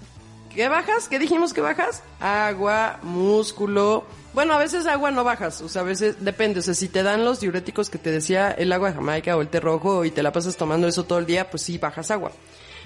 [0.53, 1.07] ¿Qué bajas?
[1.09, 2.01] ¿Qué dijimos que bajas?
[2.19, 4.05] Agua, músculo.
[4.37, 7.01] Bueno, a veces agua no bajas, o sea, a veces depende, o sea, si te
[7.01, 10.11] dan los diuréticos que te decía el agua de Jamaica o el té rojo y
[10.11, 12.31] te la pasas tomando eso todo el día, pues sí bajas agua.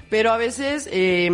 [0.09, 1.29] Pero a veces, eh,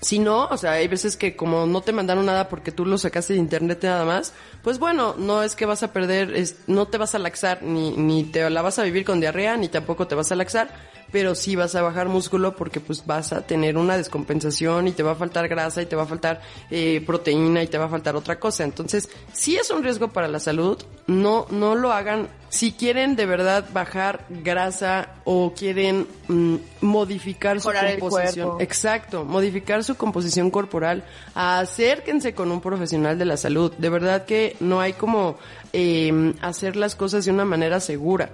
[0.00, 2.96] si no, o sea, hay veces que como no te mandaron nada porque tú lo
[2.96, 6.32] sacaste de internet nada más, pues bueno, no es que vas a perder,
[6.66, 9.68] no te vas a laxar, ni, ni te la vas a vivir con diarrea, ni
[9.68, 10.70] tampoco te vas a laxar,
[11.12, 15.02] pero sí vas a bajar músculo porque pues vas a tener una descompensación y te
[15.02, 16.40] va a faltar grasa y te va a faltar
[16.70, 18.64] eh, proteína y te va a faltar otra cosa.
[18.64, 22.28] Entonces, sí es un riesgo para la salud, no, no lo hagan.
[22.48, 29.84] Si quieren de verdad bajar grasa o quieren mm, modificar su Mejorar composición, exacto, modificar
[29.84, 33.72] su composición corporal, acérquense con un profesional de la salud.
[33.76, 35.36] De verdad que no hay como
[35.72, 38.30] eh, hacer las cosas de una manera segura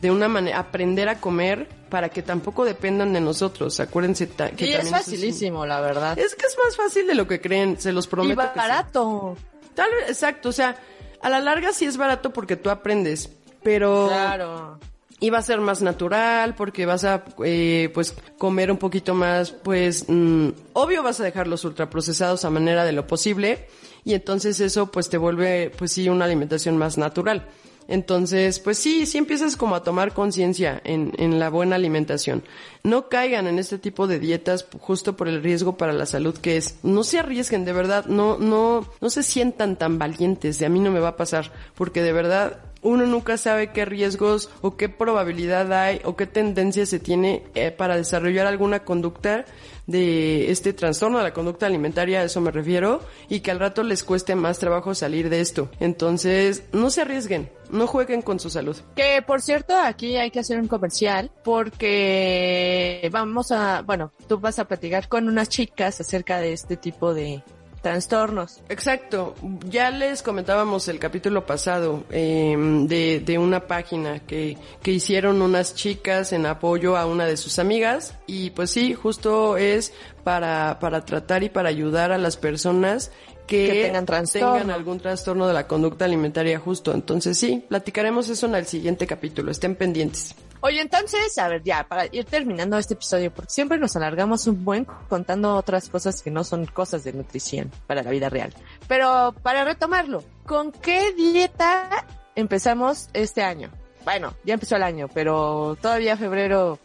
[0.00, 3.78] de una manera, aprender a comer para que tampoco dependan de nosotros.
[3.80, 6.18] Acuérdense ta- que Y es también facilísimo, la verdad.
[6.18, 8.40] Es que es más fácil de lo que creen, se los y prometo.
[8.40, 8.52] que sí.
[8.56, 9.36] barato.
[9.74, 10.76] Tal vez, exacto, o sea,
[11.22, 13.30] a la larga sí es barato porque tú aprendes,
[13.62, 14.78] pero Claro.
[15.20, 19.50] y va a ser más natural porque vas a eh, pues comer un poquito más
[19.50, 23.66] pues mm, obvio vas a dejar los ultraprocesados a manera de lo posible
[24.04, 27.48] y entonces eso pues te vuelve pues sí una alimentación más natural
[27.88, 32.44] entonces pues sí sí empiezas como a tomar conciencia en, en la buena alimentación.
[32.84, 36.56] No caigan en este tipo de dietas justo por el riesgo para la salud que
[36.56, 36.76] es.
[36.84, 40.90] No se arriesguen de verdad no no no se sientan tan valientes a mí no
[40.90, 45.72] me va a pasar porque de verdad uno nunca sabe qué riesgos o qué probabilidad
[45.72, 49.44] hay o qué tendencia se tiene eh, para desarrollar alguna conducta
[49.88, 53.82] de este trastorno de la conducta alimentaria, a eso me refiero, y que al rato
[53.82, 55.70] les cueste más trabajo salir de esto.
[55.80, 58.76] Entonces, no se arriesguen, no jueguen con su salud.
[58.94, 64.58] Que por cierto, aquí hay que hacer un comercial porque vamos a, bueno, tú vas
[64.58, 67.42] a platicar con unas chicas acerca de este tipo de
[67.80, 68.60] trastornos.
[68.68, 69.34] Exacto,
[69.68, 72.56] ya les comentábamos el capítulo pasado eh,
[72.86, 77.58] de, de una página que, que hicieron unas chicas en apoyo a una de sus
[77.58, 79.92] amigas y pues sí, justo es
[80.24, 83.12] para, para tratar y para ayudar a las personas
[83.48, 84.52] que, Que tengan trastorno.
[84.52, 86.92] tengan algún trastorno de la conducta alimentaria justo.
[86.92, 90.36] Entonces sí, platicaremos eso en el siguiente capítulo, estén pendientes.
[90.60, 94.64] Oye, entonces, a ver, ya, para ir terminando este episodio, porque siempre nos alargamos un
[94.64, 98.52] buen contando otras cosas que no son cosas de nutrición para la vida real.
[98.88, 103.70] Pero para retomarlo, ¿con qué dieta empezamos este año?
[104.04, 106.78] Bueno, ya empezó el año, pero todavía febrero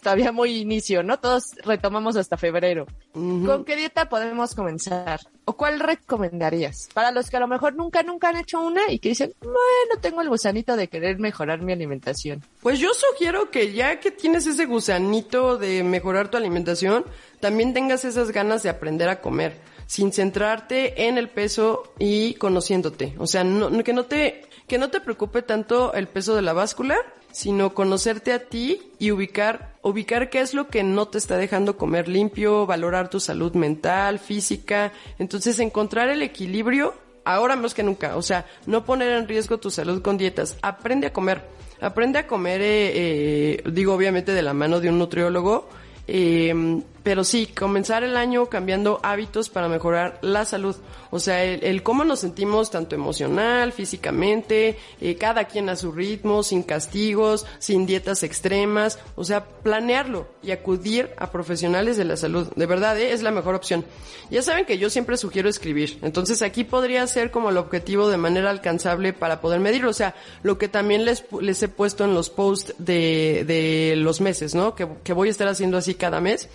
[0.00, 1.18] todavía muy inicio, ¿no?
[1.18, 2.86] Todos retomamos hasta febrero.
[3.12, 5.20] ¿Con qué dieta podemos comenzar?
[5.44, 6.88] ¿O cuál recomendarías?
[6.94, 10.00] Para los que a lo mejor nunca, nunca han hecho una y que dicen, bueno,
[10.00, 12.42] tengo el gusanito de querer mejorar mi alimentación.
[12.60, 17.04] Pues yo sugiero que ya que tienes ese gusanito de mejorar tu alimentación,
[17.40, 19.56] también tengas esas ganas de aprender a comer,
[19.86, 23.14] sin centrarte en el peso y conociéndote.
[23.18, 26.52] O sea, no- que no te, que no te preocupe tanto el peso de la
[26.52, 26.96] báscula,
[27.38, 31.76] sino conocerte a ti y ubicar, ubicar qué es lo que no te está dejando
[31.76, 34.92] comer limpio, valorar tu salud mental, física.
[35.20, 36.94] Entonces encontrar el equilibrio
[37.24, 38.16] ahora más que nunca.
[38.16, 40.56] O sea, no poner en riesgo tu salud con dietas.
[40.62, 41.44] Aprende a comer.
[41.80, 45.68] Aprende a comer, eh, eh, digo, obviamente de la mano de un nutriólogo.
[46.08, 50.76] eh, pero sí, comenzar el año cambiando hábitos para mejorar la salud.
[51.10, 55.92] O sea, el, el cómo nos sentimos tanto emocional, físicamente, eh, cada quien a su
[55.92, 58.98] ritmo, sin castigos, sin dietas extremas.
[59.16, 62.48] O sea, planearlo y acudir a profesionales de la salud.
[62.56, 63.84] De verdad, eh, es la mejor opción.
[64.30, 65.98] Ya saben que yo siempre sugiero escribir.
[66.02, 69.90] Entonces aquí podría ser como el objetivo de manera alcanzable para poder medirlo.
[69.90, 74.20] O sea, lo que también les, les he puesto en los posts de, de los
[74.20, 74.74] meses, ¿no?
[74.74, 76.48] Que, que voy a estar haciendo así cada mes.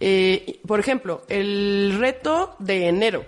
[0.00, 3.24] Eh, por ejemplo, el reto de enero,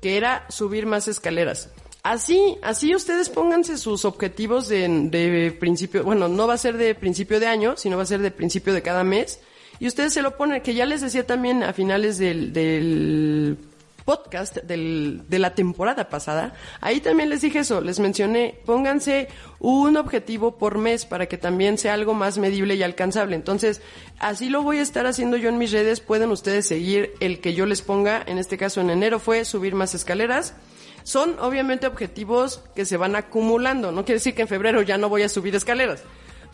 [0.00, 1.70] que era subir más escaleras.
[2.02, 6.94] Así, así ustedes pónganse sus objetivos de, de principio, bueno, no va a ser de
[6.94, 9.40] principio de año, sino va a ser de principio de cada mes.
[9.80, 13.56] Y ustedes se lo ponen, que ya les decía también a finales del, del
[14.04, 19.28] podcast del, de la temporada pasada, ahí también les dije eso, les mencioné, pónganse
[19.60, 23.36] un objetivo por mes para que también sea algo más medible y alcanzable.
[23.36, 23.80] Entonces,
[24.18, 27.54] así lo voy a estar haciendo yo en mis redes, pueden ustedes seguir el que
[27.54, 30.54] yo les ponga, en este caso en enero fue subir más escaleras.
[31.02, 35.08] Son obviamente objetivos que se van acumulando, no quiere decir que en febrero ya no
[35.08, 36.02] voy a subir escaleras.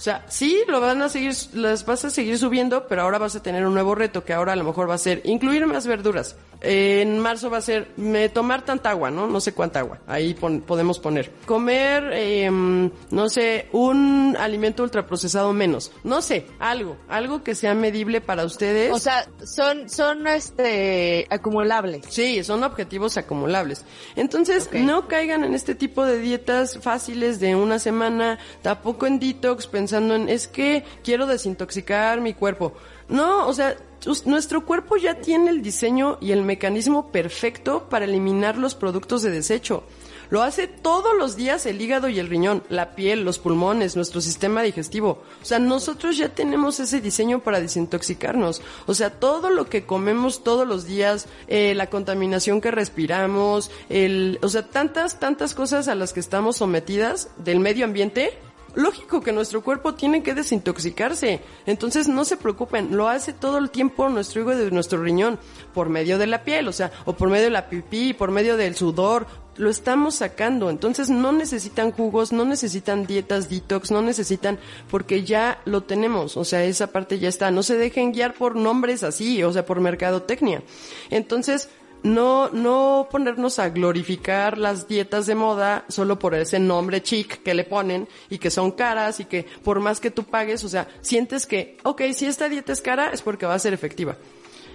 [0.00, 3.36] O sea, sí, lo van a seguir, las vas a seguir subiendo, pero ahora vas
[3.36, 5.86] a tener un nuevo reto que ahora a lo mejor va a ser incluir más
[5.86, 6.36] verduras.
[6.62, 9.26] en marzo va a ser me, tomar tanta agua, ¿no?
[9.26, 9.98] No sé cuánta agua.
[10.06, 11.30] Ahí podemos poner.
[11.44, 15.92] Comer, em, no sé, un alimento ultraprocesado menos.
[16.02, 18.92] No sé, algo, algo que sea medible para ustedes.
[18.92, 22.06] O sea, son, son, este, acumulables.
[22.08, 23.84] Sí, son objetivos acumulables.
[24.16, 29.66] Entonces, no caigan en este tipo de dietas fáciles de una semana, tampoco en detox,
[29.66, 32.72] pensando en, es que quiero desintoxicar mi cuerpo.
[33.08, 33.76] No, o sea,
[34.24, 39.30] nuestro cuerpo ya tiene el diseño y el mecanismo perfecto para eliminar los productos de
[39.30, 39.84] desecho.
[40.30, 44.20] Lo hace todos los días el hígado y el riñón, la piel, los pulmones, nuestro
[44.20, 45.22] sistema digestivo.
[45.42, 48.62] O sea, nosotros ya tenemos ese diseño para desintoxicarnos.
[48.86, 54.38] O sea, todo lo que comemos todos los días, eh, la contaminación que respiramos, el,
[54.42, 58.38] o sea, tantas, tantas cosas a las que estamos sometidas del medio ambiente,
[58.74, 61.40] lógico que nuestro cuerpo tiene que desintoxicarse.
[61.66, 65.38] Entonces no se preocupen, lo hace todo el tiempo nuestro hígado y nuestro riñón,
[65.74, 68.56] por medio de la piel, o sea, o por medio de la pipí, por medio
[68.56, 69.26] del sudor,
[69.56, 70.70] lo estamos sacando.
[70.70, 74.58] Entonces no necesitan jugos, no necesitan dietas detox, no necesitan,
[74.90, 77.50] porque ya lo tenemos, o sea, esa parte ya está.
[77.50, 80.62] No se dejen guiar por nombres así, o sea, por mercadotecnia.
[81.10, 81.68] Entonces,
[82.02, 87.54] no, no ponernos a glorificar las dietas de moda solo por ese nombre chic que
[87.54, 90.88] le ponen y que son caras y que por más que tú pagues, o sea,
[91.00, 94.16] sientes que, ok, si esta dieta es cara es porque va a ser efectiva.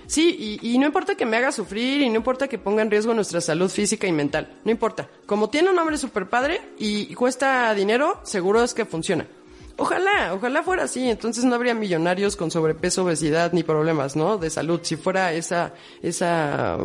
[0.07, 2.91] Sí, y, y, no importa que me haga sufrir y no importa que ponga en
[2.91, 5.09] riesgo nuestra salud física y mental, no importa.
[5.25, 9.25] Como tiene un nombre super padre y cuesta dinero, seguro es que funciona.
[9.77, 14.37] Ojalá, ojalá fuera así, entonces no habría millonarios con sobrepeso, obesidad ni problemas, ¿no?
[14.37, 16.77] De salud, si fuera esa, esa,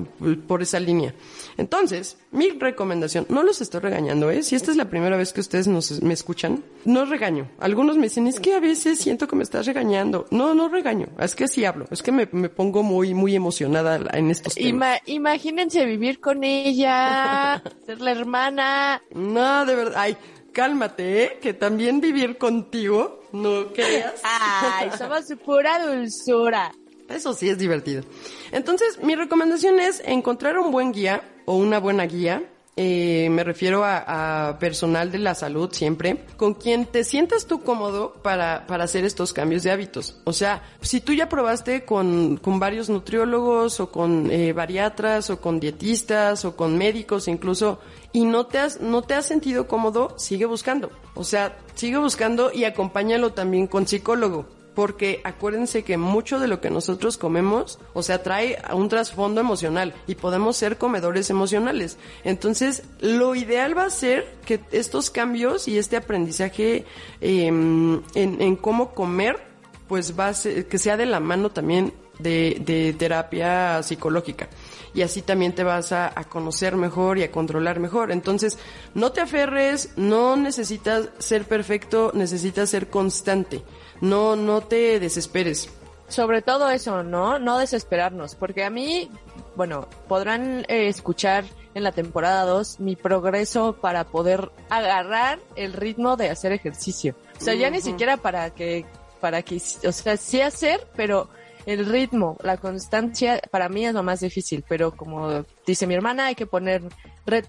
[0.49, 1.15] por esa línea.
[1.57, 4.43] Entonces, mi recomendación, no los estoy regañando, ¿eh?
[4.43, 7.49] Si esta es la primera vez que ustedes nos, me escuchan, no regaño.
[7.61, 10.27] Algunos me dicen, es que a veces siento que me estás regañando.
[10.31, 14.01] No, no regaño, es que sí hablo, es que me, me pongo muy, muy emocionada
[14.13, 15.01] en estos temas.
[15.07, 19.03] imagínense vivir con ella, ser la hermana.
[19.15, 20.17] No, de verdad, ay,
[20.53, 21.39] cálmate, ¿eh?
[21.41, 24.21] que también vivir contigo, no creas.
[24.23, 26.73] Ay, somos pura dulzura.
[27.09, 28.05] Eso sí es divertido.
[28.53, 32.45] Entonces, mi recomendación es encontrar un buen guía o una buena guía.
[32.77, 38.15] Eh, me refiero a, personal de la salud siempre, con quien te sientas tú cómodo
[38.23, 40.21] para, para hacer estos cambios de hábitos.
[40.25, 45.41] O sea, si tú ya probaste con, con varios nutriólogos o con eh, bariatras o
[45.41, 47.81] con dietistas o con médicos incluso,
[48.13, 50.91] y no te has, no te has sentido cómodo, sigue buscando.
[51.15, 54.47] O sea, sigue buscando y acompáñalo también con psicólogo.
[54.75, 59.95] Porque acuérdense que mucho de lo que nosotros comemos, o sea, trae un trasfondo emocional
[60.07, 61.99] y podemos ser comedores emocionales.
[62.25, 66.87] Entonces, lo ideal va a ser que estos cambios y este aprendizaje
[67.21, 69.43] em, en, en cómo comer,
[69.89, 74.49] pues va a ser, que sea de la mano también de, de terapia psicológica
[74.95, 78.13] y así también te vas a, conocer mejor y a controlar mejor.
[78.13, 78.59] Entonces,
[78.95, 83.63] no te aferres, no necesitas ser perfecto, necesitas ser constante.
[84.01, 85.71] No, no te desesperes.
[86.09, 87.39] Sobre todo eso, ¿no?
[87.39, 89.09] No desesperarnos, porque a mí,
[89.55, 91.45] bueno, podrán eh, escuchar
[91.75, 97.15] en la temporada 2 mi progreso para poder agarrar el ritmo de hacer ejercicio.
[97.41, 98.85] O sea, ya ni siquiera para que,
[99.21, 101.29] para que, o sea, sí hacer, pero
[101.67, 106.27] el ritmo, la constancia, para mí es lo más difícil, pero como dice mi hermana,
[106.27, 106.83] hay que poner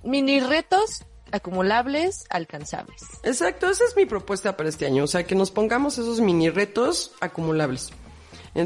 [0.04, 3.04] mini retos acumulables, alcanzables.
[3.24, 6.50] Exacto, esa es mi propuesta para este año, o sea, que nos pongamos esos mini
[6.50, 7.92] retos acumulables.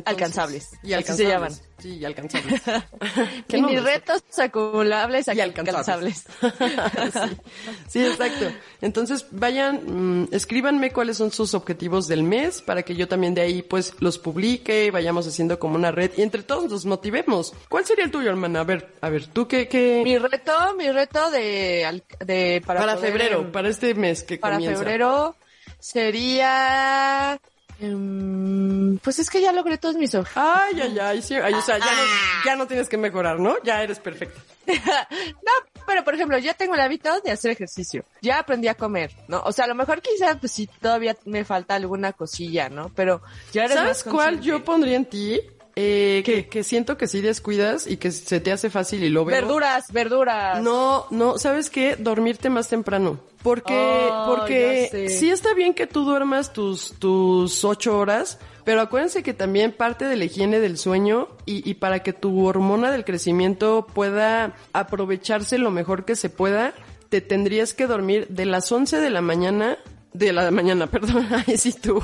[0.06, 0.70] Alcanzables.
[0.84, 1.28] Y alcanzables.
[1.28, 1.53] se llaman.
[1.78, 2.62] Sí, y alcanzables.
[3.53, 6.26] mis retos acumulables y alcanzables.
[7.88, 8.06] sí.
[8.06, 8.52] exacto.
[8.82, 13.41] Entonces, vayan, mm, escríbanme cuáles son sus objetivos del mes para que yo también de
[13.41, 17.53] ahí pues los publique y vayamos haciendo como una red y entre todos nos motivemos.
[17.70, 18.62] ¿Cuál sería el tuyo, hermana?
[18.62, 19.68] A ver, a ver, ¿tú qué?
[19.68, 20.02] qué...
[20.03, 24.78] Mi reto, mi reto de, de para, para febrero, para este mes que para comienza.
[24.78, 25.36] Para febrero
[25.80, 27.40] sería
[27.80, 30.49] Em, pues es que ya logré todos mis objetivos.
[30.56, 32.02] Ay, ay, ay, sí, o sea, ya no,
[32.45, 33.56] ya no tienes que mejorar, ¿no?
[33.64, 34.39] Ya eres perfecta.
[34.68, 35.52] no,
[35.85, 38.06] pero por ejemplo, ya tengo el hábito de hacer ejercicio.
[38.22, 39.41] Ya aprendí a comer, ¿no?
[39.41, 42.91] O sea, a lo mejor quizás, pues sí, todavía me falta alguna cosilla, ¿no?
[42.95, 43.22] Pero
[43.52, 45.41] ya eres ¿Sabes cuál yo pondría en ti?
[45.77, 49.26] Eh, que, que, siento que sí descuidas y que se te hace fácil y lo
[49.26, 49.35] veo.
[49.35, 50.61] Verduras, verduras.
[50.61, 51.97] No, no, ¿sabes qué?
[51.97, 53.19] Dormirte más temprano.
[53.43, 59.34] Porque, porque sí está bien que tú duermas tus, tus ocho horas, pero acuérdense que
[59.35, 63.85] también parte de la higiene del sueño y, y para que tu hormona del crecimiento
[63.93, 66.73] pueda aprovecharse lo mejor que se pueda,
[67.10, 69.77] te tendrías que dormir de las 11 de la mañana
[70.14, 72.02] de la mañana, perdón, ahí sí tú.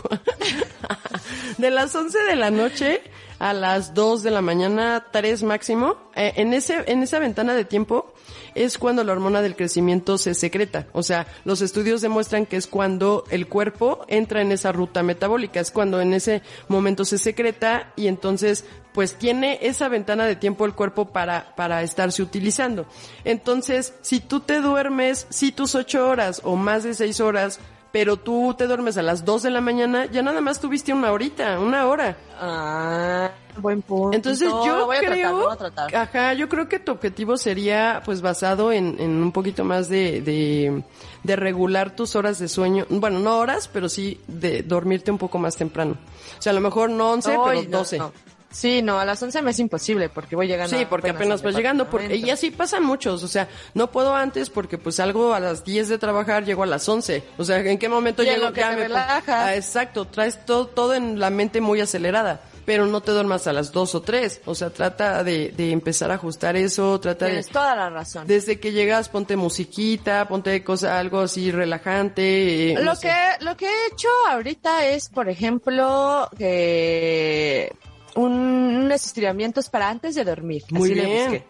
[1.58, 3.02] de las 11 de la noche
[3.42, 5.98] a las 2 de la mañana, 3 máximo.
[6.16, 8.14] Eh, en ese, en esa ventana de tiempo
[8.54, 10.86] es cuando la hormona del crecimiento se secreta.
[10.94, 15.60] O sea, los estudios demuestran que es cuando el cuerpo entra en esa ruta metabólica,
[15.60, 18.64] es cuando en ese momento se secreta y entonces
[18.94, 22.86] pues tiene esa ventana de tiempo el cuerpo para, para estarse utilizando.
[23.24, 27.60] Entonces, si tú te duermes, si tus ocho horas o más de seis horas,
[27.92, 31.12] pero tú te duermes a las dos de la mañana, ya nada más tuviste una
[31.12, 32.16] horita, una hora.
[32.40, 34.16] Ah, buen punto.
[34.16, 35.96] Entonces No, yo voy a creo, tratar, voy a tratar.
[35.96, 40.22] ajá, yo creo que tu objetivo sería pues basado en, en un poquito más de,
[40.22, 40.84] de,
[41.24, 45.38] de regular tus horas de sueño, bueno, no horas, pero sí de dormirte un poco
[45.38, 45.98] más temprano.
[46.40, 47.98] O sea, a lo mejor no 11, Ay, pero no, 12.
[48.00, 48.12] no.
[48.52, 50.78] Sí, no, a las 11 me es imposible porque voy llegando.
[50.78, 54.16] Sí, porque apenas al vas llegando, porque, y así pasan muchos, o sea, no puedo
[54.16, 57.60] antes porque pues salgo a las 10 de trabajar, llego a las 11, o sea,
[57.60, 58.46] ¿en qué momento Y llego?
[58.48, 59.28] lo que Ya te me- relajas.
[59.48, 63.54] Ah, exacto, traes todo, todo en la mente muy acelerada, pero no te duermas a
[63.54, 67.32] las 2 o 3, o sea, trata de, de empezar a ajustar eso, trata de...
[67.32, 68.28] Tienes toda la razón.
[68.28, 72.72] Desde que llegas, ponte musiquita, ponte cosa, algo así relajante.
[72.72, 73.08] eh, no Lo sé.
[73.08, 77.74] que, lo que he hecho ahorita es, por ejemplo, que
[78.16, 80.64] un, unos estiramientos para antes de dormir.
[80.70, 81.44] Muy así le busqué.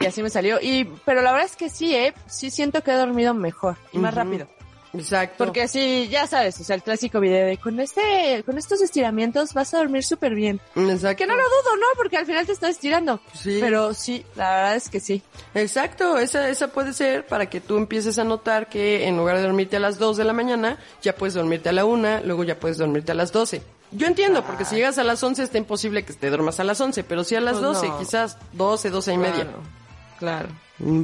[0.00, 0.58] Y así me salió.
[0.60, 3.98] Y, pero la verdad es que sí, eh, sí siento que he dormido mejor y
[3.98, 4.48] más rápido.
[4.92, 5.44] Exacto.
[5.44, 9.54] Porque sí, ya sabes, o sea, el clásico video de con este, con estos estiramientos
[9.54, 10.60] vas a dormir súper bien.
[10.74, 11.16] Exacto.
[11.18, 11.86] Que no lo dudo, ¿no?
[11.96, 13.20] Porque al final te estás estirando.
[13.34, 13.58] Sí.
[13.60, 15.22] Pero sí, la verdad es que sí.
[15.54, 19.42] Exacto, esa, esa puede ser para que tú empieces a notar que en lugar de
[19.44, 22.58] dormirte a las 2 de la mañana, ya puedes dormirte a la 1, luego ya
[22.58, 23.62] puedes dormirte a las 12.
[23.92, 26.80] Yo entiendo, porque si llegas a las 11 está imposible que te duermas a las
[26.80, 27.98] 11, pero sí a las Pues 12, no.
[27.98, 29.46] quizás 12, 12 y media.
[30.18, 30.48] Claro.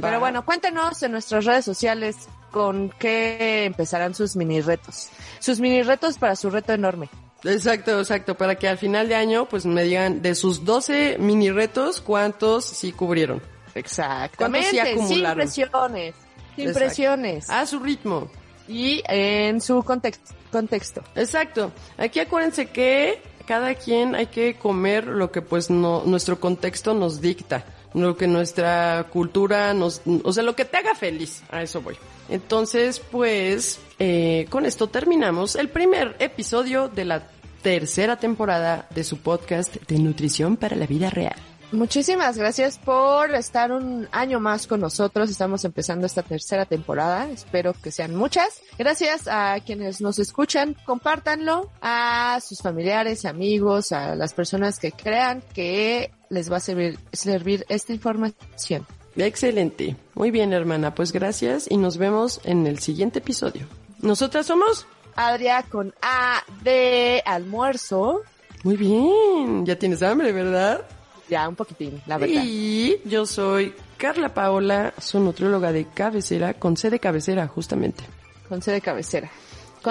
[0.01, 2.15] Pero bueno, cuéntenos en nuestras redes sociales
[2.51, 5.09] con qué empezarán sus mini retos.
[5.39, 7.09] Sus mini retos para su reto enorme.
[7.43, 11.51] Exacto, exacto, para que al final de año pues me digan de sus 12 mini
[11.51, 13.41] retos, ¿cuántos sí cubrieron?
[13.75, 14.37] Exactamente.
[14.37, 15.37] ¿Cuántos sí Sin acumularon?
[15.37, 16.15] presiones.
[16.55, 16.79] Sin Exacto.
[16.79, 17.49] presiones.
[17.49, 18.29] A su ritmo.
[18.67, 21.03] Y en su context- contexto.
[21.15, 21.71] Exacto.
[21.97, 27.21] Aquí acuérdense que cada quien hay que comer lo que pues no, nuestro contexto nos
[27.21, 31.43] dicta, lo que nuestra cultura nos, o sea, lo que te haga feliz.
[31.49, 31.95] A eso voy.
[32.29, 37.23] Entonces, pues, eh, con esto terminamos el primer episodio de la
[37.61, 41.35] tercera temporada de su podcast de nutrición para la vida real.
[41.73, 45.29] Muchísimas gracias por estar un año más con nosotros.
[45.29, 47.29] Estamos empezando esta tercera temporada.
[47.29, 48.61] Espero que sean muchas.
[48.77, 50.77] Gracias a quienes nos escuchan.
[50.85, 56.99] Compártanlo a sus familiares, amigos, a las personas que crean que les va a servir,
[57.13, 58.85] servir esta información.
[59.15, 59.95] Excelente.
[60.13, 60.93] Muy bien, hermana.
[60.93, 63.65] Pues gracias y nos vemos en el siguiente episodio.
[64.01, 64.85] Nosotras somos
[65.15, 68.21] Adria con A de almuerzo.
[68.63, 70.85] Muy bien, ya tienes hambre, ¿verdad?
[71.29, 72.41] Ya un poquitín, la verdad.
[72.45, 78.03] Y yo soy Carla Paola, su nutrióloga de cabecera, con C de cabecera, justamente.
[78.47, 79.29] Con C de cabecera.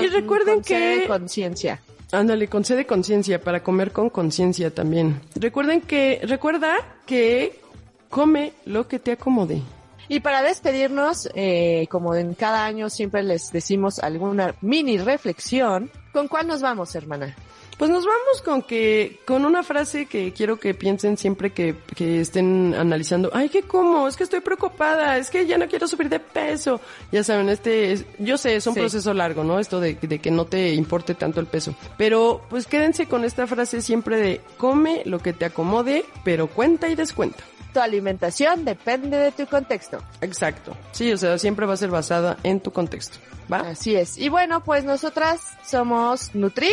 [0.01, 1.81] Y recuerden con que- conciencia.
[2.13, 5.21] Ándale, con C de conciencia, para comer con conciencia también.
[5.35, 7.61] Recuerden que, recuerda que
[8.09, 9.63] come lo que te acomode.
[10.09, 16.29] Y para despedirnos, eh, como en cada año siempre les decimos alguna mini reflexión, ¿con
[16.29, 17.35] cuál nos vamos, hermana?
[17.79, 22.23] Pues nos vamos con que, con una frase que quiero que piensen siempre que, que
[22.23, 23.31] estén analizando.
[23.35, 24.09] Ay, ¿qué como?
[24.09, 26.81] Es que estoy preocupada, es que ya no quiero subir de peso.
[27.13, 28.81] Ya saben, este, es- yo sé, es un Sí.
[28.81, 29.59] proceso largo, ¿no?
[29.61, 31.75] Esto de, de que no te importe tanto el peso.
[31.99, 36.89] Pero, pues quédense con esta frase siempre de, come lo que te acomode, pero cuenta
[36.89, 37.45] y descuenta.
[37.75, 39.99] Tu alimentación depende de tu contexto.
[40.23, 40.75] Exacto.
[40.93, 43.19] Sí, o sea, siempre va a ser basada en tu contexto.
[43.53, 43.59] ¿Va?
[43.59, 44.17] Así es.
[44.17, 46.73] Y bueno, pues nosotras somos Nutrit.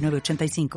[0.00, 0.70] 906985.